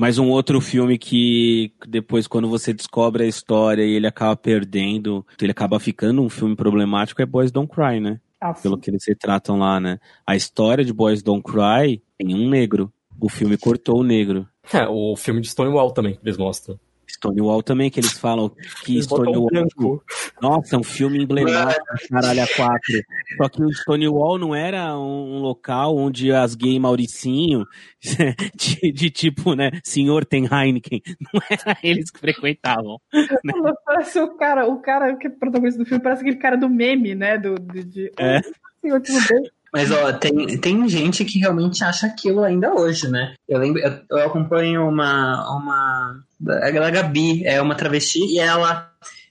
Mas 0.00 0.16
um 0.16 0.30
outro 0.30 0.62
filme 0.62 0.96
que 0.96 1.74
depois, 1.86 2.26
quando 2.26 2.48
você 2.48 2.72
descobre 2.72 3.22
a 3.22 3.26
história 3.26 3.82
e 3.84 3.92
ele 3.92 4.06
acaba 4.06 4.34
perdendo, 4.34 5.26
ele 5.38 5.50
acaba 5.50 5.78
ficando 5.78 6.22
um 6.22 6.30
filme 6.30 6.56
problemático, 6.56 7.20
é 7.20 7.26
Boys 7.26 7.52
Don't 7.52 7.70
Cry, 7.70 8.00
né? 8.00 8.18
Ah, 8.40 8.54
Pelo 8.54 8.78
que 8.78 8.88
eles 8.88 9.04
retratam 9.06 9.58
lá, 9.58 9.78
né? 9.78 9.98
A 10.26 10.34
história 10.34 10.82
de 10.86 10.92
Boys 10.94 11.22
Don't 11.22 11.42
Cry 11.42 12.02
tem 12.16 12.34
um 12.34 12.48
negro. 12.48 12.90
O 13.20 13.28
filme 13.28 13.58
cortou 13.58 14.00
o 14.00 14.02
negro. 14.02 14.48
É, 14.72 14.88
o 14.88 15.14
filme 15.16 15.42
de 15.42 15.48
Stonewall 15.48 15.90
também, 15.90 16.14
que 16.14 16.20
eles 16.24 16.38
mostram. 16.38 16.80
Stonewall 17.12 17.62
também, 17.62 17.90
que 17.90 18.00
eles 18.00 18.18
falam 18.18 18.50
que 18.84 18.94
Eles 18.94 19.04
Stonewall. 19.04 20.02
Nossa, 20.40 20.76
é 20.76 20.78
um 20.78 20.82
filme 20.82 21.22
emblemático, 21.22 21.84
caralho, 22.10 22.42
a 22.42 22.46
quatro. 22.48 23.02
Só 23.36 23.48
que 23.48 23.62
o 23.62 23.72
Stonewall 23.72 24.38
não 24.38 24.54
era 24.54 24.96
um, 24.98 25.38
local 25.40 25.96
onde 25.96 26.32
as 26.32 26.54
gay 26.54 26.78
Mauricinho, 26.78 27.66
de, 28.54 28.92
de 28.92 29.10
tipo, 29.10 29.54
né, 29.54 29.70
senhor 29.84 30.24
tem 30.24 30.46
Heineken, 30.46 31.02
não 31.20 31.40
era 31.50 31.76
eles 31.82 32.10
que 32.10 32.20
frequentavam. 32.20 33.00
Parece 33.84 34.18
o 34.20 34.36
cara, 34.36 34.66
o 34.66 34.80
cara 34.80 35.16
que 35.16 35.26
é 35.26 35.30
protagonista 35.30 35.78
do 35.78 35.86
filme, 35.86 36.02
parece 36.02 36.22
aquele 36.22 36.36
cara 36.36 36.56
do 36.56 36.68
meme, 36.68 37.14
né? 37.14 37.38
Do, 37.38 37.54
de, 37.54 37.84
de... 37.84 38.12
É. 38.18 38.40
Senhor, 38.80 39.00
tudo 39.00 39.18
bem? 39.28 39.50
Mas, 39.72 39.90
ó, 39.90 40.12
tem, 40.12 40.58
tem 40.58 40.88
gente 40.88 41.24
que 41.24 41.38
realmente 41.38 41.84
acha 41.84 42.06
aquilo 42.06 42.42
ainda 42.42 42.74
hoje, 42.74 43.08
né? 43.08 43.34
Eu 43.48 43.58
lembro, 43.58 43.80
eu, 43.80 44.00
eu 44.10 44.26
acompanho 44.26 44.88
uma, 44.88 45.56
uma, 45.56 46.24
a 46.62 46.90
Gabi, 46.90 47.44
é 47.46 47.62
uma 47.62 47.76
travesti, 47.76 48.18
e 48.18 48.38
ela, 48.40 48.90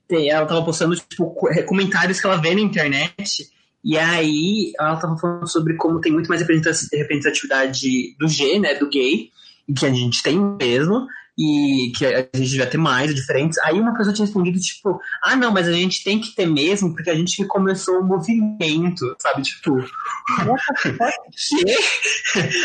ela 0.10 0.45
tava 0.45 0.63
postando, 0.63 0.95
tipo, 0.95 1.30
co- 1.32 1.49
comentários 1.65 2.21
que 2.21 2.25
ela 2.25 2.38
vê 2.38 2.56
na 2.56 2.62
internet, 2.62 3.49
e 3.84 3.97
aí 3.97 4.71
ela 4.80 4.95
tava 4.95 5.17
falando 5.17 5.47
sobre 5.47 5.75
como 5.75 5.99
tem 5.99 6.12
muito 6.12 6.28
mais 6.28 6.41
representa- 6.41 6.71
representatividade 6.93 8.15
do 8.17 8.28
G, 8.28 8.60
né, 8.60 8.75
do 8.75 8.89
gay, 8.89 9.30
que 9.78 9.86
a 9.86 9.89
gente 9.93 10.23
tem 10.23 10.39
mesmo, 10.60 11.06
e 11.39 11.93
que 11.95 12.06
a 12.06 12.28
gente 12.36 12.49
devia 12.49 12.67
ter 12.67 12.78
mais, 12.78 13.15
diferentes. 13.15 13.58
Aí 13.60 13.80
uma 13.80 13.95
pessoa 13.95 14.13
tinha 14.13 14.25
respondido, 14.25 14.60
tipo, 14.60 14.99
ah, 15.23 15.38
não, 15.38 15.54
mas 15.54 15.69
a 15.69 15.71
gente 15.71 16.04
tem 16.04 16.19
que 16.19 16.36
ter 16.36 16.45
mesmo, 16.45 16.93
porque 16.93 17.10
a 17.10 17.15
gente 17.15 17.38
que 17.38 17.45
começou 17.45 18.02
o 18.02 18.06
movimento, 18.06 19.15
sabe? 19.21 19.41
Tipo, 19.43 19.78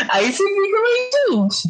Aí 0.09 0.29
você 0.29 0.43
fica, 0.43 0.81
mas 0.81 1.63
gente. 1.63 1.69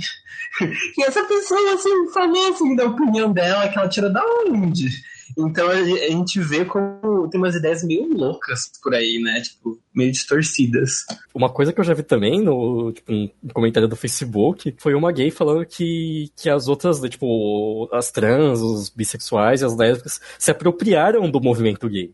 E 0.98 1.04
essa 1.04 1.24
pessoa, 1.26 1.76
assim, 1.76 2.12
falou 2.12 2.48
assim 2.50 2.76
da 2.76 2.86
opinião 2.86 3.32
dela, 3.32 3.70
que 3.70 3.78
ela 3.78 3.88
tira 3.88 4.10
da 4.10 4.24
onde? 4.48 4.89
Então 5.38 5.69
a 5.69 5.84
gente 5.84 6.39
vê 6.39 6.63
como 6.63 7.28
tem 7.30 7.39
umas 7.39 7.56
ideias 7.56 7.84
meio 7.84 8.08
loucas 8.15 8.71
por 8.82 8.93
aí, 8.93 9.19
né? 9.19 9.41
Tipo, 9.41 9.78
meio 9.93 10.12
distorcidas. 10.12 11.06
Uma 11.34 11.50
coisa 11.50 11.74
que 11.74 11.80
eu 11.80 11.84
já 11.84 11.93
vi 11.93 12.04
também 12.04 12.41
no 12.41 12.91
tipo, 12.93 13.12
um 13.12 13.30
comentário 13.54 13.88
do 13.88 13.95
Facebook 13.95 14.74
foi 14.78 14.93
uma 14.93 15.12
gay 15.12 15.32
falando 15.32 15.65
que, 15.65 16.30
que 16.36 16.50
as 16.50 16.67
outras, 16.67 17.02
né, 17.02 17.10
tipo, 17.10 17.89
as 17.91 18.12
trans, 18.12 18.62
os 18.62 18.89
bissexuais 18.89 19.62
e 19.62 19.65
as 19.65 19.76
lésbicas 19.76 20.21
se 20.39 20.52
apropriaram 20.52 21.30
do 21.30 21.41
movimento 21.41 21.89
gay. 21.89 22.13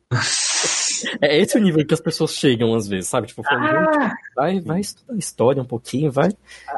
É 1.19 1.39
esse 1.39 1.57
o 1.57 1.61
nível 1.61 1.85
que 1.85 1.93
as 1.93 1.99
pessoas 1.99 2.35
chegam 2.35 2.75
às 2.75 2.87
vezes, 2.87 3.07
sabe? 3.09 3.27
Tipo, 3.27 3.41
falando, 3.43 3.85
gente, 3.85 3.97
Ah, 3.99 4.13
vai, 4.35 4.59
vai 4.61 4.79
estudar 4.81 5.17
história 5.17 5.61
um 5.61 5.65
pouquinho, 5.65 6.11
vai. 6.11 6.29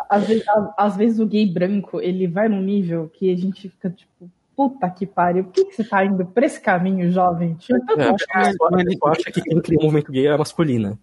às 0.09 0.25
vezes, 0.27 0.43
às 0.77 0.95
vezes 0.95 1.19
o 1.19 1.25
gay 1.25 1.45
branco, 1.45 1.99
ele 1.99 2.27
vai 2.27 2.47
num 2.47 2.61
nível 2.61 3.09
que 3.13 3.29
a 3.31 3.35
gente 3.35 3.69
fica 3.69 3.89
tipo, 3.89 4.29
puta 4.55 4.89
que 4.89 5.05
pariu, 5.05 5.43
por 5.45 5.53
que, 5.53 5.65
que 5.65 5.75
você 5.75 5.83
tá 5.83 6.05
indo 6.05 6.25
pra 6.25 6.45
esse 6.45 6.59
caminho, 6.59 7.11
jovem? 7.11 7.55
Tipo, 7.55 7.73
É, 7.97 8.09
a 8.09 8.13
pessoa 8.13 8.69
a 8.71 8.83
pessoa 8.83 9.11
acha 9.11 9.31
que 9.31 9.41
quem 9.41 9.61
cria 9.61 9.79
o 9.79 9.83
movimento 9.83 10.11
gay 10.11 10.27
é 10.27 10.37
masculina. 10.37 10.99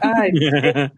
ai, 0.00 0.30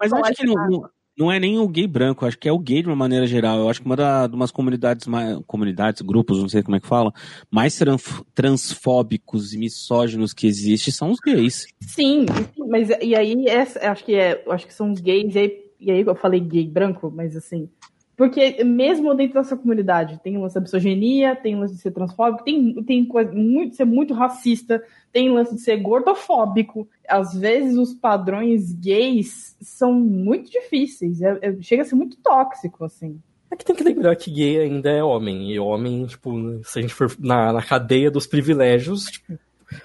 Mas 0.00 0.12
eu 0.12 0.24
acho 0.24 0.34
que 0.34 0.46
não, 0.46 0.88
não, 1.18 1.32
é 1.32 1.38
nem 1.40 1.58
o 1.58 1.68
gay 1.68 1.86
branco, 1.86 2.26
acho 2.26 2.38
que 2.38 2.48
é 2.48 2.52
o 2.52 2.58
gay 2.58 2.82
de 2.82 2.88
uma 2.88 2.96
maneira 2.96 3.26
geral. 3.26 3.58
Eu 3.58 3.70
acho 3.70 3.80
que 3.80 3.86
uma 3.86 3.96
da, 3.96 4.26
de 4.26 4.34
umas 4.34 4.50
comunidades, 4.50 5.06
mais, 5.06 5.38
comunidades, 5.46 6.02
grupos, 6.02 6.40
não 6.40 6.48
sei 6.48 6.62
como 6.62 6.76
é 6.76 6.80
que 6.80 6.86
fala, 6.86 7.12
mais 7.50 7.76
tran- 7.76 7.96
transfóbicos 8.34 9.52
e 9.52 9.58
misóginos 9.58 10.32
que 10.32 10.46
existe 10.46 10.92
são 10.92 11.10
os 11.10 11.18
gays. 11.20 11.66
Sim, 11.80 12.26
mas 12.68 12.88
e 13.00 13.14
aí 13.14 13.46
essa, 13.48 13.90
acho 13.90 14.04
que 14.04 14.14
é, 14.14 14.44
acho 14.48 14.66
que 14.66 14.74
são 14.74 14.90
os 14.92 15.00
gays 15.00 15.34
e 15.34 15.38
aí, 15.38 15.64
e 15.80 15.90
aí 15.90 16.00
eu 16.00 16.14
falei 16.14 16.40
gay 16.40 16.66
branco, 16.66 17.10
mas 17.14 17.36
assim, 17.36 17.68
porque 18.16 18.64
mesmo 18.64 19.14
dentro 19.14 19.34
dessa 19.34 19.56
comunidade 19.56 20.18
tem 20.22 20.36
o 20.36 20.42
lance 20.42 20.54
da 20.54 20.60
misoginia, 20.60 21.36
tem 21.36 21.54
o 21.54 21.60
lance 21.60 21.74
de 21.74 21.80
ser 21.80 21.90
transfóbico, 21.90 22.44
tem 22.44 22.72
tem 22.84 23.04
coisa 23.04 23.30
muito 23.32 23.70
de 23.70 23.76
ser 23.76 23.84
muito 23.84 24.14
racista, 24.14 24.82
tem 25.12 25.30
o 25.30 25.34
lance 25.34 25.54
de 25.54 25.60
ser 25.60 25.76
gordofóbico. 25.76 26.88
Às 27.08 27.34
vezes 27.34 27.76
os 27.76 27.92
padrões 27.94 28.72
gays 28.72 29.56
são 29.60 29.92
muito 29.92 30.50
difíceis, 30.50 31.20
é- 31.20 31.38
é- 31.42 31.56
chega 31.60 31.82
a 31.82 31.84
ser 31.84 31.94
muito 31.94 32.16
tóxico 32.18 32.84
assim. 32.84 33.20
É 33.50 33.54
que 33.56 33.64
tem 33.64 33.76
que 33.76 33.84
lembrar 33.84 34.16
que 34.16 34.30
gay 34.30 34.60
ainda 34.60 34.90
é 34.90 35.02
homem. 35.04 35.52
E 35.52 35.58
homem, 35.60 36.04
tipo, 36.06 36.32
se 36.64 36.78
a 36.78 36.82
gente 36.82 36.92
for 36.94 37.14
na, 37.18 37.52
na 37.52 37.62
cadeia 37.62 38.10
dos 38.10 38.26
privilégios, 38.26 39.04
tipo, 39.04 39.38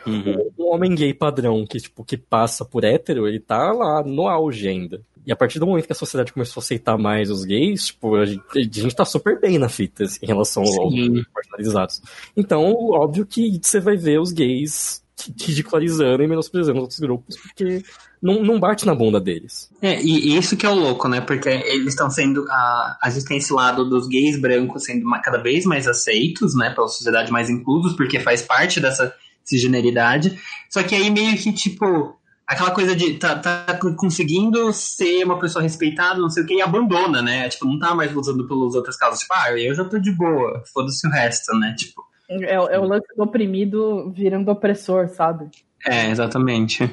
Uhum. 0.05 0.51
o 0.57 0.73
homem 0.73 0.93
gay 0.95 1.13
padrão 1.13 1.65
que, 1.67 1.79
tipo, 1.79 2.03
que 2.03 2.15
passa 2.15 2.63
por 2.63 2.83
hétero, 2.83 3.27
ele 3.27 3.39
tá 3.39 3.71
lá 3.71 4.03
no 4.03 4.27
auge 4.27 4.67
ainda. 4.67 5.01
E 5.25 5.31
a 5.31 5.35
partir 5.35 5.59
do 5.59 5.67
momento 5.67 5.85
que 5.85 5.91
a 5.91 5.95
sociedade 5.95 6.33
começou 6.33 6.61
a 6.61 6.63
aceitar 6.63 6.97
mais 6.97 7.29
os 7.29 7.43
gays, 7.43 7.87
tipo, 7.87 8.15
a 8.15 8.25
gente, 8.25 8.43
a 8.55 8.61
gente 8.61 8.95
tá 8.95 9.05
super 9.05 9.39
bem 9.39 9.57
na 9.59 9.69
fita 9.69 10.03
assim, 10.03 10.19
em 10.23 10.27
relação 10.27 10.63
aos 10.63 10.93
Sim. 10.93 11.23
marginalizados. 11.33 12.01
Então, 12.35 12.73
óbvio 12.91 13.25
que 13.25 13.59
você 13.61 13.79
vai 13.79 13.95
ver 13.95 14.19
os 14.19 14.31
gays 14.31 15.01
ridicularizando 15.39 16.23
e 16.23 16.27
menosprezando 16.27 16.79
os 16.79 16.83
outros 16.83 16.99
grupos, 16.99 17.37
porque 17.37 17.83
não, 18.21 18.43
não 18.43 18.59
bate 18.59 18.85
na 18.85 18.95
bunda 18.95 19.19
deles. 19.19 19.69
É, 19.81 20.01
e 20.01 20.35
isso 20.35 20.57
que 20.57 20.65
é 20.65 20.69
o 20.69 20.75
louco, 20.75 21.07
né? 21.07 21.21
Porque 21.21 21.49
eles 21.49 21.89
estão 21.89 22.09
sendo. 22.09 22.45
A, 22.49 22.97
a 23.03 23.09
gente 23.09 23.25
tem 23.25 23.37
esse 23.37 23.53
lado 23.53 23.87
dos 23.87 24.07
gays 24.07 24.39
brancos 24.39 24.83
sendo 24.83 25.05
cada 25.23 25.37
vez 25.37 25.65
mais 25.65 25.87
aceitos, 25.87 26.55
né? 26.55 26.69
Pela 26.71 26.87
sociedade 26.87 27.31
mais 27.31 27.49
inclusos, 27.49 27.93
porque 27.93 28.19
faz 28.19 28.41
parte 28.41 28.79
dessa 28.79 29.13
cisgeneridade. 29.43 30.39
Só 30.69 30.83
que 30.83 30.95
aí 30.95 31.09
meio 31.09 31.35
que, 31.37 31.51
tipo, 31.51 32.15
aquela 32.51 32.71
coisa 32.71 32.95
de 32.95 33.13
tá, 33.17 33.35
tá 33.39 33.79
conseguindo 33.97 34.71
ser 34.73 35.23
uma 35.23 35.39
pessoa 35.39 35.63
respeitada, 35.63 36.19
não 36.19 36.29
sei 36.29 36.43
o 36.43 36.45
que, 36.45 36.55
e 36.55 36.61
abandona, 36.61 37.21
né? 37.21 37.49
Tipo, 37.49 37.65
não 37.65 37.79
tá 37.79 37.95
mais 37.95 38.11
lutando 38.13 38.47
pelos 38.47 38.75
outros 38.75 38.95
casos. 38.97 39.19
Tipo, 39.21 39.33
ah, 39.35 39.51
eu 39.57 39.73
já 39.73 39.85
tô 39.85 39.97
de 39.97 40.11
boa, 40.11 40.61
foda-se 40.73 41.07
o 41.07 41.11
resto, 41.11 41.53
né? 41.57 41.73
Tipo, 41.77 42.03
É, 42.29 42.53
é 42.53 42.79
o 42.79 42.85
lance 42.85 43.07
do 43.15 43.23
oprimido 43.23 44.11
virando 44.15 44.49
opressor, 44.51 45.07
sabe? 45.09 45.49
é, 45.85 46.09
exatamente. 46.11 46.83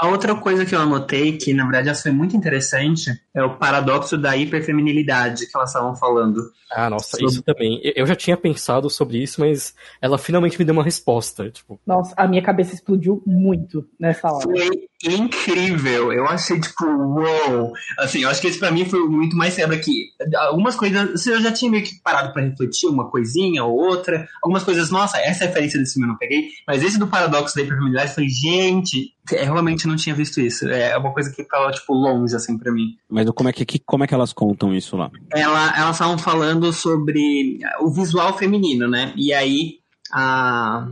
A- 0.00 0.08
outra 0.08 0.34
coisa 0.34 0.64
que 0.64 0.74
eu 0.74 0.80
anotei, 0.80 1.36
que 1.36 1.52
na 1.52 1.64
verdade 1.64 1.88
essa 1.90 2.02
foi 2.04 2.12
muito 2.12 2.34
interessante, 2.36 3.10
é 3.34 3.42
o 3.42 3.56
paradoxo 3.58 4.16
da 4.16 4.34
hiperfeminilidade 4.36 5.46
que 5.46 5.56
elas 5.56 5.68
estavam 5.70 5.94
falando. 5.96 6.50
Ah, 6.72 6.88
nossa, 6.90 7.10
Sobre- 7.16 7.26
isso 7.26 7.42
também. 7.42 7.80
Eu- 7.84 7.92
Eu 7.96 8.06
já 8.06 8.14
tinha 8.16 8.36
pensado 8.36 8.88
sobre 8.88 9.18
isso, 9.22 9.40
mas 9.40 9.74
ela 10.00 10.16
finalmente 10.18 10.58
me 10.58 10.64
deu 10.64 10.72
uma 10.72 10.82
resposta. 10.84 11.50
Tipo, 11.50 11.78
Nossa, 11.86 12.14
a 12.16 12.26
minha 12.26 12.42
cabeça 12.42 12.74
explodiu 12.74 13.22
muito 13.26 13.86
nessa 14.00 14.30
hora. 14.32 14.42
Foi 14.44 14.88
incrível. 15.04 16.12
Eu 16.12 16.26
achei, 16.26 16.60
tipo, 16.60 16.84
uou. 16.84 17.72
Assim, 17.98 18.20
eu 18.22 18.28
acho 18.28 18.40
que 18.40 18.46
esse 18.48 18.58
pra 18.58 18.70
mim 18.70 18.84
foi 18.84 19.00
muito 19.08 19.36
mais 19.36 19.54
quebra 19.54 19.78
que 19.78 20.10
algumas 20.36 20.74
coisas, 20.76 21.10
assim, 21.14 21.30
eu 21.30 21.40
já 21.40 21.52
tinha 21.52 21.70
meio 21.70 21.84
que 21.84 22.00
parado 22.02 22.32
pra 22.32 22.42
refletir 22.42 22.88
uma 22.88 23.10
coisinha 23.10 23.64
ou 23.64 23.76
outra. 23.76 24.26
Algumas 24.42 24.64
coisas, 24.64 24.90
nossa, 24.90 25.18
essa 25.18 25.46
referência 25.46 25.78
desse 25.78 25.94
filme 25.94 26.06
eu 26.08 26.12
não 26.12 26.18
peguei. 26.18 26.48
Mas 26.66 26.82
esse 26.82 26.98
do 26.98 27.06
paradoxo 27.06 27.54
da 27.54 27.62
hiperfeminilidade, 27.62 28.10
eu 28.10 28.14
falei, 28.14 28.30
gente, 28.30 29.12
eu 29.32 29.44
realmente 29.44 29.86
não 29.86 29.96
tinha 29.96 30.14
visto 30.14 30.40
isso. 30.40 30.68
É 30.68 30.96
uma 30.96 31.12
coisa 31.12 31.30
que 31.30 31.44
tava, 31.44 31.70
tipo, 31.70 31.92
longe, 31.94 32.34
assim, 32.34 32.58
pra 32.58 32.72
mim. 32.72 32.96
Mas 33.08 33.28
como 33.30 33.48
é 33.48 33.52
que, 33.52 33.64
que- 33.64 33.78
como 33.84 34.04
é 34.04 34.06
que 34.06 34.14
elas 34.14 34.32
contam 34.32 34.74
isso 34.74 34.96
lá? 34.96 35.10
ela, 35.32 35.76
elas 35.78 35.96
estavam 35.96 36.18
falando 36.18 36.72
sobre 36.72 37.58
o 37.80 37.90
visual 37.90 38.36
feminino, 38.36 38.88
né? 38.88 39.12
E 39.16 39.32
aí, 39.32 39.78
a... 40.12 40.86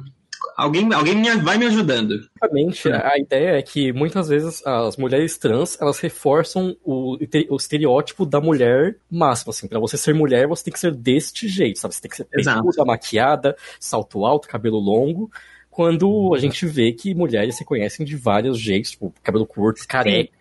alguém, 0.57 0.93
alguém 0.93 1.23
vai 1.43 1.59
me 1.59 1.67
ajudando. 1.67 2.19
basicamente, 2.41 2.89
a 2.91 3.19
ideia 3.19 3.59
é 3.59 3.63
que 3.63 3.93
muitas 3.93 4.29
vezes 4.29 4.67
as 4.67 4.97
mulheres 4.97 5.37
trans, 5.37 5.79
elas 5.81 5.99
reforçam 5.99 6.77
o, 6.85 7.17
o 7.51 7.57
estereótipo 7.57 8.25
da 8.25 8.41
mulher 8.41 8.97
máxima, 9.11 9.51
assim. 9.51 9.69
Pra 9.69 9.79
você 9.79 9.97
ser 9.97 10.15
mulher, 10.15 10.47
você 10.47 10.65
tem 10.65 10.73
que 10.73 10.81
ser 10.81 10.93
deste 10.93 11.47
jeito, 11.47 11.79
sabe? 11.79 11.95
Você 11.95 12.01
tem 12.01 12.11
que 12.11 12.17
ser 12.17 12.25
peituda, 12.25 12.85
maquiada, 12.85 13.57
salto 13.79 14.25
alto, 14.25 14.49
cabelo 14.49 14.79
longo. 14.79 15.31
Quando 15.77 16.33
a 16.35 16.39
gente 16.39 16.65
vê 16.65 16.91
que 16.91 17.15
mulheres 17.15 17.55
se 17.55 17.63
conhecem 17.63 18.07
de 18.07 18.17
vários 18.17 18.59
jeitos, 18.59 18.93
tipo, 18.93 19.13
cabelo 19.23 19.45
curto, 19.45 19.87
careca, 19.87 20.33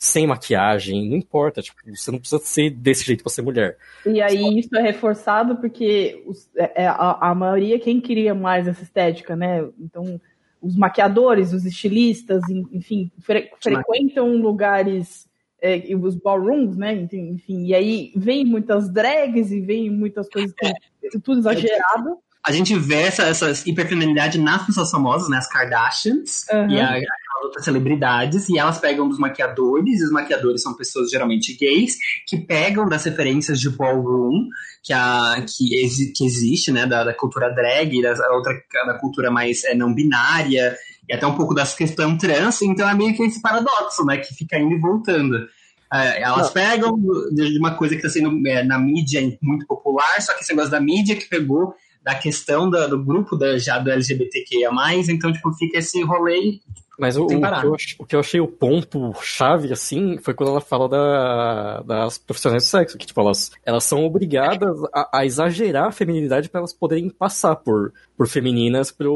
sem 0.00 0.26
maquiagem, 0.26 1.08
não 1.08 1.16
importa, 1.16 1.62
tipo, 1.62 1.78
você 1.94 2.10
não 2.10 2.18
precisa 2.18 2.42
ser 2.42 2.70
desse 2.70 3.04
jeito 3.04 3.22
pra 3.22 3.30
ser 3.30 3.42
mulher. 3.42 3.76
E 4.04 4.20
aí 4.20 4.58
isso 4.58 4.74
é 4.76 4.82
reforçado 4.82 5.58
porque 5.58 6.20
os- 6.26 6.50
é- 6.56 6.82
é 6.82 6.86
a, 6.88 7.18
a 7.30 7.34
maioria 7.36 7.78
quem 7.78 8.00
queria 8.00 8.34
mais 8.34 8.66
essa 8.66 8.82
estética, 8.82 9.36
né? 9.36 9.64
Então, 9.78 10.20
os 10.60 10.76
maquiadores, 10.76 11.52
os 11.52 11.64
estilistas, 11.64 12.42
en- 12.50 12.66
enfim, 12.72 13.12
fre- 13.20 13.48
frequentam 13.60 14.38
lugares, 14.38 15.28
é, 15.62 15.88
e 15.88 15.94
os 15.94 16.16
ballrooms, 16.16 16.76
né? 16.76 16.94
Enfim, 17.12 17.66
e 17.66 17.74
aí 17.76 18.10
vem 18.16 18.44
muitas 18.44 18.90
drags 18.92 19.52
e 19.52 19.60
vem 19.60 19.88
muitas 19.88 20.28
coisas, 20.28 20.52
que- 20.52 21.20
tudo 21.20 21.38
exagerado. 21.38 22.18
A 22.46 22.52
gente 22.52 22.74
vê 22.74 23.02
essa, 23.02 23.24
essa 23.24 23.68
hiperfeminilidade 23.68 24.38
nas 24.38 24.64
pessoas 24.64 24.90
famosas, 24.90 25.28
né? 25.28 25.36
As 25.36 25.48
Kardashians 25.48 26.46
Aham. 26.50 26.68
e 26.72 26.80
a- 26.80 26.86
aquelas 26.90 27.44
outras 27.44 27.64
celebridades, 27.64 28.48
e 28.48 28.58
elas 28.58 28.78
pegam 28.78 29.08
dos 29.08 29.18
maquiadores, 29.18 30.00
e 30.00 30.04
os 30.04 30.10
maquiadores 30.10 30.62
são 30.62 30.74
pessoas 30.74 31.10
geralmente 31.10 31.54
gays, 31.56 31.96
que 32.26 32.38
pegam 32.38 32.88
das 32.88 33.04
referências 33.04 33.60
de 33.60 33.68
ballroom, 33.70 34.46
que, 34.82 34.92
a, 34.92 35.44
que, 35.46 35.74
exi- 35.84 36.12
que 36.14 36.24
existe, 36.24 36.72
né? 36.72 36.86
Da, 36.86 37.04
da 37.04 37.14
cultura 37.14 37.50
drag, 37.50 38.00
da 38.02 38.32
outra 38.32 38.54
da 38.86 38.94
cultura 38.98 39.30
mais 39.30 39.62
é, 39.64 39.74
não 39.74 39.92
binária, 39.94 40.76
e 41.08 41.12
até 41.12 41.26
um 41.26 41.34
pouco 41.36 41.54
das 41.54 41.74
questão 41.74 42.16
trans, 42.16 42.62
então 42.62 42.88
é 42.88 42.94
meio 42.94 43.14
que 43.14 43.22
esse 43.22 43.42
paradoxo, 43.42 44.04
né? 44.06 44.16
Que 44.16 44.34
fica 44.34 44.58
indo 44.58 44.74
e 44.74 44.80
voltando. 44.80 45.46
É, 45.92 46.22
elas 46.22 46.50
pegam 46.50 46.96
de 47.34 47.50
de 47.52 47.58
uma 47.58 47.74
coisa 47.74 47.94
que 47.96 48.06
está 48.06 48.08
sendo 48.08 48.46
é, 48.46 48.62
na 48.62 48.78
mídia 48.78 49.20
muito 49.42 49.66
popular, 49.66 50.22
só 50.22 50.32
que 50.34 50.40
esse 50.40 50.52
negócio 50.52 50.70
da 50.70 50.80
mídia 50.80 51.16
que 51.16 51.28
pegou 51.28 51.74
da 52.02 52.14
questão 52.14 52.68
da, 52.68 52.86
do 52.86 53.02
grupo 53.02 53.36
da, 53.36 53.58
já 53.58 53.78
do 53.78 53.90
LGBTQIA+, 53.90 54.70
então, 55.08 55.32
tipo, 55.32 55.52
fica 55.52 55.78
esse 55.78 56.02
rolê 56.02 56.60
mas 57.00 57.16
o, 57.16 57.24
o, 57.24 57.28
que 57.28 57.34
eu, 57.34 57.72
o, 57.98 58.04
que 58.04 58.14
eu, 58.14 58.20
achei 58.20 58.40
o 58.40 58.46
ponto 58.46 59.14
chave, 59.22 59.72
assim, 59.72 60.18
foi 60.18 60.34
quando 60.34 60.50
ela 60.50 60.60
fala 60.60 60.86
da, 60.86 61.80
das 61.80 62.18
profissionais 62.18 62.64
de 62.64 62.68
sexo, 62.68 62.98
que, 62.98 63.06
tipo, 63.06 63.18
elas, 63.18 63.50
elas 63.64 63.84
são 63.84 64.04
obrigadas 64.04 64.78
a, 64.94 65.20
a 65.20 65.24
exagerar 65.24 65.86
a 65.86 65.92
feminilidade 65.92 66.50
para 66.50 66.58
elas 66.58 66.74
poderem 66.74 67.08
passar 67.08 67.56
por, 67.56 67.94
por 68.14 68.28
femininas 68.28 68.92
para 68.92 69.08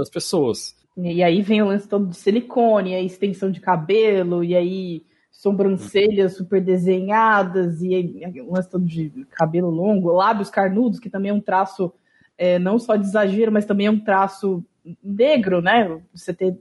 as 0.00 0.10
pessoas. 0.10 0.74
E 0.96 1.22
aí 1.22 1.40
vem 1.40 1.62
o 1.62 1.66
lance 1.66 1.86
todo 1.86 2.08
de 2.08 2.16
silicone, 2.16 2.96
a 2.96 3.00
extensão 3.00 3.52
de 3.52 3.60
cabelo, 3.60 4.42
e 4.42 4.56
aí 4.56 5.04
sobrancelhas 5.30 6.36
super 6.36 6.60
desenhadas, 6.60 7.80
e 7.80 7.94
aí, 7.94 8.42
o 8.42 8.52
lance 8.52 8.68
todo 8.68 8.84
de 8.84 9.24
cabelo 9.30 9.70
longo, 9.70 10.10
lábios 10.10 10.50
carnudos, 10.50 10.98
que 10.98 11.08
também 11.08 11.30
é 11.30 11.34
um 11.34 11.40
traço 11.40 11.92
é, 12.38 12.58
não 12.58 12.78
só 12.78 12.94
de 12.94 13.04
exagero, 13.04 13.52
mas 13.52 13.66
também 13.66 13.88
é 13.88 13.90
um 13.90 13.98
traço 13.98 14.64
negro, 15.02 15.60
né? 15.60 16.00
Você 16.14 16.32
ter 16.32 16.56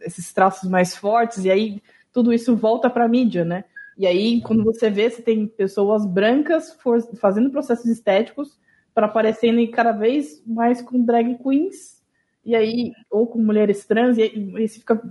esses 0.00 0.32
traços 0.32 0.70
mais 0.70 0.96
fortes, 0.96 1.44
e 1.44 1.50
aí 1.50 1.82
tudo 2.12 2.32
isso 2.32 2.56
volta 2.56 2.88
para 2.88 3.04
a 3.04 3.08
mídia, 3.08 3.44
né? 3.44 3.64
E 3.98 4.06
aí, 4.06 4.40
quando 4.42 4.62
você 4.62 4.88
vê, 4.88 5.10
você 5.10 5.22
tem 5.22 5.46
pessoas 5.46 6.06
brancas 6.06 6.72
for, 6.80 7.00
fazendo 7.16 7.50
processos 7.50 7.86
estéticos 7.86 8.58
para 8.94 9.06
aparecerem 9.06 9.70
cada 9.70 9.92
vez 9.92 10.42
mais 10.46 10.80
com 10.80 11.02
drag 11.02 11.36
queens, 11.42 12.02
e 12.44 12.54
aí, 12.54 12.92
ou 13.10 13.26
com 13.26 13.38
mulheres 13.38 13.84
trans, 13.84 14.16
e 14.16 14.22
aí 14.22 14.68
você 14.68 14.78
fica, 14.78 15.02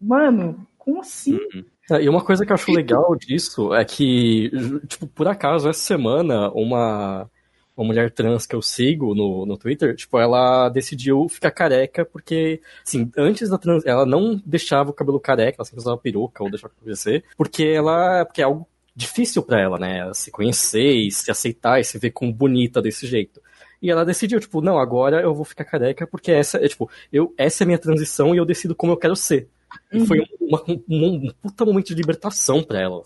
mano, 0.00 0.66
como 0.78 1.00
assim? 1.00 1.34
Uhum. 1.34 1.64
É, 1.90 2.02
e 2.02 2.08
uma 2.08 2.24
coisa 2.24 2.44
que 2.44 2.52
eu 2.52 2.54
acho 2.54 2.72
legal 2.72 3.16
disso 3.16 3.74
é 3.74 3.84
que, 3.84 4.50
tipo, 4.86 5.06
por 5.06 5.26
acaso, 5.28 5.68
essa 5.68 5.80
semana, 5.80 6.50
uma 6.50 7.30
uma 7.76 7.86
mulher 7.86 8.10
trans 8.10 8.46
que 8.46 8.56
eu 8.56 8.62
sigo 8.62 9.14
no, 9.14 9.44
no 9.44 9.58
Twitter, 9.58 9.94
tipo, 9.94 10.18
ela 10.18 10.68
decidiu 10.70 11.28
ficar 11.28 11.50
careca 11.50 12.04
porque, 12.04 12.60
assim, 12.84 13.10
antes 13.16 13.50
da 13.50 13.58
trans, 13.58 13.84
ela 13.84 14.06
não 14.06 14.40
deixava 14.46 14.90
o 14.90 14.94
cabelo 14.94 15.20
careca, 15.20 15.56
ela 15.58 15.64
sempre 15.64 15.80
usava 15.80 15.98
peruca 15.98 16.42
ou 16.42 16.50
deixava 16.50 16.72
crescer, 16.82 17.24
porque 17.36 17.64
ela, 17.64 18.24
porque 18.24 18.40
é 18.40 18.44
algo 18.44 18.66
difícil 18.94 19.42
para 19.42 19.60
ela, 19.60 19.78
né, 19.78 20.10
se 20.14 20.30
conhecer 20.30 20.94
e 20.94 21.10
se 21.12 21.30
aceitar 21.30 21.78
e 21.78 21.84
se 21.84 21.98
ver 21.98 22.12
como 22.12 22.32
bonita 22.32 22.80
desse 22.80 23.06
jeito. 23.06 23.42
E 23.82 23.90
ela 23.90 24.06
decidiu, 24.06 24.40
tipo, 24.40 24.62
não, 24.62 24.78
agora 24.78 25.20
eu 25.20 25.34
vou 25.34 25.44
ficar 25.44 25.64
careca 25.64 26.06
porque 26.06 26.32
essa 26.32 26.56
é, 26.56 26.66
tipo, 26.66 26.90
eu, 27.12 27.34
essa 27.36 27.62
é 27.62 27.64
a 27.64 27.66
minha 27.66 27.78
transição 27.78 28.34
e 28.34 28.38
eu 28.38 28.46
decido 28.46 28.74
como 28.74 28.92
eu 28.92 28.96
quero 28.96 29.14
ser. 29.14 29.48
Uhum. 29.92 30.02
E 30.02 30.06
foi 30.06 30.20
um, 30.20 30.24
uma, 30.40 30.62
um, 30.66 30.82
um 30.88 31.32
puta 31.42 31.64
momento 31.64 31.88
de 31.88 31.94
libertação 31.94 32.62
para 32.62 32.80
ela. 32.80 33.02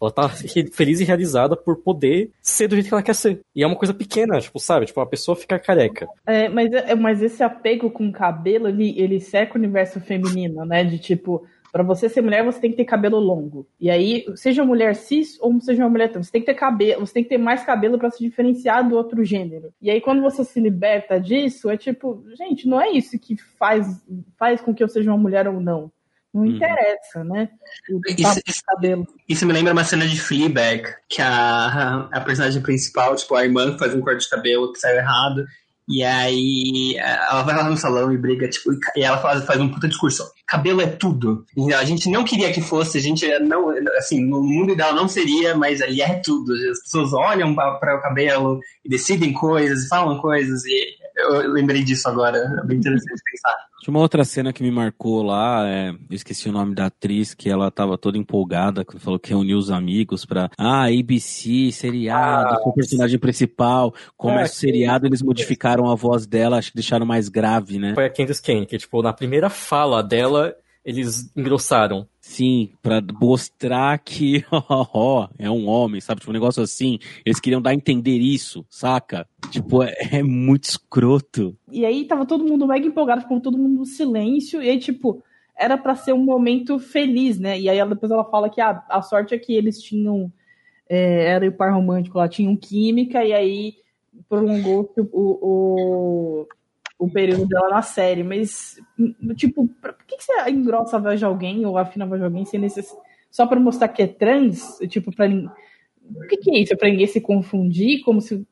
Ela 0.00 0.10
tá 0.10 0.28
feliz 0.72 1.00
e 1.00 1.04
realizada 1.04 1.56
por 1.56 1.76
poder 1.76 2.30
ser 2.40 2.68
do 2.68 2.74
jeito 2.74 2.88
que 2.88 2.94
ela 2.94 3.02
quer 3.02 3.14
ser. 3.14 3.40
E 3.54 3.62
é 3.62 3.66
uma 3.66 3.76
coisa 3.76 3.92
pequena, 3.92 4.40
tipo, 4.40 4.58
sabe? 4.58 4.86
Tipo, 4.86 5.00
a 5.00 5.06
pessoa 5.06 5.36
ficar 5.36 5.58
careca. 5.58 6.08
É, 6.26 6.48
mas, 6.48 6.72
é, 6.72 6.94
mas 6.94 7.22
esse 7.22 7.42
apego 7.42 7.90
com 7.90 8.08
o 8.08 8.12
cabelo, 8.12 8.68
ele, 8.68 8.98
ele 8.98 9.20
seca 9.20 9.54
o 9.54 9.58
universo 9.58 10.00
feminino, 10.00 10.64
né? 10.64 10.84
De 10.84 10.98
tipo, 10.98 11.46
para 11.72 11.82
você 11.82 12.08
ser 12.08 12.20
mulher, 12.20 12.44
você 12.44 12.60
tem 12.60 12.70
que 12.70 12.76
ter 12.76 12.84
cabelo 12.84 13.18
longo. 13.18 13.66
E 13.80 13.90
aí, 13.90 14.24
seja 14.34 14.64
mulher 14.64 14.94
cis 14.96 15.38
ou 15.40 15.60
seja 15.60 15.82
uma 15.82 15.90
mulher 15.90 16.10
trans, 16.10 16.26
você 16.26 16.32
tem 16.32 16.40
que 16.40 16.46
ter 16.46 16.54
cabelo, 16.54 17.06
você 17.06 17.14
tem 17.14 17.22
que 17.22 17.28
ter 17.28 17.38
mais 17.38 17.62
cabelo 17.64 17.98
para 17.98 18.10
se 18.10 18.22
diferenciar 18.22 18.88
do 18.88 18.96
outro 18.96 19.24
gênero. 19.24 19.72
E 19.80 19.90
aí, 19.90 20.00
quando 20.00 20.20
você 20.20 20.44
se 20.44 20.58
liberta 20.60 21.20
disso, 21.20 21.70
é 21.70 21.76
tipo, 21.76 22.24
gente, 22.36 22.66
não 22.66 22.80
é 22.80 22.90
isso 22.90 23.18
que 23.18 23.36
faz, 23.36 24.04
faz 24.36 24.60
com 24.60 24.74
que 24.74 24.82
eu 24.82 24.88
seja 24.88 25.10
uma 25.10 25.18
mulher 25.18 25.46
ou 25.46 25.60
não. 25.60 25.90
Não 26.32 26.42
uhum. 26.42 26.56
interessa, 26.56 27.24
né? 27.24 27.48
Isso, 28.16 28.40
isso, 28.46 28.62
cabelo. 28.64 29.06
isso 29.28 29.46
me 29.46 29.52
lembra 29.52 29.72
uma 29.72 29.84
cena 29.84 30.06
de 30.06 30.20
Fleabag, 30.20 30.84
que 31.08 31.20
a, 31.20 32.08
a 32.12 32.20
personagem 32.20 32.62
principal, 32.62 33.16
tipo, 33.16 33.34
a 33.34 33.44
irmã 33.44 33.76
faz 33.76 33.94
um 33.94 34.00
corte 34.00 34.24
de 34.24 34.30
cabelo 34.30 34.72
que 34.72 34.78
saiu 34.78 34.98
errado, 34.98 35.44
e 35.88 36.04
aí 36.04 36.94
ela 36.96 37.42
vai 37.42 37.56
lá 37.56 37.64
no 37.68 37.76
salão 37.76 38.12
e 38.12 38.16
briga, 38.16 38.48
tipo, 38.48 38.70
e 38.94 39.02
ela 39.02 39.18
faz, 39.18 39.44
faz 39.44 39.60
um 39.60 39.68
puta 39.68 39.88
discurso. 39.88 40.24
Cabelo 40.46 40.80
é 40.80 40.86
tudo. 40.86 41.44
A 41.76 41.84
gente 41.84 42.08
não 42.08 42.22
queria 42.22 42.52
que 42.52 42.60
fosse, 42.60 42.98
a 42.98 43.00
gente 43.00 43.26
não, 43.40 43.70
assim, 43.98 44.24
no 44.24 44.40
mundo 44.40 44.72
ideal 44.72 44.94
não 44.94 45.08
seria, 45.08 45.56
mas 45.56 45.82
ali 45.82 46.00
é 46.00 46.20
tudo. 46.24 46.52
As 46.52 46.80
pessoas 46.82 47.12
olham 47.12 47.56
para 47.56 47.96
o 47.96 48.00
cabelo 48.00 48.60
e 48.84 48.88
decidem 48.88 49.32
coisas, 49.32 49.88
falam 49.88 50.20
coisas, 50.20 50.64
e 50.64 50.99
eu 51.16 51.52
lembrei 51.52 51.82
disso 51.82 52.08
agora. 52.08 52.38
É 52.38 52.66
bem 52.66 52.78
interessante 52.78 53.22
pensar. 53.24 53.56
Tinha 53.80 53.94
uma 53.94 54.00
outra 54.00 54.24
cena 54.24 54.52
que 54.52 54.62
me 54.62 54.70
marcou 54.70 55.22
lá, 55.22 55.66
é, 55.66 55.90
eu 55.90 55.96
esqueci 56.10 56.48
o 56.48 56.52
nome 56.52 56.74
da 56.74 56.86
atriz, 56.86 57.32
que 57.32 57.48
ela 57.48 57.70
tava 57.70 57.96
toda 57.96 58.18
empolgada, 58.18 58.84
que 58.84 58.98
falou 58.98 59.18
que 59.18 59.30
reuniu 59.30 59.56
os 59.56 59.70
amigos 59.70 60.26
pra, 60.26 60.50
ah, 60.58 60.84
ABC, 60.84 61.72
seriado, 61.72 62.56
ah, 62.56 62.62
o 62.68 62.74
personagem 62.74 63.18
principal, 63.18 63.94
começa 64.18 64.52
é, 64.52 64.56
o 64.56 64.60
seriado, 64.60 65.06
eles 65.06 65.22
modificaram 65.22 65.90
a 65.90 65.94
voz 65.94 66.26
dela, 66.26 66.58
acho 66.58 66.70
que 66.70 66.76
deixaram 66.76 67.06
mais 67.06 67.30
grave, 67.30 67.78
né? 67.78 67.94
Foi 67.94 68.04
a 68.04 68.10
Candice 68.10 68.42
Kane, 68.42 68.66
que 68.66 68.76
tipo, 68.76 69.00
na 69.02 69.14
primeira 69.14 69.48
fala 69.48 70.02
dela, 70.02 70.54
eles 70.84 71.32
engrossaram. 71.34 72.06
Sim, 72.30 72.70
para 72.80 73.02
mostrar 73.20 73.98
que 73.98 74.44
ó, 74.70 75.26
é 75.36 75.50
um 75.50 75.66
homem, 75.66 76.00
sabe? 76.00 76.20
Tipo, 76.20 76.30
um 76.30 76.34
negócio 76.34 76.62
assim. 76.62 76.96
Eles 77.26 77.40
queriam 77.40 77.60
dar 77.60 77.70
a 77.70 77.74
entender 77.74 78.16
isso, 78.18 78.64
saca? 78.70 79.26
Tipo, 79.50 79.82
é, 79.82 79.92
é 80.12 80.22
muito 80.22 80.62
escroto. 80.62 81.58
E 81.72 81.84
aí 81.84 82.04
tava 82.04 82.24
todo 82.24 82.44
mundo 82.44 82.68
mega 82.68 82.86
empolgado, 82.86 83.22
ficou 83.22 83.40
todo 83.40 83.58
mundo 83.58 83.80
no 83.80 83.84
silêncio, 83.84 84.62
e 84.62 84.70
aí, 84.70 84.78
tipo, 84.78 85.20
era 85.58 85.76
para 85.76 85.96
ser 85.96 86.12
um 86.12 86.24
momento 86.24 86.78
feliz, 86.78 87.36
né? 87.36 87.58
E 87.58 87.68
aí 87.68 87.78
ela, 87.78 87.90
depois 87.90 88.12
ela 88.12 88.24
fala 88.24 88.48
que 88.48 88.60
ah, 88.60 88.80
a 88.88 89.02
sorte 89.02 89.34
é 89.34 89.38
que 89.38 89.52
eles 89.52 89.82
tinham. 89.82 90.32
É, 90.88 91.32
era 91.32 91.48
o 91.48 91.52
par 91.52 91.72
romântico 91.72 92.16
lá, 92.16 92.28
tinham 92.28 92.54
química, 92.54 93.24
e 93.24 93.32
aí 93.32 93.74
prolongou 94.28 94.88
o, 94.96 95.10
o, 95.12 96.46
o 97.00 97.10
período 97.10 97.48
dela 97.48 97.70
na 97.70 97.80
série, 97.82 98.22
mas, 98.22 98.78
tipo, 99.34 99.66
por 99.66 99.94
que, 100.06 100.18
que 100.18 100.22
você 100.22 100.50
engrossa 100.50 100.98
a 100.98 101.00
voz 101.00 101.18
de 101.18 101.24
alguém 101.24 101.64
ou 101.64 101.78
afina 101.78 102.04
a 102.04 102.08
voz 102.08 102.20
de 102.20 102.26
alguém 102.26 102.44
sem 102.44 102.60
necess... 102.60 102.94
só 103.30 103.46
para 103.46 103.58
mostrar 103.58 103.88
que 103.88 104.02
é 104.02 104.06
trans? 104.06 104.76
Tipo, 104.86 105.10
para 105.10 105.26
o 105.26 106.26
que, 106.28 106.36
que, 106.36 106.50
é 106.50 106.58
isso? 106.58 106.74
É 106.74 106.76
pra 106.76 106.90
ninguém 106.90 107.06
se 107.06 107.18
confundir, 107.18 108.02
como 108.02 108.20
se 108.20 108.46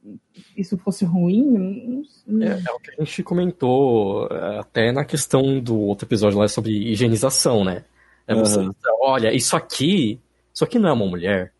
isso 0.56 0.78
fosse 0.78 1.04
ruim? 1.04 2.02
É, 2.40 2.46
é, 2.46 2.72
o 2.72 2.80
que 2.80 2.90
a 2.98 3.04
gente 3.04 3.22
comentou 3.22 4.26
é, 4.28 4.60
até 4.60 4.92
na 4.92 5.04
questão 5.04 5.60
do 5.60 5.78
outro 5.78 6.06
episódio 6.06 6.38
lá 6.38 6.48
sobre 6.48 6.72
higienização, 6.90 7.62
né? 7.64 7.84
É 8.26 8.34
você, 8.34 8.60
uhum. 8.60 8.72
olha, 9.02 9.34
isso 9.34 9.56
aqui, 9.56 10.18
isso 10.54 10.64
aqui 10.64 10.78
não 10.78 10.88
é 10.88 10.92
uma 10.92 11.06
mulher, 11.06 11.52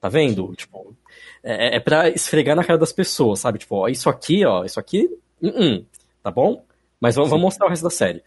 tá 0.00 0.08
vendo? 0.08 0.52
Tipo, 0.56 0.96
é, 1.40 1.76
é 1.76 1.80
pra 1.80 2.08
esfregar 2.08 2.56
na 2.56 2.64
cara 2.64 2.80
das 2.80 2.92
pessoas, 2.92 3.38
sabe? 3.38 3.60
Tipo, 3.60 3.76
ó, 3.76 3.88
isso 3.88 4.10
aqui, 4.10 4.44
ó, 4.44 4.64
isso 4.64 4.80
aqui, 4.80 5.08
uh 5.40 5.48
-uh 5.48 5.84
tá 6.22 6.30
bom? 6.30 6.64
Mas 7.00 7.14
vamos, 7.16 7.30
vamos 7.30 7.44
mostrar 7.44 7.66
o 7.66 7.70
resto 7.70 7.82
da 7.82 7.90
série. 7.90 8.22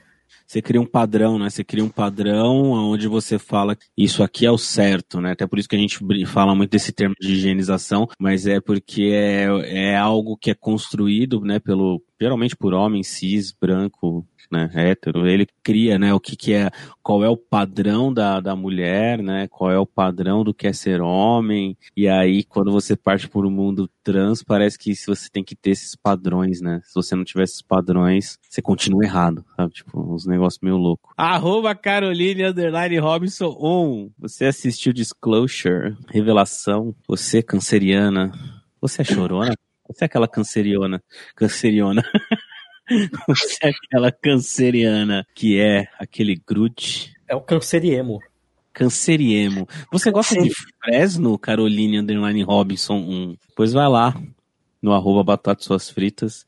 Você 0.46 0.62
cria 0.62 0.82
um 0.82 0.86
padrão, 0.86 1.40
né? 1.40 1.50
Você 1.50 1.64
cria 1.64 1.84
um 1.84 1.90
padrão 1.90 2.72
onde 2.72 3.08
você 3.08 3.40
fala 3.40 3.78
isso 3.98 4.24
aqui 4.24 4.46
é 4.46 4.52
o 4.52 4.58
certo, 4.58 5.22
né? 5.22 5.32
Até 5.32 5.48
por 5.48 5.58
isso 5.58 5.68
que 5.68 5.76
a 5.76 5.80
gente 5.80 6.00
fala 6.26 6.56
muito 6.56 6.72
desse 6.72 6.92
termo 6.92 7.16
de 7.20 7.34
higienização, 7.34 8.08
mas 8.20 8.46
é 8.46 8.60
porque 8.60 9.12
é, 9.14 9.92
é 9.92 9.98
algo 9.98 10.38
que 10.38 10.52
é 10.52 10.56
construído, 10.56 11.42
né, 11.42 11.60
pelo, 11.60 12.02
geralmente 12.20 12.56
por 12.56 12.74
homem 12.74 13.04
cis, 13.04 13.52
branco, 13.52 14.26
né, 14.52 14.70
hétero, 14.74 15.28
ele 15.28 15.48
cria, 15.64 15.98
né, 15.98 16.14
o 16.14 16.20
que 16.20 16.36
que 16.36 16.54
é, 16.54 16.70
qual 17.02 17.24
é 17.24 17.30
o 17.30 17.38
padrão 17.38 18.14
da, 18.14 18.40
da 18.40 18.56
mulher, 18.56 19.22
né, 19.22 19.48
qual 19.50 19.72
é 19.72 19.80
o 19.80 19.86
padrão 19.86 20.44
do 20.44 20.54
que 20.54 20.68
é 20.68 20.74
ser 20.74 21.02
homem, 21.02 21.78
e 21.96 22.08
aí 22.08 22.44
quando 22.44 22.72
você 22.72 22.96
parte 22.96 23.28
por 23.28 23.46
um 23.46 23.52
mundo 23.52 23.90
trans, 24.04 24.44
parece 24.44 24.78
que 24.78 24.94
você 24.96 25.30
tem 25.32 25.44
que 25.44 25.56
ter 25.56 25.72
esses 25.72 25.96
padrões, 25.96 26.62
né, 26.62 26.82
se 26.84 26.94
você 26.94 27.16
não 27.16 27.24
tiver 27.24 27.44
esses 27.44 27.62
padrões, 27.62 28.38
você 28.48 28.62
continua 28.62 29.04
errado, 29.04 29.44
sabe, 29.56 29.74
tipo, 29.74 30.00
uns 30.00 30.26
negócios 30.26 30.62
meio 30.62 30.78
loucos. 30.78 31.14
Arroba 31.18 31.76
Caroline 31.76 32.46
Underline 32.46 33.00
Robinson 33.00 33.56
1, 33.60 34.12
você 34.20 34.46
assistiu 34.46 34.94
Disclosure, 34.94 35.96
Revelação, 36.10 36.96
você 37.08 37.42
canceriana, 37.42 38.32
você 38.80 39.02
é 39.02 39.06
chorona? 39.06 39.56
Você 39.88 40.04
é 40.04 40.08
aquela 40.08 40.28
canceriona, 40.28 41.04
canceriona. 41.36 42.04
Você 43.28 43.58
é 43.64 43.70
aquela 43.70 44.12
canceriana 44.12 45.26
que 45.34 45.60
é 45.60 45.88
aquele 46.00 46.36
grude. 46.36 47.14
É 47.28 47.36
o 47.36 47.42
canceriemo. 47.42 48.20
Canceriemo. 48.72 49.68
Você 49.92 50.12
gosta 50.12 50.36
de 50.40 50.52
Fresno, 50.84 51.38
Caroline 51.40 52.00
Underline 52.00 52.44
Robinson 52.44 52.98
1? 52.98 53.38
Pois 53.56 53.74
vai 53.74 53.88
lá 53.88 54.14
no 54.82 54.94
arroba 54.94 55.24
batata 55.24 55.64
suas 55.64 55.90
fritas 55.90 56.46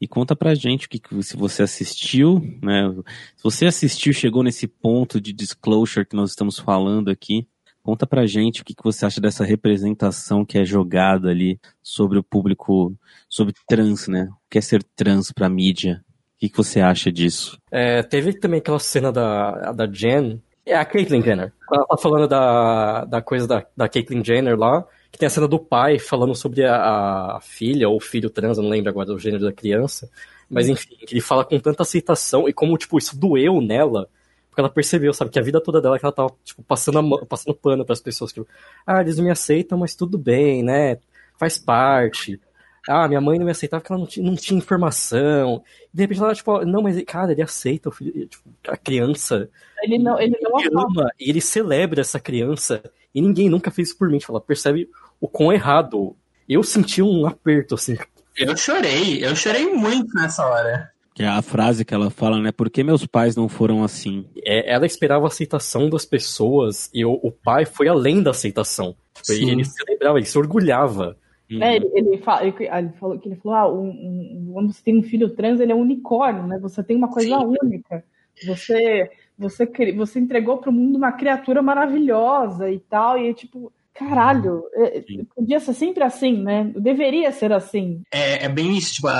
e 0.00 0.06
conta 0.06 0.36
pra 0.36 0.54
gente 0.54 0.86
o 0.86 0.88
que, 0.88 1.00
se 1.22 1.36
você 1.36 1.62
assistiu, 1.62 2.40
né? 2.62 2.92
Se 3.36 3.42
você 3.42 3.66
assistiu, 3.66 4.12
chegou 4.12 4.42
nesse 4.42 4.66
ponto 4.66 5.20
de 5.20 5.32
disclosure 5.32 6.06
que 6.06 6.16
nós 6.16 6.30
estamos 6.30 6.58
falando 6.58 7.10
aqui, 7.10 7.46
conta 7.88 8.06
pra 8.06 8.26
gente 8.26 8.60
o 8.60 8.64
que, 8.66 8.74
que 8.74 8.84
você 8.84 9.06
acha 9.06 9.18
dessa 9.18 9.42
representação 9.42 10.44
que 10.44 10.58
é 10.58 10.64
jogada 10.64 11.30
ali 11.30 11.58
sobre 11.82 12.18
o 12.18 12.22
público, 12.22 12.94
sobre 13.30 13.54
trans, 13.66 14.08
né? 14.08 14.28
O 14.30 14.50
que 14.50 14.58
é 14.58 14.60
ser 14.60 14.82
trans 14.94 15.32
pra 15.32 15.48
mídia? 15.48 16.04
O 16.36 16.38
que, 16.38 16.50
que 16.50 16.56
você 16.58 16.82
acha 16.82 17.10
disso? 17.10 17.58
É, 17.72 18.02
teve 18.02 18.38
também 18.38 18.58
aquela 18.58 18.78
cena 18.78 19.10
da, 19.10 19.72
da 19.72 19.90
Jen, 19.90 20.38
é 20.66 20.76
a 20.76 20.84
Caitlyn 20.84 21.22
Jenner. 21.22 21.50
Ela 21.72 21.86
tá 21.86 21.96
falando 21.96 22.28
da, 22.28 23.06
da 23.06 23.22
coisa 23.22 23.48
da, 23.48 23.64
da 23.74 23.88
Caitlyn 23.88 24.22
Jenner 24.22 24.54
lá, 24.54 24.84
que 25.10 25.18
tem 25.18 25.26
a 25.26 25.30
cena 25.30 25.48
do 25.48 25.58
pai 25.58 25.98
falando 25.98 26.34
sobre 26.34 26.66
a, 26.66 27.36
a 27.36 27.40
filha 27.40 27.88
ou 27.88 27.96
o 27.96 28.00
filho 28.00 28.28
trans, 28.28 28.58
eu 28.58 28.64
não 28.64 28.70
lembro 28.70 28.90
agora 28.90 29.06
do 29.06 29.18
gênero 29.18 29.44
da 29.46 29.52
criança, 29.52 30.10
mas 30.50 30.68
enfim, 30.68 30.94
que 31.06 31.14
ele 31.14 31.22
fala 31.22 31.42
com 31.42 31.58
tanta 31.58 31.84
aceitação 31.84 32.46
e 32.50 32.52
como, 32.52 32.76
tipo, 32.76 32.98
isso 32.98 33.18
doeu 33.18 33.62
nela, 33.62 34.10
porque 34.58 34.60
ela 34.60 34.68
percebeu, 34.68 35.14
sabe, 35.14 35.30
que 35.30 35.38
a 35.38 35.42
vida 35.42 35.60
toda 35.60 35.80
dela 35.80 35.98
que 35.98 36.04
ela 36.04 36.12
tava, 36.12 36.34
tipo, 36.42 36.62
passando, 36.64 36.98
a, 36.98 37.26
passando 37.26 37.54
pano 37.54 37.84
para 37.84 37.92
as 37.92 38.00
pessoas, 38.00 38.32
tipo, 38.32 38.46
ah, 38.84 39.00
eles 39.00 39.16
não 39.16 39.24
me 39.24 39.30
aceitam, 39.30 39.78
mas 39.78 39.94
tudo 39.94 40.18
bem, 40.18 40.64
né, 40.64 40.98
faz 41.38 41.58
parte. 41.58 42.40
Ah, 42.88 43.06
minha 43.06 43.20
mãe 43.20 43.38
não 43.38 43.44
me 43.44 43.52
aceitava 43.52 43.80
porque 43.80 43.92
ela 43.92 44.00
não 44.00 44.06
tinha, 44.08 44.26
não 44.26 44.34
tinha 44.34 44.58
informação. 44.58 45.62
De 45.92 46.02
repente 46.02 46.20
ela, 46.20 46.34
tipo, 46.34 46.64
não, 46.64 46.82
mas, 46.82 47.00
cara, 47.04 47.32
ele 47.32 47.42
aceita 47.42 47.88
o 47.88 47.92
filho, 47.92 48.26
tipo, 48.26 48.42
a 48.66 48.76
criança. 48.76 49.48
Ele 49.82 49.98
não, 49.98 50.18
ele 50.18 50.36
não 50.40 50.58
ele 50.58 50.70
ama, 50.72 51.12
e 51.20 51.30
ele 51.30 51.40
celebra 51.40 52.00
essa 52.00 52.18
criança, 52.18 52.82
e 53.14 53.20
ninguém 53.20 53.48
nunca 53.48 53.70
fez 53.70 53.88
isso 53.88 53.98
por 53.98 54.08
mim. 54.08 54.18
Tipo, 54.18 54.32
ela 54.32 54.40
percebe 54.40 54.88
o 55.20 55.28
quão 55.28 55.52
errado. 55.52 56.16
Eu 56.48 56.62
senti 56.62 57.02
um 57.02 57.26
aperto, 57.26 57.74
assim, 57.74 57.96
Eu 58.36 58.56
chorei, 58.56 59.24
eu 59.24 59.36
chorei 59.36 59.72
muito 59.72 60.14
nessa 60.14 60.46
hora. 60.46 60.90
Que 61.18 61.24
é 61.24 61.26
a 61.26 61.42
frase 61.42 61.84
que 61.84 61.92
ela 61.92 62.10
fala, 62.10 62.40
né? 62.40 62.52
Por 62.52 62.70
que 62.70 62.84
meus 62.84 63.04
pais 63.04 63.34
não 63.34 63.48
foram 63.48 63.82
assim? 63.82 64.24
É, 64.36 64.72
ela 64.72 64.86
esperava 64.86 65.24
a 65.24 65.26
aceitação 65.26 65.90
das 65.90 66.04
pessoas 66.04 66.88
e 66.94 67.04
o, 67.04 67.10
o 67.10 67.32
pai 67.32 67.64
foi 67.64 67.88
além 67.88 68.22
da 68.22 68.30
aceitação. 68.30 68.94
Ele, 69.28 69.50
ele 69.50 69.64
celebrava, 69.64 70.18
ele 70.18 70.26
se 70.26 70.38
orgulhava. 70.38 71.16
É, 71.50 71.74
ele, 71.74 71.90
ele, 71.92 72.18
fala, 72.18 72.46
ele, 72.46 72.54
ele 72.60 72.92
falou 73.00 73.18
que 73.18 73.26
ele 73.28 73.34
falou, 73.34 73.58
ah, 73.58 73.68
um, 73.68 73.88
um, 73.88 74.50
quando 74.52 74.72
você 74.72 74.80
tem 74.80 74.96
um 74.96 75.02
filho 75.02 75.28
trans, 75.30 75.58
ele 75.58 75.72
é 75.72 75.74
um 75.74 75.80
unicórnio, 75.80 76.46
né? 76.46 76.56
Você 76.60 76.84
tem 76.84 76.96
uma 76.96 77.08
coisa 77.08 77.36
Sim. 77.36 77.56
única. 77.64 78.04
Você, 78.46 79.10
você, 79.36 79.66
você 79.96 80.20
entregou 80.20 80.58
para 80.58 80.70
o 80.70 80.72
mundo 80.72 80.98
uma 80.98 81.10
criatura 81.10 81.60
maravilhosa 81.60 82.70
e 82.70 82.78
tal, 82.78 83.18
e 83.18 83.34
tipo, 83.34 83.72
caralho, 83.98 84.62
é, 84.74 85.02
Sim. 85.06 85.26
podia 85.34 85.58
ser 85.60 85.74
sempre 85.74 86.02
assim, 86.04 86.42
né? 86.42 86.70
Deveria 86.76 87.32
ser 87.32 87.52
assim. 87.52 88.02
É, 88.12 88.44
é 88.44 88.48
bem 88.48 88.76
isso, 88.76 88.94
tipo, 88.94 89.08
a- 89.08 89.12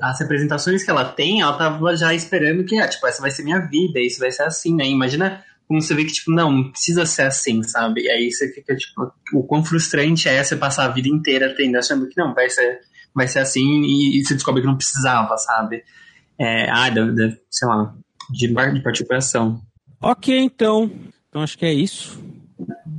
a- 0.00 0.10
as 0.10 0.20
representações 0.20 0.84
que 0.84 0.90
ela 0.90 1.04
tem, 1.04 1.40
ela 1.40 1.56
tava 1.56 1.96
já 1.96 2.12
esperando 2.14 2.64
que, 2.64 2.78
ah, 2.78 2.88
tipo, 2.88 3.06
essa 3.06 3.20
vai 3.22 3.30
ser 3.30 3.42
minha 3.44 3.60
vida, 3.60 3.98
isso 4.00 4.18
vai 4.20 4.30
ser 4.30 4.42
assim, 4.42 4.74
né? 4.74 4.86
Imagina 4.86 5.42
como 5.66 5.80
você 5.80 5.94
vê 5.94 6.04
que, 6.04 6.12
tipo, 6.12 6.30
não, 6.30 6.52
não 6.52 6.70
precisa 6.70 7.04
ser 7.06 7.22
assim, 7.22 7.62
sabe? 7.62 8.02
E 8.02 8.10
aí 8.10 8.30
você 8.30 8.52
fica, 8.52 8.76
tipo, 8.76 9.10
o 9.32 9.42
quão 9.42 9.64
frustrante 9.64 10.28
é 10.28 10.42
você 10.44 10.54
passar 10.56 10.84
a 10.84 10.88
vida 10.92 11.08
inteira 11.08 11.54
tendo, 11.56 11.76
achando 11.76 12.08
que 12.08 12.16
não, 12.20 12.32
vai 12.34 12.48
ser, 12.48 12.80
vai 13.14 13.26
ser 13.26 13.40
assim, 13.40 13.82
e, 13.82 14.20
e 14.20 14.24
você 14.24 14.34
descobre 14.34 14.60
que 14.60 14.66
não 14.68 14.76
precisava, 14.76 15.36
sabe? 15.38 15.82
É, 16.38 16.70
ah, 16.70 16.88
dá- 16.90 17.06
dá- 17.06 17.36
sei 17.50 17.66
lá, 17.68 17.94
de, 18.30 18.46
de 18.48 18.80
partir 18.82 19.02
o 19.02 19.06
coração. 19.06 19.60
Ok, 20.00 20.38
então. 20.38 20.90
Então 21.28 21.42
acho 21.42 21.58
que 21.58 21.64
é 21.66 21.72
isso. 21.72 22.18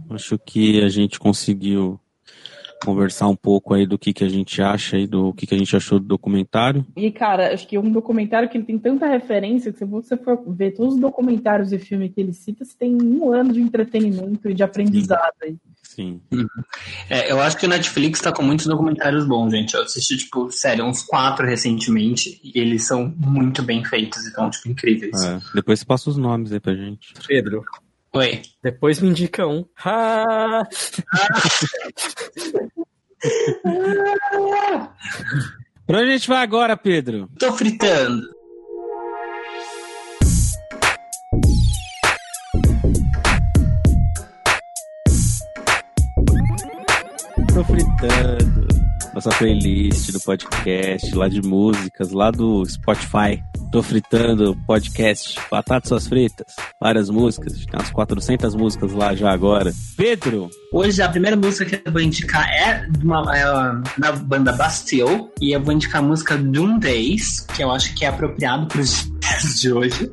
Acho 0.09 0.37
que 0.37 0.81
a 0.83 0.89
gente 0.89 1.19
conseguiu 1.19 1.99
conversar 2.83 3.27
um 3.27 3.35
pouco 3.35 3.73
aí 3.73 3.85
do 3.85 3.97
que, 3.97 4.13
que 4.13 4.23
a 4.23 4.29
gente 4.29 4.61
acha 4.61 4.95
aí, 4.95 5.07
do 5.07 5.33
que, 5.33 5.47
que 5.47 5.55
a 5.55 5.57
gente 5.57 5.75
achou 5.75 5.99
do 5.99 6.05
documentário. 6.05 6.85
E, 6.95 7.11
cara, 7.11 7.53
acho 7.53 7.67
que 7.67 7.75
é 7.75 7.79
um 7.79 7.91
documentário 7.91 8.49
que 8.49 8.57
ele 8.57 8.65
tem 8.65 8.77
tanta 8.77 9.07
referência 9.07 9.71
que 9.71 9.79
se 9.79 9.85
você 9.85 10.15
for 10.15 10.41
ver 10.47 10.71
todos 10.71 10.95
os 10.95 10.99
documentários 10.99 11.71
e 11.71 11.79
filmes 11.79 12.13
que 12.13 12.21
ele 12.21 12.33
cita, 12.33 12.63
você 12.63 12.75
tem 12.77 12.95
um 13.01 13.31
ano 13.31 13.53
de 13.53 13.61
entretenimento 13.61 14.49
e 14.49 14.53
de 14.53 14.63
aprendizado 14.63 15.33
aí. 15.41 15.57
Sim. 15.83 16.21
É, 17.09 17.31
eu 17.31 17.39
acho 17.41 17.57
que 17.57 17.65
o 17.65 17.69
Netflix 17.69 18.21
tá 18.21 18.31
com 18.31 18.43
muitos 18.43 18.67
documentários 18.67 19.25
bons, 19.25 19.51
gente. 19.51 19.73
Eu 19.73 19.81
assisti, 19.81 20.17
tipo, 20.17 20.51
sério, 20.51 20.85
uns 20.85 21.01
quatro 21.01 21.45
recentemente, 21.45 22.39
e 22.43 22.59
eles 22.59 22.85
são 22.85 23.13
muito 23.17 23.63
bem 23.63 23.83
feitos, 23.83 24.27
então, 24.27 24.49
tipo, 24.49 24.69
incríveis. 24.69 25.23
É, 25.23 25.39
depois 25.55 25.79
você 25.79 25.85
passa 25.85 26.09
os 26.09 26.17
nomes 26.17 26.51
aí 26.51 26.59
pra 26.59 26.75
gente. 26.75 27.13
Pedro, 27.27 27.63
Oi. 28.13 28.41
depois 28.63 28.99
me 28.99 29.09
indica 29.09 29.45
um. 29.47 29.65
Ah, 29.85 30.63
Pra 35.85 35.99
onde 35.99 36.09
a 36.11 36.17
gente 36.17 36.27
vai 36.27 36.43
agora, 36.43 36.75
Pedro? 36.77 37.29
Tô 37.39 37.51
fritando. 37.53 38.27
Tô 47.53 47.63
fritando. 47.63 48.67
Nossa 49.13 49.29
playlist 49.37 50.11
do 50.11 50.19
podcast, 50.21 51.15
lá 51.15 51.27
de 51.27 51.41
músicas, 51.41 52.11
lá 52.11 52.29
do 52.29 52.63
Spotify. 52.65 53.43
Tô 53.71 53.83
fritando 53.83 54.57
podcast, 54.65 55.37
batatas 55.51 55.89
suas 55.89 56.07
fritas, 56.07 56.55
várias 56.79 57.09
músicas, 57.09 57.53
tem 57.53 57.79
umas 57.79 57.91
400 57.91 58.55
músicas 58.55 58.93
lá 58.93 59.13
já 59.13 59.29
agora. 59.29 59.73
Pedro, 59.97 60.49
Hoje 60.69 61.01
a 61.01 61.07
primeira 61.07 61.37
música 61.37 61.65
que 61.65 61.87
eu 61.87 61.91
vou 61.93 62.01
indicar 62.01 62.45
é, 62.49 62.85
uma, 63.01 63.23
é 63.35 63.43
da 63.97 64.11
banda 64.11 64.51
Bastille, 64.51 65.29
e 65.41 65.53
eu 65.53 65.63
vou 65.63 65.73
indicar 65.73 66.01
a 66.01 66.05
música 66.05 66.35
Doom 66.37 66.79
Days, 66.79 67.45
que 67.55 67.63
eu 67.63 67.71
acho 67.71 67.95
que 67.95 68.03
é 68.03 68.09
apropriado 68.09 68.67
para 68.67 68.81
os 68.81 69.09
dias 69.27 69.59
de 69.61 69.71
hoje. 69.71 70.11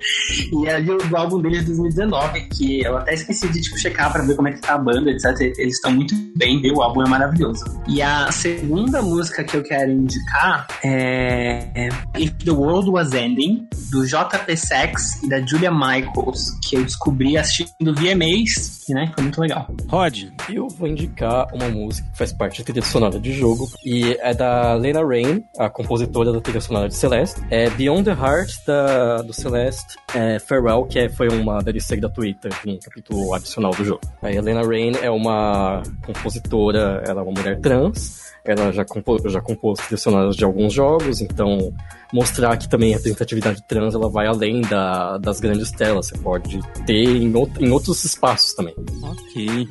E 0.53 0.67
é 0.69 0.81
do, 0.81 0.97
do 0.99 1.17
álbum 1.17 1.41
deles 1.41 1.61
de 1.61 1.67
2019, 1.67 2.41
que 2.51 2.83
eu 2.83 2.97
até 2.97 3.15
esqueci 3.15 3.49
de 3.49 3.61
tipo, 3.61 3.77
checar 3.79 4.13
para 4.13 4.23
ver 4.23 4.37
como 4.37 4.47
é 4.47 4.53
que 4.53 4.61
tá 4.61 4.75
a 4.75 4.79
banda, 4.79 5.11
etc. 5.11 5.41
Eles 5.59 5.75
estão 5.75 5.93
muito 5.93 6.15
bem, 6.37 6.61
viu? 6.61 6.75
O 6.75 6.83
álbum 6.83 7.03
é 7.03 7.09
maravilhoso. 7.09 7.65
E 7.89 8.01
a 8.01 8.31
segunda 8.31 9.03
música 9.03 9.43
que 9.43 9.57
eu 9.57 9.63
quero 9.63 9.91
indicar 9.91 10.69
é, 10.85 11.69
é 11.75 11.89
If 12.17 12.33
the 12.45 12.53
World 12.53 12.91
Was 12.91 13.13
Ending, 13.13 13.67
do 13.91 14.07
JP 14.07 14.57
Sex 14.57 15.23
e 15.23 15.29
da 15.29 15.45
Julia 15.45 15.71
Michaels, 15.71 16.59
que 16.63 16.77
eu 16.77 16.85
descobri 16.85 17.37
assistindo 17.37 17.95
VMAs, 17.95 18.83
que 18.87 18.95
né, 18.95 19.11
foi 19.15 19.23
muito 19.23 19.41
legal. 19.41 19.69
Rod, 19.89 20.25
eu 20.49 20.69
vou 20.69 20.89
indicar 20.89 21.47
uma 21.55 21.69
música 21.69 22.09
que 22.11 22.19
faz 22.19 22.33
parte 22.33 22.61
da 22.61 22.65
trilha 22.67 22.83
sonora 22.83 23.19
de 23.19 23.33
jogo 23.33 23.69
e 23.85 24.17
é 24.21 24.35
da 24.35 24.75
Lena 24.75 25.05
Rain, 25.05 25.45
a 25.59 25.69
compositora 25.69 26.33
da 26.33 26.41
trilha 26.41 26.61
sonora 26.61 26.89
de 26.89 26.95
Celeste. 26.95 27.41
É 27.51 27.71
Beyond 27.71 28.05
the 28.05 28.11
Heart 28.13 28.51
da, 28.67 29.17
do 29.23 29.33
Celeste, 29.33 29.97
é 30.15 30.39
Farewell, 30.39 30.85
que 30.87 30.99
é, 30.99 31.09
foi 31.09 31.29
uma 31.29 31.63
DLC 31.63 31.97
gratuita 31.97 32.49
em 32.67 32.79
capítulo 32.79 33.33
adicional 33.35 33.73
do 33.75 33.85
jogo. 33.85 34.01
A 34.23 34.27
Lena 34.29 34.63
Rain 34.67 34.93
é 35.03 35.11
uma 35.11 35.83
compositora, 36.05 37.03
ela 37.07 37.21
é 37.21 37.25
uma 37.25 37.33
mulher 37.33 37.61
trans. 37.61 38.25
Ela 38.47 38.71
já, 38.73 38.85
compô, 38.85 39.19
já 39.27 39.41
compôs 39.41 39.79
trilhas 39.81 40.37
de 40.37 40.45
alguns 40.45 40.71
jogos, 40.75 41.23
então 41.23 41.73
mostrar 42.13 42.59
que 42.59 42.69
também 42.69 42.93
a 42.93 42.97
representatividade 42.99 43.63
trans 43.67 43.95
ela 43.95 44.11
vai 44.11 44.27
além 44.27 44.61
da, 44.61 45.17
das 45.17 45.41
grandes 45.41 45.71
telas. 45.71 46.09
Você 46.09 46.19
pode 46.19 46.61
ter 46.85 46.93
em, 47.17 47.35
out- 47.35 47.59
em 47.65 47.71
outros 47.71 48.05
espaços 48.05 48.53
também. 48.53 48.75
ok. 49.03 49.67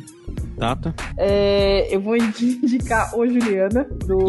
Tata, 0.58 0.94
É, 1.18 1.94
eu 1.94 2.00
vou 2.00 2.16
indicar 2.16 3.14
o 3.18 3.26
Juliana, 3.26 3.86
do 4.06 4.28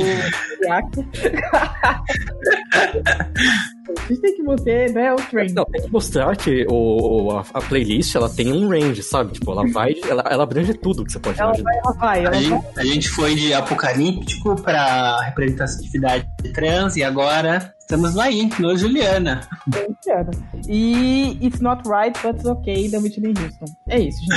Yak. 0.62 0.88
A 3.86 4.06
gente 4.08 4.20
tem 4.20 4.34
que 4.36 4.42
manter 4.42 4.92
né, 4.92 5.12
o 5.12 5.16
trend. 5.16 5.52
Não, 5.52 5.64
tem 5.66 5.82
que 5.82 5.90
mostrar 5.92 6.36
que 6.36 6.66
o, 6.70 7.30
a, 7.32 7.44
a 7.54 7.60
playlist 7.60 8.14
ela 8.14 8.28
tem 8.30 8.52
um 8.52 8.68
range, 8.68 9.02
sabe? 9.02 9.32
Tipo, 9.32 9.52
ela 9.52 9.66
vai. 9.70 9.94
Ela, 10.08 10.24
ela 10.30 10.42
abrange 10.44 10.72
tudo 10.74 11.04
que 11.04 11.12
você 11.12 11.18
pode 11.18 11.40
Ela 11.40 11.50
imaginar. 11.58 11.70
vai, 11.70 11.78
ela 11.78 11.92
vai, 11.94 12.18
ela 12.20 12.28
A 12.28 12.32
vai. 12.32 12.42
gente, 12.42 12.78
a 12.80 12.84
gente 12.84 13.08
foi 13.10 13.34
de 13.34 13.52
apocalíptico 13.52 14.56
pra 14.62 15.20
representatividade 15.26 16.26
trans 16.54 16.96
e 16.96 17.02
agora 17.04 17.74
estamos 17.78 18.14
lá 18.14 18.24
aí, 18.24 18.48
no 18.58 18.76
Juliana. 18.76 19.40
Juliana. 19.70 20.30
E 20.68 21.38
It's 21.46 21.60
Not 21.60 21.82
Right, 21.86 22.18
But 22.22 22.36
It's 22.36 22.46
Okay, 22.46 22.88
da 22.88 22.98
Whitney 22.98 23.34
Houston. 23.38 23.66
É 23.88 23.98
isso, 24.00 24.18
gente. 24.20 24.34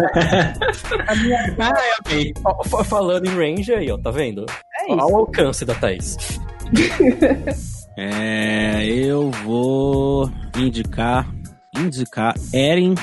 A 1.06 1.14
minha 1.14 1.56
Ah, 1.58 2.64
fa- 2.68 2.82
Falando 2.84 3.26
em 3.26 3.34
range 3.36 3.72
aí, 3.72 3.90
ó, 3.90 3.96
tá 3.98 4.10
vendo? 4.10 4.44
é 4.80 4.84
Olha 4.92 4.96
isso. 5.02 5.12
o 5.12 5.16
alcance 5.16 5.64
da 5.64 5.74
Thaís. 5.74 6.16
é, 8.02 8.86
eu 8.86 9.30
vou 9.44 10.32
indicar, 10.56 11.30
indicar 11.76 12.34
Eren 12.54 12.94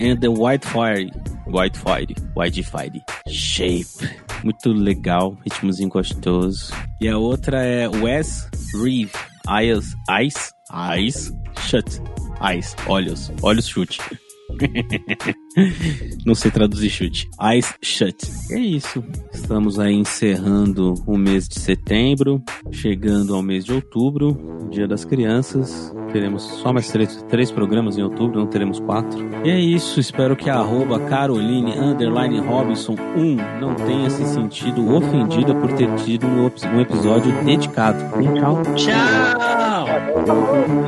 and 0.00 0.16
the 0.20 0.28
White 0.28 0.66
Fire. 0.66 1.10
White 1.46 1.78
Fire, 1.78 2.14
White 2.34 2.62
Fire. 2.62 3.02
Shape. 3.28 4.10
Muito 4.42 4.72
legal, 4.72 5.36
ritmozinho 5.44 5.90
gostoso. 5.90 6.72
E 6.98 7.08
a 7.08 7.18
outra 7.18 7.62
é 7.62 7.88
Wes 7.88 8.48
Reeve. 8.72 9.12
Eyes, 9.46 9.94
eyes, 10.08 10.54
eyes, 10.72 11.32
shut. 11.60 12.00
Eyes, 12.40 12.74
olhos, 12.86 13.30
olhos 13.42 13.68
chute. 13.68 14.00
Não 16.24 16.34
sei 16.34 16.50
traduzir 16.50 16.90
chute. 16.90 17.28
Eyes 17.40 17.74
shut. 17.82 18.16
É 18.50 18.58
isso. 18.58 19.04
Estamos 19.32 19.78
aí 19.78 19.94
encerrando 19.94 20.94
o 21.06 21.16
mês 21.16 21.48
de 21.48 21.58
setembro, 21.58 22.42
chegando 22.70 23.34
ao 23.34 23.42
mês 23.42 23.64
de 23.64 23.72
outubro, 23.72 24.68
Dia 24.70 24.86
das 24.86 25.04
Crianças. 25.04 25.94
Teremos 26.12 26.42
só 26.42 26.72
mais 26.72 26.90
três, 26.90 27.22
três 27.28 27.50
programas 27.50 27.98
em 27.98 28.02
outubro, 28.02 28.38
não 28.38 28.46
teremos 28.46 28.80
quatro. 28.80 29.18
E 29.44 29.50
é 29.50 29.58
isso. 29.58 30.00
Espero 30.00 30.36
que 30.36 30.48
a 30.48 30.56
arroba 30.56 31.00
Caroline 31.00 31.72
underline 31.72 32.38
Robinson 32.40 32.94
1 33.16 33.60
não 33.60 33.74
tenha 33.74 34.08
se 34.10 34.24
sentido 34.26 34.94
ofendida 34.94 35.54
por 35.54 35.72
ter 35.72 35.92
tido 35.96 36.26
um, 36.26 36.44
um 36.44 36.80
episódio 36.80 37.32
dedicado. 37.44 37.98
Tchau. 38.34 38.62
Tchau! 38.74 39.86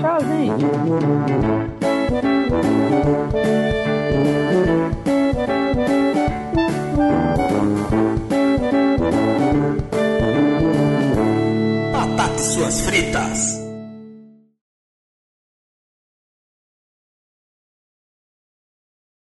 Tchau, 0.00 0.18
gente. 0.20 1.99
Batatas 11.92 12.54
suas 12.54 12.80
fritas. 12.82 13.59